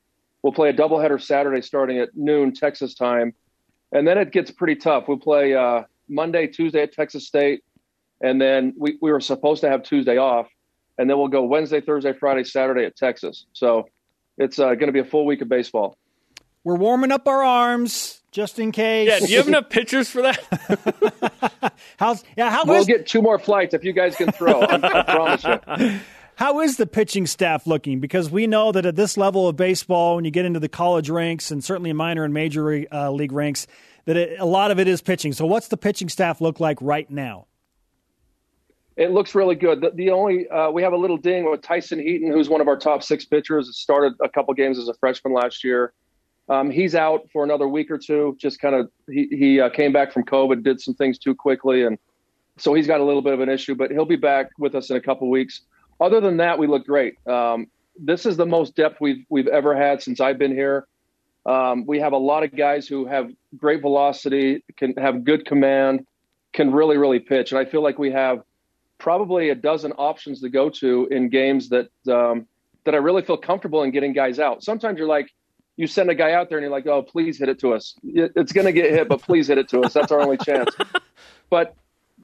We'll 0.42 0.52
play 0.52 0.68
a 0.70 0.72
doubleheader 0.72 1.20
Saturday 1.20 1.62
starting 1.62 1.98
at 1.98 2.16
noon 2.16 2.52
Texas 2.52 2.94
time, 2.94 3.34
and 3.92 4.06
then 4.06 4.18
it 4.18 4.30
gets 4.32 4.50
pretty 4.50 4.76
tough. 4.76 5.08
We'll 5.08 5.18
play 5.18 5.54
uh, 5.54 5.82
Monday, 6.08 6.46
Tuesday 6.46 6.82
at 6.82 6.92
Texas 6.92 7.26
State, 7.26 7.62
and 8.22 8.40
then 8.40 8.74
we, 8.78 8.96
we 9.02 9.12
were 9.12 9.20
supposed 9.20 9.60
to 9.62 9.68
have 9.68 9.82
Tuesday 9.82 10.16
off, 10.16 10.48
and 10.96 11.10
then 11.10 11.18
we'll 11.18 11.28
go 11.28 11.44
Wednesday, 11.44 11.80
Thursday, 11.80 12.12
Friday, 12.12 12.44
Saturday 12.44 12.84
at 12.84 12.96
Texas. 12.96 13.46
So 13.52 13.88
it's 14.38 14.58
uh, 14.58 14.74
going 14.74 14.86
to 14.86 14.92
be 14.92 15.00
a 15.00 15.04
full 15.04 15.26
week 15.26 15.42
of 15.42 15.48
baseball. 15.48 15.96
We're 16.64 16.76
warming 16.76 17.10
up 17.10 17.26
our 17.26 17.42
arms 17.42 18.22
just 18.30 18.58
in 18.58 18.70
case. 18.72 19.08
Yeah, 19.08 19.18
do 19.18 19.26
you 19.30 19.38
have 19.38 19.48
enough 19.48 19.68
pitchers 19.68 20.08
for 20.08 20.22
that? 20.22 21.72
How's 21.98 22.22
yeah? 22.36 22.50
How 22.50 22.64
We'll 22.64 22.80
is- 22.80 22.86
get 22.86 23.06
two 23.06 23.20
more 23.20 23.38
flights 23.38 23.74
if 23.74 23.84
you 23.84 23.92
guys 23.92 24.16
can 24.16 24.30
throw. 24.30 24.60
I, 24.60 25.00
I 25.00 25.02
promise 25.42 25.44
you. 25.44 26.00
how 26.36 26.60
is 26.60 26.76
the 26.76 26.86
pitching 26.86 27.26
staff 27.26 27.66
looking? 27.66 27.98
Because 28.00 28.30
we 28.30 28.46
know 28.46 28.70
that 28.72 28.86
at 28.86 28.94
this 28.96 29.16
level 29.16 29.48
of 29.48 29.56
baseball, 29.56 30.16
when 30.16 30.24
you 30.24 30.30
get 30.30 30.44
into 30.44 30.60
the 30.60 30.68
college 30.68 31.10
ranks 31.10 31.50
and 31.50 31.64
certainly 31.64 31.92
minor 31.92 32.24
and 32.24 32.32
major 32.32 32.86
uh, 32.92 33.10
league 33.10 33.32
ranks, 33.32 33.66
that 34.04 34.16
it, 34.16 34.38
a 34.38 34.44
lot 34.46 34.70
of 34.70 34.78
it 34.78 34.86
is 34.86 35.02
pitching. 35.02 35.32
So, 35.32 35.46
what's 35.46 35.68
the 35.68 35.76
pitching 35.76 36.08
staff 36.08 36.40
look 36.40 36.60
like 36.60 36.78
right 36.80 37.10
now? 37.10 37.46
It 38.96 39.10
looks 39.10 39.34
really 39.34 39.54
good. 39.54 39.80
The, 39.80 39.90
the 39.90 40.10
only 40.10 40.48
uh, 40.48 40.70
we 40.70 40.82
have 40.82 40.92
a 40.92 40.96
little 40.96 41.16
ding 41.16 41.50
with 41.50 41.62
Tyson 41.62 41.98
Heaton, 41.98 42.30
who's 42.30 42.48
one 42.48 42.60
of 42.60 42.68
our 42.68 42.76
top 42.76 43.02
six 43.02 43.24
pitchers. 43.24 43.74
Started 43.76 44.12
a 44.22 44.28
couple 44.28 44.52
games 44.54 44.78
as 44.78 44.88
a 44.88 44.94
freshman 44.94 45.32
last 45.32 45.64
year. 45.64 45.92
Um, 46.48 46.70
he's 46.70 46.94
out 46.94 47.28
for 47.32 47.44
another 47.44 47.68
week 47.68 47.90
or 47.90 47.98
two. 47.98 48.36
Just 48.38 48.60
kind 48.60 48.74
of 48.74 48.90
he 49.10 49.28
he 49.30 49.60
uh, 49.60 49.70
came 49.70 49.92
back 49.92 50.12
from 50.12 50.24
COVID, 50.24 50.62
did 50.62 50.80
some 50.80 50.94
things 50.94 51.18
too 51.18 51.34
quickly, 51.34 51.84
and 51.84 51.98
so 52.58 52.74
he's 52.74 52.86
got 52.86 53.00
a 53.00 53.04
little 53.04 53.22
bit 53.22 53.32
of 53.32 53.40
an 53.40 53.48
issue. 53.48 53.74
But 53.74 53.90
he'll 53.90 54.04
be 54.04 54.16
back 54.16 54.50
with 54.58 54.74
us 54.74 54.90
in 54.90 54.96
a 54.96 55.00
couple 55.00 55.30
weeks. 55.30 55.62
Other 56.00 56.20
than 56.20 56.36
that, 56.38 56.58
we 56.58 56.66
look 56.66 56.84
great. 56.84 57.14
Um, 57.26 57.68
this 57.98 58.26
is 58.26 58.36
the 58.36 58.46
most 58.46 58.76
depth 58.76 59.00
we've 59.00 59.24
we've 59.30 59.46
ever 59.46 59.74
had 59.74 60.02
since 60.02 60.20
I've 60.20 60.38
been 60.38 60.52
here. 60.52 60.86
Um, 61.46 61.86
we 61.86 61.98
have 62.00 62.12
a 62.12 62.18
lot 62.18 62.44
of 62.44 62.54
guys 62.54 62.86
who 62.86 63.06
have 63.06 63.30
great 63.56 63.80
velocity, 63.80 64.64
can 64.76 64.94
have 64.96 65.24
good 65.24 65.46
command, 65.46 66.06
can 66.52 66.72
really 66.72 66.98
really 66.98 67.20
pitch, 67.20 67.52
and 67.52 67.58
I 67.58 67.64
feel 67.64 67.82
like 67.82 67.98
we 67.98 68.10
have 68.10 68.42
probably 69.02 69.50
a 69.50 69.54
dozen 69.54 69.90
options 69.98 70.40
to 70.40 70.48
go 70.48 70.70
to 70.70 71.08
in 71.10 71.28
games 71.28 71.68
that 71.68 71.90
um, 72.08 72.46
that 72.84 72.94
I 72.94 72.98
really 72.98 73.22
feel 73.22 73.36
comfortable 73.36 73.82
in 73.82 73.90
getting 73.90 74.12
guys 74.12 74.38
out. 74.38 74.62
Sometimes 74.62 74.96
you're 74.96 75.08
like, 75.08 75.28
you 75.76 75.88
send 75.88 76.08
a 76.08 76.14
guy 76.14 76.32
out 76.32 76.48
there 76.48 76.58
and 76.58 76.62
you're 76.62 76.70
like, 76.70 76.86
oh, 76.86 77.02
please 77.02 77.36
hit 77.36 77.48
it 77.48 77.58
to 77.60 77.74
us. 77.74 77.94
It's 78.04 78.52
going 78.52 78.66
to 78.66 78.72
get 78.72 78.90
hit, 78.90 79.08
but 79.08 79.20
please 79.20 79.48
hit 79.48 79.58
it 79.58 79.68
to 79.70 79.80
us. 79.80 79.92
That's 79.92 80.12
our 80.12 80.20
only 80.20 80.38
chance. 80.38 80.74
But 81.50 81.74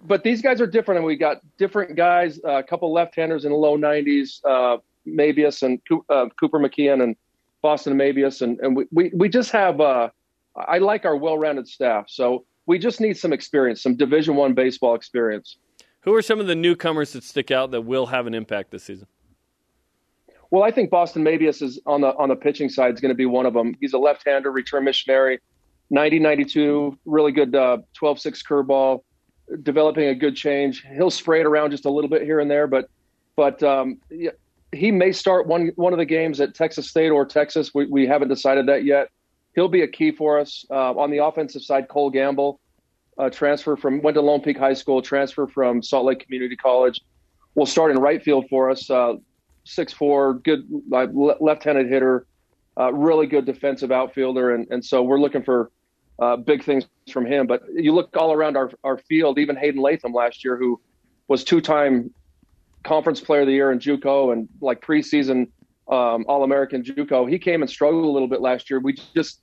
but 0.05 0.25
these 0.25 0.41
guys 0.41 0.59
are 0.59 0.67
different, 0.67 1.01
and 1.01 1.07
we 1.07 1.15
got 1.15 1.43
different 1.59 1.97
guys. 1.97 2.41
Uh, 2.43 2.53
a 2.53 2.63
couple 2.63 2.91
left-handers 2.95 3.45
in 3.45 3.53
the 3.53 3.59
low 3.59 3.77
90s, 3.77 4.41
uh, 4.43 4.79
Mabius 5.07 5.63
and 5.63 5.79
uh, 6.09 6.31
Cooper 6.41 6.59
McKeon 6.59 7.03
and 7.03 7.15
Boston 7.61 7.93
Mabius, 7.93 8.41
and 8.41 8.59
and 8.61 8.75
we 8.75 8.87
we, 8.91 9.11
we 9.15 9.29
just 9.29 9.51
have. 9.51 9.83
Uh, 9.83 10.09
I 10.57 10.79
like 10.79 11.05
our 11.05 11.15
well-rounded 11.15 11.69
staff, 11.69 12.07
so 12.09 12.47
we 12.65 12.79
just 12.79 13.03
need 13.03 13.19
some 13.19 13.35
experience, 13.35 13.83
some 13.83 13.97
Division 13.97 14.35
One 14.35 14.55
baseball 14.55 14.95
experience. 14.95 15.59
Who 16.03 16.15
are 16.15 16.23
some 16.23 16.41
of 16.41 16.47
the 16.47 16.55
newcomers 16.55 17.13
that 17.13 17.25
stick 17.25 17.51
out 17.51 17.71
that 17.73 17.83
will 17.83 18.07
have 18.07 18.27
an 18.27 18.35
impact 18.35 18.71
this 18.71 18.85
season? 18.85 19.07
Well, 20.51 20.63
I 20.63 20.71
think 20.71 20.91
Boston 20.91 21.25
Mabius 21.25 21.61
is 21.61 21.79
on 21.85 22.01
the 22.01 22.15
on 22.17 22.31
the 22.31 22.37
pitching 22.37 22.69
side 22.71 22.95
is 22.95 23.01
going 23.01 23.11
to 23.11 23.15
be 23.17 23.27
one 23.27 23.45
of 23.45 23.53
them. 23.53 23.75
He's 23.81 23.93
a 23.93 23.99
left-hander, 23.99 24.51
return 24.51 24.85
missionary, 24.85 25.41
90 25.91 26.19
92, 26.21 26.99
really 27.05 27.33
good 27.33 27.55
uh, 27.55 27.79
12-6 28.01 28.43
curveball, 28.49 29.03
developing 29.63 30.09
a 30.09 30.15
good 30.15 30.37
change. 30.37 30.85
He'll 30.95 31.11
spray 31.11 31.41
it 31.41 31.47
around 31.47 31.73
just 31.73 31.85
a 31.85 31.91
little 31.91 32.09
bit 32.09 32.23
here 32.23 32.41
and 32.41 32.51
there, 32.51 32.67
but 32.67 32.89
but 33.37 33.63
um, 33.63 33.99
he 34.73 34.91
may 34.91 35.13
start 35.13 35.47
one 35.47 35.73
one 35.77 35.93
of 35.93 35.99
the 35.99 36.07
games 36.07 36.41
at 36.41 36.55
Texas 36.55 36.89
State 36.89 37.11
or 37.11 37.27
Texas. 37.27 37.73
We 37.75 37.87
we 37.87 38.07
haven't 38.07 38.29
decided 38.29 38.67
that 38.67 38.85
yet. 38.85 39.09
he'll 39.55 39.69
be 39.69 39.83
a 39.83 39.89
key 39.89 40.13
for 40.13 40.39
us 40.39 40.65
uh, 40.71 40.93
on 40.93 41.11
the 41.11 41.19
offensive 41.19 41.63
side. 41.63 41.89
Cole 41.89 42.11
Gamble, 42.11 42.59
uh, 43.19 43.31
transfer 43.31 43.77
from 43.77 44.01
went 44.03 44.15
to 44.15 44.21
Lone 44.21 44.41
Peak 44.41 44.59
High 44.59 44.75
School, 44.75 45.03
transfer 45.03 45.47
from 45.47 45.83
Salt 45.83 46.05
Lake 46.07 46.21
Community 46.21 46.57
College, 46.57 47.01
will 47.55 47.67
start 47.67 47.91
in 47.91 47.99
right 47.99 48.23
field 48.23 48.47
for 48.49 48.71
us. 48.71 48.89
Uh, 48.89 49.15
six 49.65 49.93
four, 49.93 50.35
good 50.35 50.67
uh, 50.93 51.07
left-handed 51.41 51.89
hitter, 51.89 52.27
uh, 52.79 52.93
really 52.93 53.27
good 53.27 53.45
defensive 53.45 53.93
outfielder, 53.93 54.55
and 54.55 54.67
and 54.71 54.85
so 54.85 55.03
we're 55.03 55.21
looking 55.21 55.43
for 55.43 55.71
big 56.45 56.65
things 56.65 56.85
from 57.13 57.27
him. 57.27 57.47
But 57.47 57.63
you 57.75 57.95
look 57.95 58.17
all 58.17 58.33
around 58.33 58.57
our 58.57 58.71
our 58.83 58.99
field, 58.99 59.39
even 59.39 59.57
Hayden 59.57 59.83
Latham 59.83 60.13
last 60.13 60.45
year, 60.45 60.57
who 60.57 60.81
was 61.29 61.45
two-time 61.45 62.11
conference 62.85 63.21
player 63.21 63.43
of 63.43 63.47
the 63.47 63.53
year 63.53 63.71
in 63.71 63.79
JUCO 63.79 64.33
and 64.33 64.49
like 64.61 64.81
preseason 64.81 65.49
um, 65.89 66.25
All 66.29 66.43
American 66.43 66.83
JUCO. 66.83 67.31
He 67.31 67.39
came 67.39 67.61
and 67.61 67.71
struggled 67.71 68.05
a 68.05 68.09
little 68.09 68.29
bit 68.29 68.41
last 68.41 68.71
year. 68.71 68.81
We 68.81 68.95
just, 69.15 69.41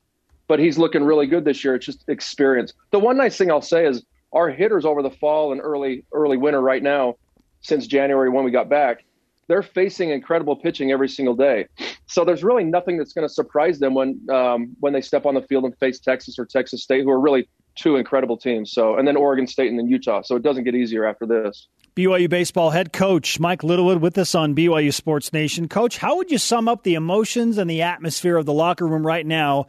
but 0.48 0.60
he's 0.60 0.78
looking 0.78 1.04
really 1.04 1.28
good 1.28 1.46
this 1.46 1.64
year. 1.64 1.76
It's 1.76 1.86
just 1.86 2.04
experience. 2.08 2.74
The 2.92 3.00
one 3.00 3.18
nice 3.18 3.38
thing 3.38 3.52
I'll 3.52 3.62
say 3.62 3.86
is 3.86 4.04
our 4.34 4.50
hitters 4.50 4.86
over 4.86 5.02
the 5.02 5.10
fall 5.10 5.52
and 5.52 5.62
early 5.62 6.04
early 6.12 6.38
winter 6.38 6.62
right 6.62 6.84
now, 6.84 7.16
since 7.62 7.88
January 7.88 8.30
when 8.30 8.44
we 8.44 8.52
got 8.52 8.70
back, 8.70 9.06
they're 9.48 9.64
facing 9.64 10.10
incredible 10.10 10.56
pitching 10.56 10.92
every 10.92 11.10
single 11.10 11.36
day. 11.36 11.68
So 12.08 12.26
there's 12.26 12.44
really 12.44 12.64
nothing 12.64 12.98
that's 12.98 13.14
going 13.14 13.28
to 13.28 13.34
surprise 13.34 13.80
them 13.80 13.94
when 13.94 14.20
um, 14.30 14.76
when 14.80 14.94
they 14.94 15.02
step 15.02 15.26
on 15.26 15.34
the 15.34 15.42
field 15.42 15.66
and 15.66 15.78
face 15.78 16.00
Texas 16.00 16.38
or 16.38 16.46
Texas 16.46 16.84
State, 16.84 17.04
who 17.04 17.12
are 17.12 17.20
really 17.20 17.48
two 17.76 17.96
incredible 17.96 18.38
teams. 18.38 18.72
So 18.72 18.98
and 18.98 19.08
then 19.08 19.16
Oregon 19.16 19.48
State 19.48 19.70
and 19.70 19.80
then 19.80 19.88
Utah. 19.88 20.22
So 20.22 20.36
it 20.36 20.44
doesn't 20.44 20.64
get 20.64 20.76
easier 20.76 21.06
after 21.06 21.26
this. 21.26 21.68
BYU 21.96 22.30
baseball 22.30 22.72
head 22.72 22.92
coach 22.92 23.40
Mike 23.40 23.64
Littlewood 23.64 24.02
with 24.02 24.18
us 24.18 24.36
on 24.36 24.54
BYU 24.54 24.94
Sports 24.94 25.32
Nation. 25.32 25.70
Coach, 25.70 25.98
how 25.98 26.18
would 26.18 26.30
you 26.30 26.38
sum 26.38 26.68
up 26.68 26.84
the 26.84 26.96
emotions 26.96 27.58
and 27.58 27.70
the 27.70 27.84
atmosphere 27.84 28.36
of 28.36 28.46
the 28.46 28.54
locker 28.54 28.86
room 28.86 29.08
right 29.08 29.26
now? 29.26 29.68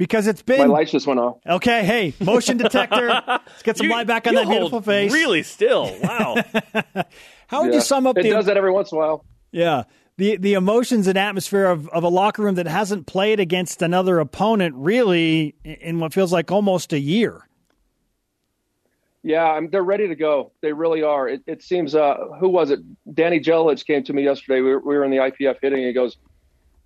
Because 0.00 0.26
it's 0.26 0.40
been 0.40 0.58
my 0.60 0.64
lights 0.64 0.92
just 0.92 1.06
went 1.06 1.20
off. 1.20 1.36
Okay, 1.46 1.84
hey, 1.84 2.14
motion 2.24 2.56
detector. 2.56 3.08
Let's 3.28 3.62
get 3.62 3.76
some 3.76 3.86
You- 3.86 3.92
light 3.92 4.06
back 4.06 4.26
on 4.26 4.32
you 4.32 4.38
that 4.38 4.48
beautiful 4.48 4.80
face. 4.80 5.12
Really 5.12 5.42
still. 5.42 5.94
Wow. 6.02 6.36
How 7.48 7.60
would 7.62 7.68
Yeah. 7.70 7.74
you 7.74 7.80
sum 7.82 8.06
up 8.06 8.16
It 8.16 8.22
the 8.22 8.30
does 8.30 8.46
that 8.46 8.56
every 8.56 8.70
once 8.72 8.92
in 8.92 8.96
a 8.96 9.00
while. 9.02 9.26
yeah 9.52 9.82
the 10.16 10.36
the 10.38 10.54
emotions 10.54 11.06
and 11.06 11.18
atmosphere 11.18 11.66
of, 11.66 11.86
of 11.90 12.02
a 12.02 12.08
locker 12.08 12.42
room 12.42 12.54
that 12.54 12.66
hasn't 12.66 13.06
played 13.06 13.40
against 13.40 13.82
another 13.82 14.20
opponent 14.20 14.74
really 14.76 15.54
in 15.64 15.98
what 16.00 16.14
feels 16.14 16.32
like 16.32 16.50
almost 16.50 16.94
a 16.94 16.98
year? 16.98 17.46
Yeah, 19.22 19.44
I'm, 19.44 19.68
they're 19.68 19.82
ready 19.82 20.08
to 20.08 20.14
go. 20.14 20.52
They 20.62 20.72
really 20.72 21.02
are. 21.02 21.28
It, 21.28 21.42
it 21.46 21.62
seems. 21.62 21.94
Uh, 21.94 22.16
who 22.38 22.48
was 22.48 22.70
it? 22.70 22.80
Danny 23.14 23.38
Jelich 23.38 23.84
came 23.86 24.02
to 24.04 24.14
me 24.14 24.24
yesterday. 24.24 24.62
We 24.62 24.70
were, 24.70 24.78
we 24.80 24.96
were 24.96 25.04
in 25.04 25.10
the 25.10 25.18
IPF 25.18 25.56
hitting. 25.60 25.80
And 25.80 25.88
he 25.88 25.92
goes, 25.92 26.16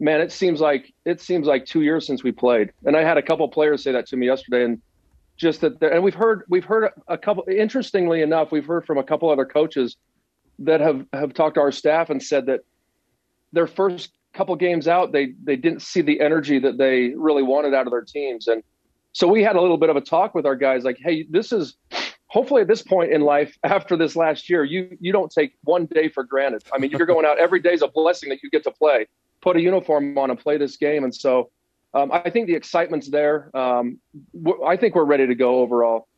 "Man, 0.00 0.20
it 0.20 0.32
seems 0.32 0.60
like 0.60 0.92
it 1.04 1.20
seems 1.20 1.46
like 1.46 1.66
two 1.66 1.82
years 1.82 2.06
since 2.06 2.22
we 2.22 2.32
played." 2.32 2.72
And 2.84 2.96
I 2.96 3.02
had 3.02 3.16
a 3.16 3.22
couple 3.22 3.48
players 3.48 3.82
say 3.82 3.92
that 3.92 4.06
to 4.08 4.16
me 4.16 4.26
yesterday, 4.26 4.64
and 4.64 4.82
just 5.36 5.60
that. 5.60 5.80
And 5.82 6.02
we've 6.02 6.14
heard 6.14 6.42
we've 6.48 6.64
heard 6.64 6.90
a 7.08 7.18
couple. 7.18 7.44
Interestingly 7.48 8.22
enough, 8.22 8.52
we've 8.52 8.66
heard 8.66 8.86
from 8.86 8.98
a 8.98 9.04
couple 9.04 9.30
other 9.30 9.44
coaches 9.44 9.96
that 10.60 10.80
have 10.80 11.06
have 11.12 11.34
talked 11.34 11.56
to 11.56 11.60
our 11.60 11.72
staff 11.72 12.10
and 12.10 12.22
said 12.22 12.46
that 12.46 12.60
their 13.52 13.66
first 13.66 14.10
couple 14.32 14.54
games 14.56 14.88
out, 14.88 15.12
they 15.12 15.34
they 15.44 15.56
didn't 15.56 15.82
see 15.82 16.00
the 16.00 16.20
energy 16.20 16.58
that 16.58 16.78
they 16.78 17.14
really 17.16 17.42
wanted 17.42 17.74
out 17.74 17.86
of 17.86 17.92
their 17.92 18.02
teams, 18.02 18.48
and 18.48 18.62
so 19.12 19.28
we 19.28 19.42
had 19.42 19.56
a 19.56 19.60
little 19.60 19.78
bit 19.78 19.90
of 19.90 19.96
a 19.96 20.00
talk 20.00 20.34
with 20.34 20.46
our 20.46 20.56
guys, 20.56 20.84
like, 20.84 20.98
"Hey, 20.98 21.26
this 21.28 21.52
is." 21.52 21.76
hopefully 22.26 22.62
at 22.62 22.66
this 22.66 22.82
point 22.82 23.12
in 23.12 23.20
life 23.20 23.56
after 23.62 23.96
this 23.96 24.16
last 24.16 24.50
year 24.50 24.64
you 24.64 24.96
you 24.98 25.12
don't 25.12 25.30
take 25.30 25.52
one 25.62 25.86
day 25.86 26.08
for 26.08 26.24
granted 26.24 26.60
i 26.72 26.78
mean 26.78 26.90
you're 26.90 27.06
going 27.06 27.24
out 27.24 27.38
every 27.38 27.60
day 27.60 27.72
is 27.72 27.80
a 27.80 27.86
blessing 27.86 28.28
that 28.28 28.42
you 28.42 28.50
get 28.50 28.64
to 28.64 28.72
play 28.72 29.06
put 29.44 29.56
a 29.56 29.60
uniform 29.60 30.16
on 30.16 30.30
and 30.30 30.38
play 30.40 30.56
this 30.56 30.76
game 30.78 31.04
and 31.04 31.14
so 31.14 31.50
um, 31.92 32.10
i 32.10 32.30
think 32.30 32.46
the 32.46 32.54
excitement's 32.56 33.08
there 33.10 33.54
um, 33.54 33.98
w- 34.42 34.64
i 34.64 34.74
think 34.76 34.94
we're 34.94 35.04
ready 35.04 35.26
to 35.26 35.34
go 35.34 35.60
overall 35.60 36.08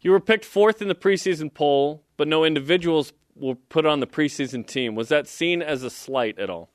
you 0.00 0.10
were 0.12 0.20
picked 0.20 0.44
fourth 0.44 0.82
in 0.82 0.88
the 0.88 0.96
preseason 0.96 1.52
poll, 1.54 2.02
but 2.16 2.26
no 2.26 2.44
individuals 2.44 3.12
were 3.36 3.54
put 3.54 3.86
on 3.86 4.00
the 4.00 4.06
preseason 4.08 4.66
team. 4.66 4.96
Was 4.96 5.08
that 5.10 5.28
seen 5.28 5.62
as 5.62 5.84
a 5.84 5.90
slight 5.90 6.40
at 6.40 6.50
all? 6.50 6.70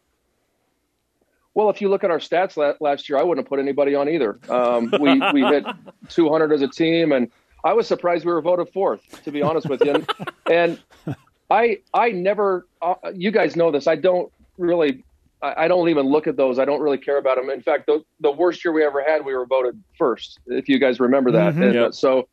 well 1.53 1.69
if 1.69 1.81
you 1.81 1.89
look 1.89 2.03
at 2.05 2.11
our 2.11 2.19
stats 2.19 2.55
la- 2.55 2.73
last 2.79 3.09
year 3.09 3.17
i 3.17 3.23
wouldn't 3.23 3.43
have 3.45 3.49
put 3.49 3.59
anybody 3.59 3.95
on 3.95 4.07
either 4.07 4.39
um, 4.49 4.93
we, 5.01 5.19
we 5.33 5.41
hit 5.41 5.65
200 6.09 6.53
as 6.53 6.61
a 6.61 6.67
team 6.67 7.11
and 7.11 7.29
i 7.65 7.73
was 7.73 7.87
surprised 7.87 8.23
we 8.25 8.31
were 8.31 8.41
voted 8.41 8.69
fourth 8.73 9.01
to 9.23 9.31
be 9.31 9.41
honest 9.41 9.67
with 9.67 9.81
you 9.83 9.93
and, 9.95 10.07
and 10.49 10.79
I 11.49 11.79
I 11.93 12.09
never. 12.11 12.67
Uh, 12.81 12.95
you 13.13 13.31
guys 13.31 13.55
know 13.55 13.71
this. 13.71 13.87
I 13.87 13.95
don't 13.95 14.31
really. 14.57 15.03
I, 15.41 15.65
I 15.65 15.67
don't 15.67 15.89
even 15.89 16.07
look 16.07 16.27
at 16.27 16.35
those. 16.37 16.59
I 16.59 16.65
don't 16.65 16.81
really 16.81 16.97
care 16.97 17.17
about 17.17 17.37
them. 17.37 17.49
In 17.49 17.61
fact, 17.61 17.85
the 17.87 18.03
the 18.19 18.31
worst 18.31 18.63
year 18.65 18.73
we 18.73 18.83
ever 18.83 19.03
had, 19.03 19.23
we 19.25 19.35
were 19.35 19.45
voted 19.45 19.81
first. 19.97 20.39
If 20.47 20.67
you 20.67 20.79
guys 20.79 20.99
remember 20.99 21.31
that. 21.31 21.55
And, 21.55 21.75
uh, 21.75 21.81
Yep. 21.83 21.93
so 21.93 22.27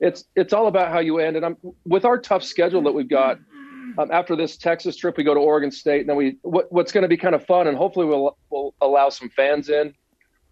it's 0.00 0.24
it's 0.36 0.52
all 0.52 0.66
about 0.66 0.90
how 0.90 0.98
you 0.98 1.18
end. 1.18 1.36
And 1.36 1.44
I'm 1.46 1.56
with 1.84 2.04
our 2.04 2.18
tough 2.18 2.42
schedule 2.44 2.82
that 2.82 2.92
we've 2.92 3.08
got. 3.08 3.38
Um, 3.98 4.10
after 4.10 4.34
this 4.36 4.56
Texas 4.56 4.96
trip, 4.96 5.18
we 5.18 5.24
go 5.24 5.34
to 5.34 5.40
Oregon 5.40 5.70
State, 5.70 6.00
and 6.00 6.08
then 6.08 6.16
we 6.16 6.36
what, 6.42 6.72
what's 6.72 6.92
going 6.92 7.02
to 7.02 7.08
be 7.08 7.16
kind 7.16 7.34
of 7.34 7.44
fun, 7.44 7.66
and 7.68 7.76
hopefully 7.76 8.06
we'll 8.06 8.36
we'll 8.50 8.74
allow 8.80 9.10
some 9.10 9.28
fans 9.30 9.68
in. 9.68 9.94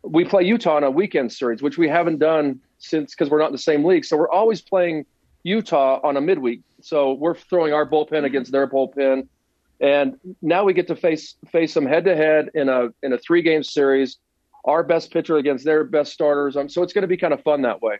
We 0.02 0.24
play 0.24 0.44
Utah 0.44 0.76
in 0.78 0.84
a 0.84 0.90
weekend 0.90 1.32
series, 1.32 1.62
which 1.62 1.78
we 1.78 1.88
haven't 1.88 2.18
done 2.18 2.60
since 2.78 3.14
because 3.14 3.30
we're 3.30 3.38
not 3.38 3.46
in 3.46 3.52
the 3.52 3.58
same 3.58 3.84
league. 3.84 4.04
So 4.04 4.16
we're 4.16 4.30
always 4.30 4.60
playing 4.60 5.06
Utah 5.42 6.00
on 6.02 6.16
a 6.16 6.20
midweek. 6.20 6.60
So 6.82 7.14
we're 7.14 7.34
throwing 7.34 7.72
our 7.72 7.88
bullpen 7.88 8.24
against 8.24 8.52
their 8.52 8.66
bullpen, 8.68 9.26
and 9.80 10.18
now 10.42 10.64
we 10.64 10.72
get 10.74 10.86
to 10.88 10.96
face 10.96 11.36
face 11.50 11.74
them 11.74 11.86
head 11.86 12.04
to 12.04 12.14
head 12.14 12.50
in 12.54 12.68
a 12.68 12.88
in 13.02 13.12
a 13.12 13.18
three 13.18 13.42
game 13.42 13.62
series. 13.62 14.18
Our 14.64 14.82
best 14.82 15.10
pitcher 15.10 15.38
against 15.38 15.64
their 15.64 15.84
best 15.84 16.12
starters. 16.12 16.56
Um, 16.56 16.68
so 16.68 16.82
it's 16.82 16.92
going 16.92 17.02
to 17.02 17.08
be 17.08 17.16
kind 17.16 17.32
of 17.32 17.42
fun 17.42 17.62
that 17.62 17.80
way. 17.80 17.98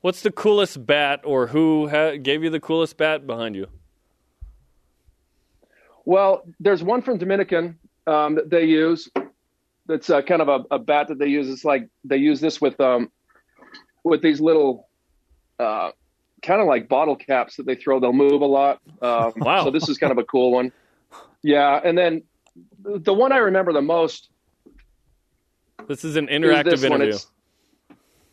What's 0.00 0.22
the 0.22 0.30
coolest 0.30 0.86
bat, 0.86 1.20
or 1.24 1.48
who 1.48 1.88
ha- 1.88 2.16
gave 2.16 2.44
you 2.44 2.50
the 2.50 2.60
coolest 2.60 2.96
bat 2.96 3.26
behind 3.26 3.56
you? 3.56 3.66
Well, 6.04 6.44
there's 6.60 6.82
one 6.82 7.02
from 7.02 7.18
Dominican 7.18 7.78
um, 8.06 8.36
that 8.36 8.50
they 8.50 8.64
use. 8.64 9.08
That's 9.86 10.10
uh, 10.10 10.22
kind 10.22 10.42
of 10.42 10.48
a, 10.48 10.74
a 10.74 10.78
bat 10.78 11.08
that 11.08 11.18
they 11.18 11.26
use. 11.26 11.48
It's 11.48 11.64
like 11.64 11.88
they 12.04 12.16
use 12.16 12.40
this 12.40 12.60
with 12.60 12.80
um, 12.80 13.10
with 14.04 14.22
these 14.22 14.40
little 14.40 14.88
uh, 15.58 15.90
kind 16.42 16.60
of 16.60 16.66
like 16.66 16.88
bottle 16.88 17.16
caps 17.16 17.56
that 17.56 17.66
they 17.66 17.74
throw. 17.74 18.00
They'll 18.00 18.12
move 18.12 18.42
a 18.42 18.46
lot. 18.46 18.80
Um, 19.00 19.32
Wow. 19.36 19.64
So 19.64 19.70
this 19.70 19.88
is 19.88 19.98
kind 19.98 20.12
of 20.12 20.18
a 20.18 20.24
cool 20.24 20.52
one. 20.52 20.72
Yeah, 21.42 21.80
and 21.82 21.96
then 21.96 22.22
the 22.84 23.14
one 23.14 23.32
I 23.32 23.38
remember 23.38 23.72
the 23.72 23.82
most 23.82 24.30
This 25.88 26.04
is 26.04 26.16
an 26.16 26.28
interactive 26.28 26.88
one. 26.88 27.00
interview. 27.00 27.14
It's, 27.14 27.26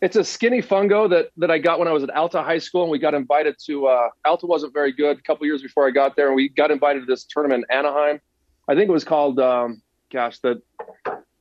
it's 0.02 0.16
a 0.16 0.24
skinny 0.24 0.62
fungo 0.62 1.10
that, 1.10 1.30
that 1.38 1.52
I 1.52 1.58
got 1.58 1.80
when 1.80 1.88
I 1.88 1.92
was 1.92 2.04
at 2.04 2.10
Alta 2.12 2.42
High 2.42 2.60
School, 2.60 2.84
and 2.84 2.92
we 2.92 3.00
got 3.00 3.14
invited 3.14 3.56
to. 3.66 3.88
Uh, 3.88 4.10
Alta 4.26 4.46
wasn't 4.46 4.74
very 4.74 4.92
good 4.92 5.18
a 5.18 5.22
couple 5.22 5.46
years 5.46 5.62
before 5.62 5.88
I 5.88 5.92
got 5.92 6.16
there, 6.16 6.28
and 6.28 6.36
we 6.36 6.50
got 6.50 6.72
invited 6.72 7.02
to 7.02 7.06
this 7.06 7.26
tournament 7.26 7.66
in 7.70 7.78
Anaheim. 7.78 8.22
I 8.68 8.76
think 8.76 8.88
it 8.88 8.94
was 8.94 9.04
called, 9.04 9.40
um, 9.40 9.82
gosh, 10.12 10.40
the 10.40 10.62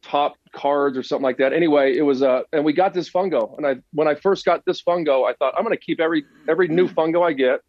Top 0.03 0.37
Cards 0.53 0.97
or 0.97 1.03
something 1.03 1.23
like 1.23 1.37
that. 1.37 1.53
Anyway, 1.53 1.97
it 1.97 2.03
was, 2.03 2.23
uh, 2.23 2.43
and 2.53 2.65
we 2.65 2.73
got 2.73 2.95
this 2.95 3.11
fungo, 3.11 3.57
and 3.59 3.67
I 3.67 3.77
when 3.93 4.09
I 4.09 4.15
first 4.15 4.45
got 4.45 4.65
this 4.65 4.83
fungo, 4.83 5.29
I 5.29 5.35
thought 5.35 5.55
I'm 5.57 5.63
going 5.63 5.77
to 5.77 5.81
keep 5.81 6.01
every 6.01 6.25
every 6.49 6.67
new 6.69 6.89
fungo 6.89 7.25
I 7.25 7.35
get, 7.35 7.61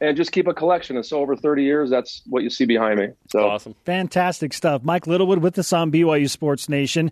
and 0.00 0.16
just 0.16 0.32
keep 0.32 0.46
a 0.46 0.54
collection. 0.54 0.96
And 0.96 1.04
so 1.04 1.20
over 1.20 1.36
30 1.36 1.62
years, 1.62 1.90
that's 1.90 2.22
what 2.26 2.42
you 2.42 2.50
see 2.50 2.64
behind 2.64 2.98
me. 2.98 3.08
So 3.28 3.48
Awesome. 3.48 3.74
Fantastic 3.84 4.52
stuff. 4.52 4.82
Mike 4.82 5.06
Littlewood 5.06 5.38
with 5.38 5.58
us 5.58 5.72
on 5.72 5.92
BYU 5.92 6.28
Sports 6.28 6.68
Nation. 6.68 7.10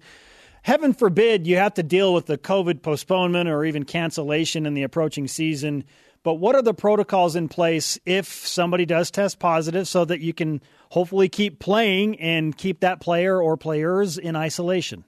Heaven 0.62 0.93
forbid 0.93 1.47
you 1.47 1.57
have 1.57 1.74
to 1.74 1.83
deal 1.83 2.14
with 2.14 2.26
the 2.26 2.39
COVID 2.39 2.83
postponement 2.83 3.49
or 3.49 3.64
even 3.64 3.85
cancellation 3.85 4.64
in 4.66 4.74
the 4.74 4.85
approaching 4.85 5.26
season. 5.26 5.85
But 6.22 6.35
what 6.35 6.55
are 6.55 6.62
the 6.62 6.74
protocols 6.74 7.35
in 7.35 7.49
place 7.49 7.99
if 8.07 8.26
somebody 8.26 8.87
does 8.87 9.11
test 9.11 9.41
positive 9.41 9.89
so 9.89 10.05
that 10.05 10.20
you 10.20 10.33
can 10.33 10.62
hopefully 10.91 11.28
keep 11.28 11.59
playing 11.59 12.20
and 12.20 12.57
keep 12.57 12.80
that 12.80 13.01
player 13.01 13.43
or 13.43 13.57
players 13.57 14.18
in 14.18 14.37
isolation? 14.37 15.05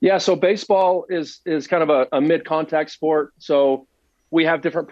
Yeah, 0.00 0.18
so 0.18 0.36
baseball 0.36 1.06
is 1.08 1.40
is 1.46 1.66
kind 1.66 1.82
of 1.82 1.88
a, 1.88 2.06
a 2.12 2.20
mid 2.20 2.44
contact 2.44 2.90
sport. 2.90 3.32
So 3.38 3.86
we 4.30 4.44
have 4.44 4.60
different 4.60 4.88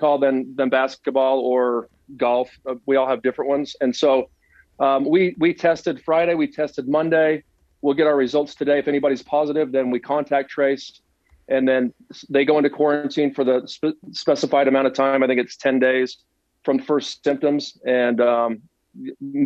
protocol 0.00 0.18
than 0.18 0.54
than 0.56 0.68
basketball 0.68 1.40
or 1.40 1.88
golf. 2.16 2.50
Uh, 2.68 2.74
We 2.86 2.96
all 2.96 3.08
have 3.08 3.22
different 3.22 3.50
ones, 3.50 3.76
and 3.80 3.94
so 3.94 4.30
um, 4.78 5.08
we 5.08 5.34
we 5.38 5.54
tested 5.54 6.02
Friday, 6.04 6.34
we 6.34 6.50
tested 6.50 6.88
Monday. 6.88 7.44
We'll 7.82 7.94
get 7.94 8.06
our 8.06 8.16
results 8.16 8.54
today. 8.54 8.78
If 8.78 8.88
anybody's 8.88 9.22
positive, 9.22 9.72
then 9.72 9.90
we 9.90 10.00
contact 10.00 10.50
trace, 10.50 11.00
and 11.48 11.66
then 11.66 11.92
they 12.28 12.44
go 12.44 12.58
into 12.58 12.70
quarantine 12.70 13.32
for 13.34 13.44
the 13.44 13.66
spe- 13.66 13.98
specified 14.12 14.68
amount 14.68 14.86
of 14.86 14.94
time. 14.94 15.22
I 15.22 15.26
think 15.26 15.40
it's 15.40 15.56
ten 15.56 15.78
days 15.78 16.18
from 16.64 16.78
first 16.78 17.24
symptoms, 17.24 17.78
and 17.86 18.20
um, 18.20 18.62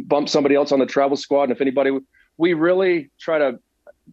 bump 0.06 0.28
somebody 0.28 0.54
else 0.54 0.72
on 0.72 0.80
the 0.80 0.86
travel 0.86 1.16
squad. 1.16 1.44
And 1.44 1.52
if 1.52 1.60
anybody, 1.60 1.90
we 2.36 2.54
really 2.54 3.10
try 3.20 3.38
to 3.38 3.58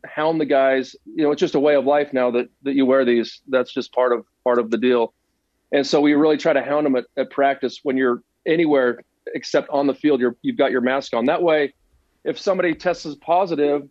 hound 0.06 0.40
the 0.40 0.46
guys. 0.46 0.96
You 1.06 1.24
know, 1.24 1.32
it's 1.32 1.40
just 1.40 1.56
a 1.56 1.60
way 1.60 1.76
of 1.76 1.86
life 1.86 2.14
now 2.14 2.32
that 2.32 2.48
that 2.64 2.74
you 2.74 2.86
wear 2.86 3.06
these. 3.06 3.42
That's 3.48 3.74
just 3.74 3.92
part 3.94 4.12
of 4.14 4.26
part 4.44 4.60
of 4.60 4.70
the 4.70 4.78
deal. 4.78 5.14
And 5.72 5.86
so 5.86 6.02
we 6.02 6.14
really 6.14 6.38
try 6.38 6.54
to 6.54 6.62
hound 6.62 6.86
them 6.86 6.96
at, 6.96 7.06
at 7.18 7.32
practice 7.32 7.80
when 7.84 7.98
you're 7.98 8.22
anywhere 8.46 9.02
except 9.34 9.70
on 9.70 9.88
the 9.88 9.94
field. 9.94 10.20
You're 10.20 10.36
you've 10.42 10.58
got 10.58 10.72
your 10.72 10.82
mask 10.82 11.14
on. 11.14 11.26
That 11.26 11.42
way, 11.42 11.74
if 12.24 12.40
somebody 12.40 12.74
tests 12.74 13.16
positive, 13.22 13.84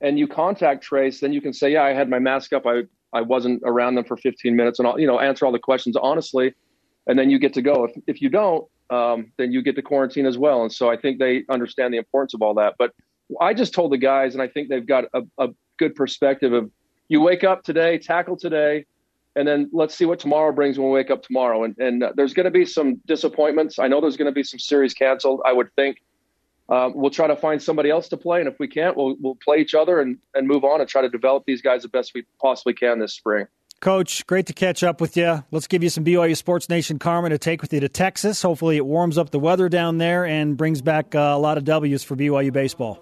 and 0.00 0.18
you 0.18 0.26
contact 0.26 0.82
trace, 0.82 1.20
then 1.20 1.32
you 1.32 1.40
can 1.40 1.52
say, 1.52 1.72
yeah, 1.72 1.84
I 1.84 1.92
had 1.92 2.08
my 2.08 2.18
mask 2.18 2.52
up. 2.52 2.66
I 2.66 2.82
I 3.12 3.22
wasn't 3.22 3.62
around 3.64 3.94
them 3.94 4.04
for 4.04 4.16
15 4.16 4.54
minutes, 4.54 4.78
and 4.78 4.86
all, 4.86 5.00
you 5.00 5.06
know, 5.06 5.20
answer 5.20 5.46
all 5.46 5.52
the 5.52 5.58
questions 5.58 5.96
honestly, 5.96 6.54
and 7.06 7.18
then 7.18 7.30
you 7.30 7.38
get 7.38 7.54
to 7.54 7.62
go. 7.62 7.84
If 7.84 7.92
if 8.06 8.22
you 8.22 8.28
don't, 8.28 8.66
um, 8.90 9.32
then 9.38 9.52
you 9.52 9.62
get 9.62 9.76
to 9.76 9.82
quarantine 9.82 10.26
as 10.26 10.38
well. 10.38 10.62
And 10.62 10.72
so 10.72 10.90
I 10.90 10.96
think 10.96 11.18
they 11.18 11.44
understand 11.48 11.94
the 11.94 11.98
importance 11.98 12.34
of 12.34 12.42
all 12.42 12.54
that. 12.54 12.74
But 12.78 12.92
I 13.40 13.54
just 13.54 13.74
told 13.74 13.92
the 13.92 13.98
guys, 13.98 14.34
and 14.34 14.42
I 14.42 14.48
think 14.48 14.68
they've 14.68 14.86
got 14.86 15.04
a, 15.14 15.22
a 15.38 15.48
good 15.78 15.94
perspective 15.94 16.52
of 16.52 16.70
you 17.08 17.20
wake 17.20 17.44
up 17.44 17.62
today, 17.62 17.98
tackle 17.98 18.36
today, 18.36 18.84
and 19.36 19.46
then 19.46 19.70
let's 19.72 19.94
see 19.94 20.06
what 20.06 20.18
tomorrow 20.18 20.50
brings 20.50 20.78
when 20.78 20.88
we 20.88 20.94
wake 20.94 21.10
up 21.10 21.22
tomorrow. 21.22 21.62
And, 21.62 21.76
and 21.78 22.02
uh, 22.02 22.12
there's 22.16 22.34
going 22.34 22.44
to 22.44 22.50
be 22.50 22.64
some 22.64 22.96
disappointments. 23.06 23.78
I 23.78 23.86
know 23.86 24.00
there's 24.00 24.16
going 24.16 24.26
to 24.26 24.32
be 24.32 24.42
some 24.42 24.58
series 24.58 24.94
canceled. 24.94 25.42
I 25.44 25.52
would 25.52 25.72
think 25.76 25.98
uh, 26.68 26.90
we'll 26.92 27.10
try 27.10 27.26
to 27.28 27.36
find 27.36 27.62
somebody 27.62 27.90
else 27.90 28.08
to 28.08 28.16
play, 28.16 28.40
and 28.40 28.48
if 28.48 28.58
we 28.58 28.66
can't, 28.66 28.96
we'll 28.96 29.14
we'll 29.20 29.36
play 29.36 29.58
each 29.58 29.74
other 29.74 30.00
and 30.00 30.18
and 30.34 30.48
move 30.48 30.64
on 30.64 30.80
and 30.80 30.88
try 30.88 31.02
to 31.02 31.08
develop 31.08 31.44
these 31.46 31.62
guys 31.62 31.82
the 31.82 31.88
best 31.88 32.12
we 32.14 32.24
possibly 32.40 32.74
can 32.74 32.98
this 32.98 33.14
spring. 33.14 33.46
Coach, 33.80 34.26
great 34.26 34.46
to 34.46 34.54
catch 34.54 34.82
up 34.82 35.00
with 35.02 35.16
you. 35.18 35.44
Let's 35.50 35.66
give 35.66 35.82
you 35.82 35.90
some 35.90 36.02
BYU 36.02 36.34
Sports 36.36 36.68
Nation 36.70 36.98
karma 36.98 37.28
to 37.28 37.38
take 37.38 37.60
with 37.60 37.72
you 37.74 37.80
to 37.80 37.90
Texas. 37.90 38.40
Hopefully, 38.42 38.78
it 38.78 38.86
warms 38.86 39.18
up 39.18 39.30
the 39.30 39.38
weather 39.38 39.68
down 39.68 39.98
there 39.98 40.24
and 40.24 40.56
brings 40.56 40.80
back 40.80 41.14
uh, 41.14 41.18
a 41.18 41.38
lot 41.38 41.58
of 41.58 41.64
W's 41.64 42.02
for 42.02 42.16
BYU 42.16 42.52
baseball. 42.52 42.98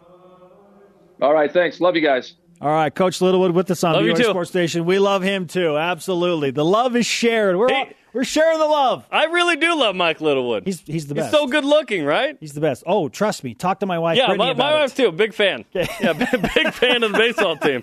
All 1.22 1.32
right, 1.32 1.50
thanks. 1.50 1.80
Love 1.80 1.94
you 1.94 2.02
guys. 2.02 2.34
All 2.60 2.70
right, 2.70 2.94
Coach 2.94 3.20
Littlewood 3.20 3.50
with 3.52 3.70
us 3.70 3.84
on 3.84 3.94
BYU. 3.96 4.24
Sports 4.30 4.54
Nation. 4.54 4.84
We 4.86 4.98
love 4.98 5.22
him 5.22 5.46
too. 5.46 5.76
Absolutely, 5.76 6.50
the 6.50 6.64
love 6.64 6.96
is 6.96 7.04
shared. 7.06 7.56
We're 7.56 7.68
all, 7.68 7.84
Hey. 7.86 7.96
we're 8.12 8.24
sharing 8.24 8.58
the 8.58 8.66
love. 8.66 9.04
I 9.10 9.24
really 9.24 9.56
do 9.56 9.74
love 9.78 9.94
Mike 9.96 10.20
Littlewood. 10.20 10.62
He's 10.64 10.80
he's 10.80 11.06
the 11.08 11.14
best. 11.14 11.30
He's 11.30 11.38
so 11.40 11.46
good 11.46 11.64
looking, 11.64 12.04
right? 12.04 12.36
He's 12.40 12.52
the 12.54 12.60
best. 12.60 12.82
Oh, 12.86 13.08
trust 13.08 13.44
me. 13.44 13.54
Talk 13.54 13.80
to 13.80 13.86
my 13.86 13.98
wife. 13.98 14.16
Yeah, 14.16 14.28
Brittany 14.28 14.54
my, 14.54 14.70
my 14.70 14.76
it. 14.76 14.80
wife 14.80 14.94
too. 14.96 15.12
Big 15.12 15.34
fan. 15.34 15.64
Yeah, 15.74 16.12
big, 16.14 16.30
big 16.54 16.72
fan 16.72 17.02
of 17.02 17.12
the 17.12 17.18
baseball 17.18 17.56
team. 17.56 17.82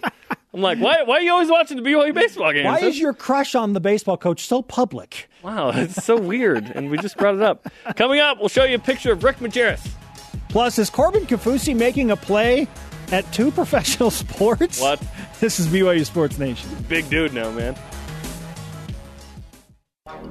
I'm 0.53 0.61
like, 0.61 0.79
why? 0.79 1.03
Why 1.03 1.17
are 1.17 1.21
you 1.21 1.31
always 1.31 1.49
watching 1.49 1.77
the 1.77 1.83
BYU 1.83 2.13
baseball 2.13 2.51
games? 2.51 2.65
Why 2.65 2.79
is 2.79 2.99
your 2.99 3.13
crush 3.13 3.55
on 3.55 3.73
the 3.73 3.79
baseball 3.79 4.17
coach 4.17 4.45
so 4.47 4.61
public? 4.61 5.29
Wow, 5.43 5.69
it's 5.73 6.03
so 6.03 6.19
weird, 6.19 6.65
and 6.75 6.89
we 6.89 6.97
just 6.97 7.17
brought 7.17 7.35
it 7.35 7.41
up. 7.41 7.67
Coming 7.95 8.19
up, 8.19 8.39
we'll 8.39 8.49
show 8.49 8.63
you 8.65 8.75
a 8.75 8.79
picture 8.79 9.11
of 9.13 9.23
Rick 9.23 9.37
Majerus. 9.37 9.87
Plus, 10.49 10.77
is 10.77 10.89
Corbin 10.89 11.25
Kafusi 11.25 11.75
making 11.75 12.11
a 12.11 12.15
play 12.17 12.67
at 13.11 13.31
two 13.33 13.51
professional 13.51 14.09
sports? 14.11 14.79
What? 14.79 15.01
This 15.39 15.59
is 15.59 15.67
BYU 15.67 16.05
Sports 16.05 16.37
Nation. 16.37 16.69
Big 16.87 17.09
dude 17.09 17.33
now, 17.33 17.51
man. 17.51 17.75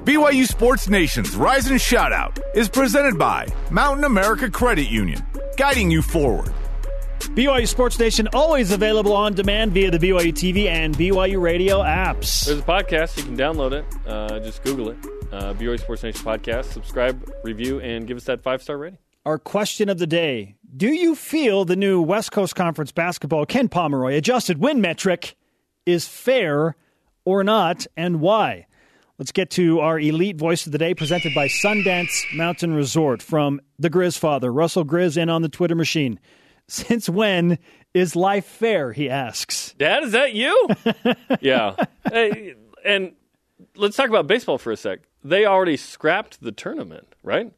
BYU 0.05 0.47
Sports 0.47 0.89
Nation's 0.89 1.35
Rise 1.35 1.69
and 1.69 1.79
Shoutout 1.79 2.39
is 2.55 2.69
presented 2.69 3.17
by 3.19 3.47
Mountain 3.69 4.03
America 4.03 4.49
Credit 4.49 4.89
Union, 4.89 5.23
guiding 5.57 5.91
you 5.91 6.01
forward. 6.01 6.51
BYU 7.19 7.67
Sports 7.67 7.99
Nation 7.99 8.27
always 8.33 8.71
available 8.71 9.13
on 9.13 9.33
demand 9.33 9.73
via 9.73 9.91
the 9.91 9.99
BYU 9.99 10.33
TV 10.33 10.65
and 10.65 10.95
BYU 10.95 11.39
Radio 11.39 11.79
apps. 11.79 12.45
There's 12.45 12.59
a 12.59 12.63
podcast. 12.63 13.15
You 13.17 13.23
can 13.23 13.37
download 13.37 13.73
it. 13.73 13.85
Uh, 14.07 14.39
just 14.39 14.63
Google 14.63 14.89
it. 14.89 14.97
Uh, 15.31 15.53
BYU 15.53 15.79
Sports 15.79 16.03
Nation 16.03 16.25
podcast. 16.25 16.65
Subscribe, 16.65 17.31
review, 17.43 17.79
and 17.79 18.07
give 18.07 18.17
us 18.17 18.23
that 18.25 18.41
five 18.41 18.61
star 18.63 18.77
rating. 18.77 18.97
Our 19.25 19.37
question 19.37 19.87
of 19.87 19.99
the 19.99 20.07
day 20.07 20.55
Do 20.75 20.87
you 20.87 21.15
feel 21.15 21.65
the 21.65 21.75
new 21.75 22.01
West 22.01 22.31
Coast 22.31 22.55
Conference 22.55 22.93
basketball 22.93 23.45
Ken 23.45 23.67
Pomeroy 23.67 24.15
adjusted 24.15 24.57
win 24.57 24.79
metric 24.79 25.35
is 25.85 26.07
fair 26.07 26.77
or 27.25 27.43
not, 27.43 27.85
and 27.97 28.21
why? 28.21 28.67
Let's 29.17 29.33
get 29.33 29.49
to 29.51 29.81
our 29.81 29.99
elite 29.99 30.37
voice 30.37 30.65
of 30.65 30.71
the 30.71 30.77
day 30.77 30.93
presented 30.93 31.35
by 31.35 31.49
Sundance 31.49 32.23
Mountain 32.33 32.73
Resort 32.73 33.21
from 33.21 33.59
the 33.79 33.89
Grizz 33.89 34.17
father, 34.17 34.51
Russell 34.51 34.85
Grizz, 34.85 35.17
in 35.17 35.29
on 35.29 35.41
the 35.41 35.49
Twitter 35.49 35.75
machine. 35.75 36.21
Since 36.69 37.09
when 37.09 37.59
is 37.93 38.15
life 38.15 38.45
fair? 38.45 38.93
He 38.93 39.09
asks. 39.09 39.73
Dad, 39.77 40.03
is 40.03 40.13
that 40.13 40.33
you? 40.33 40.69
yeah. 41.41 41.75
Hey, 42.09 42.55
and 42.85 43.11
let's 43.75 43.97
talk 43.97 44.07
about 44.07 44.25
baseball 44.25 44.57
for 44.57 44.71
a 44.71 44.77
sec. 44.77 45.01
They 45.21 45.45
already 45.45 45.75
scrapped 45.75 46.41
the 46.41 46.53
tournament, 46.53 47.13
right? 47.23 47.51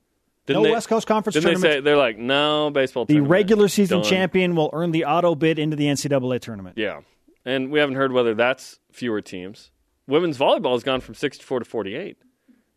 Didn't 0.45 0.61
No 0.61 0.67
they, 0.67 0.71
West 0.73 0.89
Coast 0.89 1.07
Conference 1.07 1.35
Didn't 1.35 1.45
they 1.45 1.51
tournament. 1.53 1.73
say 1.73 1.79
they're 1.81 1.97
like 1.97 2.17
no 2.17 2.69
baseball? 2.69 3.05
the 3.05 3.21
regular 3.21 3.67
season 3.67 3.99
Done. 4.01 4.09
champion 4.09 4.55
will 4.55 4.69
earn 4.73 4.91
the 4.91 5.05
auto 5.05 5.35
bid 5.35 5.57
into 5.59 5.75
the 5.77 5.85
NCAA 5.85 6.39
tournament. 6.41 6.77
Yeah, 6.77 7.01
and 7.45 7.71
we 7.71 7.79
haven't 7.79 7.95
heard 7.95 8.11
whether 8.11 8.33
that's 8.33 8.79
fewer 8.91 9.21
teams. 9.21 9.71
Women's 10.07 10.37
volleyball 10.37 10.73
has 10.73 10.83
gone 10.83 10.99
from 11.01 11.15
sixty-four 11.15 11.59
to 11.59 11.65
forty-eight, 11.65 12.17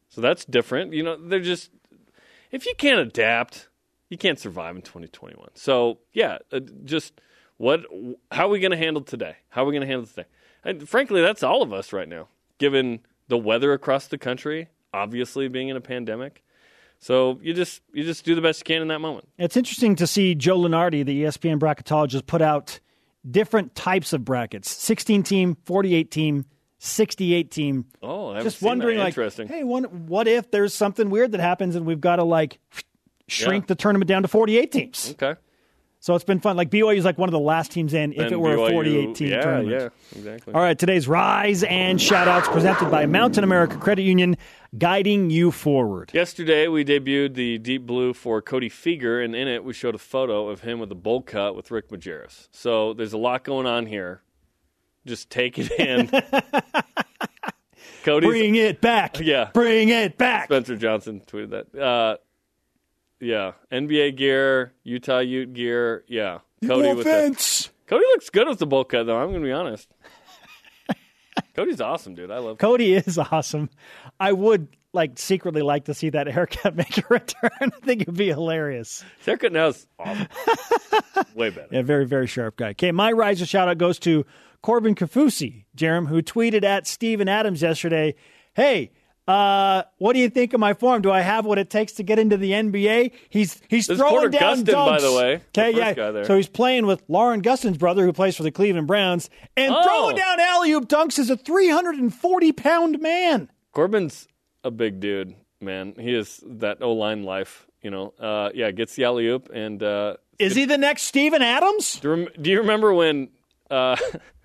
so 0.08 0.20
that's 0.20 0.44
different. 0.44 0.92
You 0.92 1.02
know, 1.02 1.16
they're 1.16 1.40
just 1.40 1.70
if 2.52 2.66
you 2.66 2.74
can't 2.78 3.00
adapt, 3.00 3.68
you 4.10 4.16
can't 4.16 4.38
survive 4.38 4.76
in 4.76 4.82
twenty 4.82 5.08
twenty-one. 5.08 5.50
So 5.54 5.98
yeah, 6.12 6.38
uh, 6.52 6.60
just 6.84 7.20
what? 7.56 7.80
How 8.30 8.46
are 8.46 8.50
we 8.50 8.60
going 8.60 8.70
to 8.70 8.76
handle 8.76 9.02
today? 9.02 9.36
How 9.48 9.62
are 9.62 9.66
we 9.66 9.72
going 9.72 9.80
to 9.80 9.88
handle 9.88 10.06
today? 10.06 10.26
And 10.62 10.88
frankly, 10.88 11.20
that's 11.20 11.42
all 11.42 11.62
of 11.62 11.72
us 11.72 11.92
right 11.92 12.08
now, 12.08 12.28
given 12.58 13.00
the 13.26 13.38
weather 13.38 13.72
across 13.72 14.06
the 14.06 14.18
country. 14.18 14.68
Obviously, 14.94 15.48
being 15.48 15.68
in 15.68 15.76
a 15.76 15.80
pandemic. 15.80 16.44
So 16.98 17.38
you 17.42 17.54
just 17.54 17.82
you 17.92 18.04
just 18.04 18.24
do 18.24 18.34
the 18.34 18.40
best 18.40 18.60
you 18.60 18.64
can 18.64 18.82
in 18.82 18.88
that 18.88 19.00
moment. 19.00 19.28
It's 19.38 19.56
interesting 19.56 19.96
to 19.96 20.06
see 20.06 20.34
Joe 20.34 20.58
Lunardi, 20.58 21.04
the 21.04 21.24
ESPN 21.24 21.58
bracketologist, 21.58 22.26
put 22.26 22.42
out 22.42 22.80
different 23.28 23.74
types 23.74 24.12
of 24.12 24.24
brackets 24.24 24.70
16 24.70 25.22
team, 25.22 25.56
48 25.64 26.10
team, 26.10 26.44
68 26.78 27.50
team. 27.50 27.84
Oh, 28.02 28.30
I 28.30 28.42
Just 28.42 28.62
wondering, 28.62 28.98
like, 28.98 29.08
interesting. 29.08 29.48
hey, 29.48 29.64
one, 29.64 29.84
what 30.06 30.28
if 30.28 30.50
there's 30.50 30.74
something 30.74 31.10
weird 31.10 31.32
that 31.32 31.40
happens 31.40 31.74
and 31.76 31.86
we've 31.86 32.00
got 32.00 32.16
to, 32.16 32.24
like, 32.24 32.58
shrink 33.28 33.66
the 33.66 33.74
tournament 33.74 34.08
down 34.08 34.22
to 34.22 34.28
48 34.28 34.72
teams? 34.72 35.10
Okay. 35.12 35.38
So 35.98 36.14
it's 36.14 36.24
been 36.24 36.38
fun. 36.38 36.56
Like, 36.56 36.70
BYU 36.70 36.96
is 36.96 37.04
like 37.04 37.18
one 37.18 37.28
of 37.28 37.32
the 37.32 37.40
last 37.40 37.72
teams 37.72 37.92
in 37.92 38.12
if 38.12 38.20
And 38.20 38.32
it 38.32 38.36
were 38.38 38.54
a 38.54 38.70
48 38.70 39.14
team 39.16 39.28
yeah, 39.28 39.40
tournament. 39.40 39.70
Yeah, 39.70 40.18
exactly. 40.18 40.54
All 40.54 40.60
right, 40.60 40.78
today's 40.78 41.08
Rise 41.08 41.64
and 41.64 41.98
Shoutouts 41.98 42.44
presented 42.52 42.90
by 42.90 43.06
Mountain 43.06 43.42
America 43.42 43.76
Credit 43.76 44.02
Union, 44.02 44.36
guiding 44.76 45.30
you 45.30 45.50
forward. 45.50 46.10
Yesterday, 46.14 46.68
we 46.68 46.84
debuted 46.84 47.34
the 47.34 47.58
Deep 47.58 47.86
Blue 47.86 48.12
for 48.12 48.40
Cody 48.42 48.70
Fueger, 48.70 49.24
and 49.24 49.34
in 49.34 49.48
it, 49.48 49.64
we 49.64 49.72
showed 49.72 49.94
a 49.94 49.98
photo 49.98 50.48
of 50.48 50.60
him 50.60 50.78
with 50.78 50.90
a 50.92 50.96
bowl 50.96 51.22
cut 51.22 51.54
with 51.54 51.70
Rick 51.70 51.90
Majerus. 51.90 52.48
So 52.52 52.94
there's 52.94 53.12
a 53.12 53.18
lot 53.18 53.44
going 53.44 53.66
on 53.66 53.86
here. 53.86 54.22
Just 55.06 55.30
take 55.30 55.58
it 55.58 55.70
in. 55.72 56.08
Cody's 58.04 58.28
Bring 58.28 58.54
it 58.54 58.80
back. 58.80 59.18
Yeah. 59.20 59.50
Bring 59.52 59.88
it 59.88 60.16
back. 60.16 60.44
Spencer 60.44 60.76
Johnson 60.76 61.22
tweeted 61.26 61.50
that. 61.50 61.80
Uh, 61.80 62.16
yeah, 63.20 63.52
NBA 63.72 64.16
gear, 64.16 64.72
Utah 64.84 65.20
Ute 65.20 65.52
gear. 65.54 66.04
Yeah, 66.06 66.40
Cody 66.66 66.92
with 66.92 67.04
the. 67.06 67.68
Cody 67.86 68.04
looks 68.06 68.30
good 68.30 68.48
with 68.48 68.58
the 68.58 68.66
bowl 68.66 68.84
cut, 68.84 69.06
though. 69.06 69.16
I'm 69.16 69.30
going 69.30 69.40
to 69.40 69.46
be 69.46 69.52
honest. 69.52 69.88
Cody's 71.56 71.80
awesome, 71.80 72.14
dude. 72.14 72.30
I 72.30 72.38
love. 72.38 72.58
Cody 72.58 72.94
is 72.94 73.18
awesome. 73.32 73.70
I 74.20 74.32
would 74.32 74.68
like 74.92 75.18
secretly 75.18 75.62
like 75.62 75.86
to 75.86 75.94
see 75.94 76.10
that 76.10 76.26
haircut 76.28 76.76
make 76.76 76.98
a 76.98 77.02
return. 77.08 77.50
I 77.60 77.70
think 77.84 78.02
it'd 78.02 78.14
be 78.16 78.28
hilarious. 78.28 79.04
His 79.18 79.26
haircut 79.26 79.52
now 79.52 79.68
is 79.68 79.86
awesome. 79.98 80.28
Way 81.34 81.50
better. 81.50 81.68
Yeah, 81.70 81.82
very, 81.82 82.06
very 82.06 82.26
sharp 82.26 82.56
guy. 82.56 82.70
Okay, 82.70 82.92
my 82.92 83.10
rise 83.10 83.40
riser 83.40 83.46
shout 83.46 83.68
out 83.68 83.78
goes 83.78 83.98
to 84.00 84.26
Corbin 84.62 84.94
Kafusi, 84.94 85.64
Jarom, 85.76 86.08
who 86.08 86.22
tweeted 86.22 86.62
at 86.62 86.86
Steven 86.86 87.28
Adams 87.28 87.62
yesterday, 87.62 88.14
Hey, 88.54 88.90
uh, 89.28 89.82
what 89.98 90.12
do 90.12 90.20
you 90.20 90.28
think 90.30 90.52
of 90.52 90.60
my 90.60 90.72
form? 90.74 91.02
Do 91.02 91.10
I 91.10 91.20
have 91.20 91.44
what 91.44 91.58
it 91.58 91.68
takes 91.70 91.92
to 91.94 92.02
get 92.02 92.18
into 92.18 92.36
the 92.36 92.52
NBA? 92.52 93.12
He's 93.28 93.60
he's 93.68 93.86
This 93.86 93.98
throwing 93.98 94.30
down 94.30 94.58
Gustin, 94.64 94.66
by 94.72 94.98
dunks. 94.98 95.00
the 95.00 95.12
way, 95.16 95.42
Okay, 95.56 95.76
yeah. 95.76 96.22
So 96.24 96.36
he's 96.36 96.48
playing 96.48 96.86
with 96.86 97.02
Lauren 97.08 97.42
Gustin's 97.42 97.78
brother, 97.78 98.04
who 98.04 98.12
plays 98.12 98.36
for 98.36 98.42
the 98.44 98.50
Cleveland 98.52 98.86
Browns, 98.86 99.28
and 99.56 99.74
Oh. 99.74 99.82
throwing 99.82 100.16
down 100.16 100.38
alley 100.40 100.70
oop 100.72 100.88
dunks 100.88 101.18
is 101.18 101.28
a 101.30 101.36
340 101.36 102.52
pound 102.52 103.00
man. 103.00 103.50
Corbin's 103.72 104.28
a 104.64 104.70
big 104.70 105.00
dude, 105.00 105.34
man. 105.60 105.94
He 105.98 106.14
is 106.14 106.40
that 106.46 106.82
O 106.82 106.92
line 106.92 107.22
life. 107.24 107.66
You 107.82 107.90
know, 107.90 108.14
uh, 108.18 108.50
yeah, 108.54 108.70
gets 108.72 108.94
the 108.96 109.04
alley 109.04 109.26
oop. 109.28 109.48
And 109.52 109.80
uh, 109.82 110.16
Is 110.38 110.54
he 110.56 110.64
the 110.64 110.78
next 110.78 111.02
Steven 111.02 111.40
Adams? 111.42 112.00
do, 112.00 112.08
you 112.08 112.14
rem- 112.14 112.28
do 112.42 112.50
you 112.50 112.58
remember 112.60 112.92
when 112.94 113.28
uh, 113.70 113.96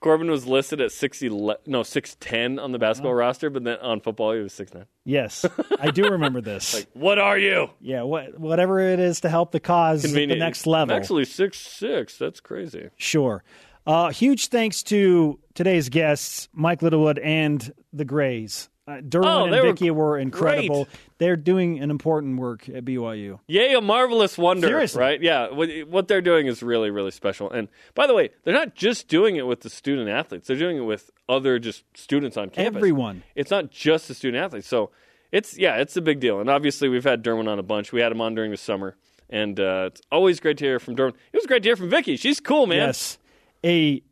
Corbin 0.00 0.30
was 0.30 0.46
listed 0.46 0.80
at 0.80 0.92
six 0.92 1.22
ele- 1.22 1.56
no 1.66 1.82
six 1.82 2.16
ten 2.20 2.58
on 2.58 2.72
the 2.72 2.78
basketball 2.78 3.14
roster, 3.14 3.50
but 3.50 3.64
then 3.64 3.78
on 3.78 4.00
football 4.00 4.32
he 4.32 4.40
was 4.40 4.52
six 4.52 4.72
nine. 4.72 4.86
Yes, 5.04 5.44
I 5.80 5.90
do 5.90 6.04
remember 6.04 6.40
this. 6.40 6.86
What 6.94 7.18
are 7.18 7.38
you? 7.38 7.70
yeah, 7.80 8.02
what, 8.02 8.38
whatever 8.38 8.80
it 8.80 8.98
is 9.00 9.20
to 9.22 9.28
help 9.28 9.52
the 9.52 9.60
cause 9.60 10.04
at 10.04 10.12
the 10.12 10.26
next 10.26 10.66
level. 10.66 10.94
I'm 10.94 11.00
actually 11.00 11.24
six 11.24 11.58
six. 11.58 12.18
That's 12.18 12.40
crazy. 12.40 12.90
Sure. 12.96 13.42
Uh, 13.86 14.10
huge 14.10 14.48
thanks 14.48 14.82
to 14.84 15.38
today's 15.54 15.88
guests, 15.88 16.48
Mike 16.52 16.82
Littlewood 16.82 17.18
and 17.18 17.72
the 17.92 18.04
Grays. 18.04 18.68
Uh, 18.90 19.00
Derwin 19.02 19.24
Oh, 19.24 19.44
and 19.44 19.52
they 19.52 19.60
were 19.60 19.72
Vicky 19.72 19.90
were 19.90 20.18
incredible. 20.18 20.84
great. 20.84 20.96
They're 21.18 21.36
doing 21.36 21.78
an 21.80 21.90
important 21.90 22.38
work 22.38 22.68
at 22.68 22.84
BYU. 22.84 23.38
Yay, 23.46 23.74
a 23.74 23.80
marvelous 23.80 24.36
wonder. 24.36 24.66
Seriously. 24.66 25.00
Right? 25.00 25.22
Yeah. 25.22 25.50
What, 25.50 25.68
what 25.88 26.08
they're 26.08 26.20
doing 26.22 26.46
is 26.46 26.62
really, 26.62 26.90
really 26.90 27.10
special. 27.10 27.50
And 27.50 27.68
by 27.94 28.06
the 28.06 28.14
way, 28.14 28.30
they're 28.44 28.54
not 28.54 28.74
just 28.74 29.08
doing 29.08 29.36
it 29.36 29.46
with 29.46 29.60
the 29.60 29.70
student 29.70 30.08
athletes, 30.08 30.48
they're 30.48 30.56
doing 30.56 30.76
it 30.78 30.80
with 30.84 31.10
other 31.28 31.58
just 31.58 31.84
students 31.94 32.36
on 32.36 32.50
campus. 32.50 32.76
Everyone. 32.76 33.22
It's 33.34 33.50
not 33.50 33.70
just 33.70 34.08
the 34.08 34.14
student 34.14 34.42
athletes. 34.42 34.66
So 34.66 34.90
it's, 35.30 35.56
yeah, 35.56 35.76
it's 35.76 35.96
a 35.96 36.00
big 36.02 36.18
deal. 36.18 36.40
And 36.40 36.50
obviously, 36.50 36.88
we've 36.88 37.04
had 37.04 37.22
Derwin 37.22 37.48
on 37.48 37.58
a 37.58 37.62
bunch. 37.62 37.92
We 37.92 38.00
had 38.00 38.10
him 38.10 38.20
on 38.20 38.34
during 38.34 38.50
the 38.50 38.56
summer. 38.56 38.96
And 39.28 39.60
uh, 39.60 39.90
it's 39.92 40.02
always 40.10 40.40
great 40.40 40.58
to 40.58 40.64
hear 40.64 40.80
from 40.80 40.96
Derwin. 40.96 41.10
It 41.32 41.36
was 41.36 41.46
great 41.46 41.62
to 41.62 41.68
hear 41.68 41.76
from 41.76 41.88
Vicky. 41.90 42.16
She's 42.16 42.40
cool, 42.40 42.66
man. 42.66 42.78
Yes. 42.88 43.18
a 43.64 44.02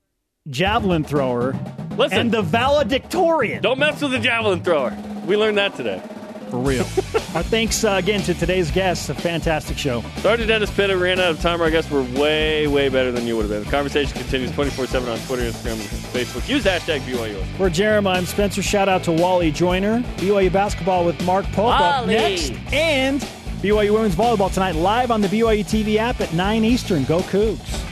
javelin 0.48 1.02
thrower, 1.04 1.54
Listen. 1.98 2.18
and 2.18 2.30
the 2.32 2.42
valedictorian. 2.42 3.62
Don't 3.62 3.78
mess 3.78 4.00
with 4.00 4.12
the 4.12 4.18
javelin 4.18 4.62
thrower. 4.62 4.96
We 5.26 5.36
learned 5.36 5.58
that 5.58 5.74
today. 5.74 6.00
For 6.50 6.56
real. 6.58 6.80
Our 7.34 7.42
thanks 7.42 7.84
uh, 7.84 7.96
again 7.98 8.22
to 8.22 8.32
today's 8.32 8.70
guests. 8.70 9.10
A 9.10 9.14
fantastic 9.14 9.76
show. 9.76 10.00
Sorry 10.18 10.38
to 10.38 10.46
Dennis 10.46 10.70
Pitta. 10.70 10.96
Ran 10.96 11.20
out 11.20 11.32
of 11.32 11.40
time. 11.42 11.60
I 11.60 11.68
guess 11.68 11.90
we're 11.90 12.04
way, 12.18 12.66
way 12.66 12.88
better 12.88 13.12
than 13.12 13.26
you 13.26 13.36
would 13.36 13.42
have 13.42 13.50
been. 13.50 13.64
The 13.64 13.70
conversation 13.70 14.16
continues 14.16 14.50
24 14.52 14.86
7 14.86 15.08
on 15.08 15.18
Twitter, 15.26 15.42
Instagram, 15.42 15.72
and 15.72 15.82
Facebook. 15.82 16.48
Use 16.48 16.64
hashtag 16.64 17.00
BYU. 17.00 17.44
For 17.58 17.68
Jeremiah, 17.68 18.16
I'm 18.16 18.24
Spencer. 18.24 18.62
Shout 18.62 18.88
out 18.88 19.02
to 19.04 19.12
Wally 19.12 19.50
Joyner. 19.50 20.00
BYU 20.16 20.50
basketball 20.50 21.04
with 21.04 21.22
Mark 21.26 21.44
Pope 21.52 21.78
up 21.78 22.06
next. 22.06 22.52
And 22.72 23.20
BYU 23.60 23.92
women's 23.92 24.14
volleyball 24.14 24.50
tonight 24.52 24.74
live 24.74 25.10
on 25.10 25.20
the 25.20 25.28
BYU 25.28 25.64
TV 25.64 25.96
app 25.96 26.20
at 26.22 26.32
9 26.32 26.64
Eastern. 26.64 27.04
Go 27.04 27.18
Cougs. 27.20 27.84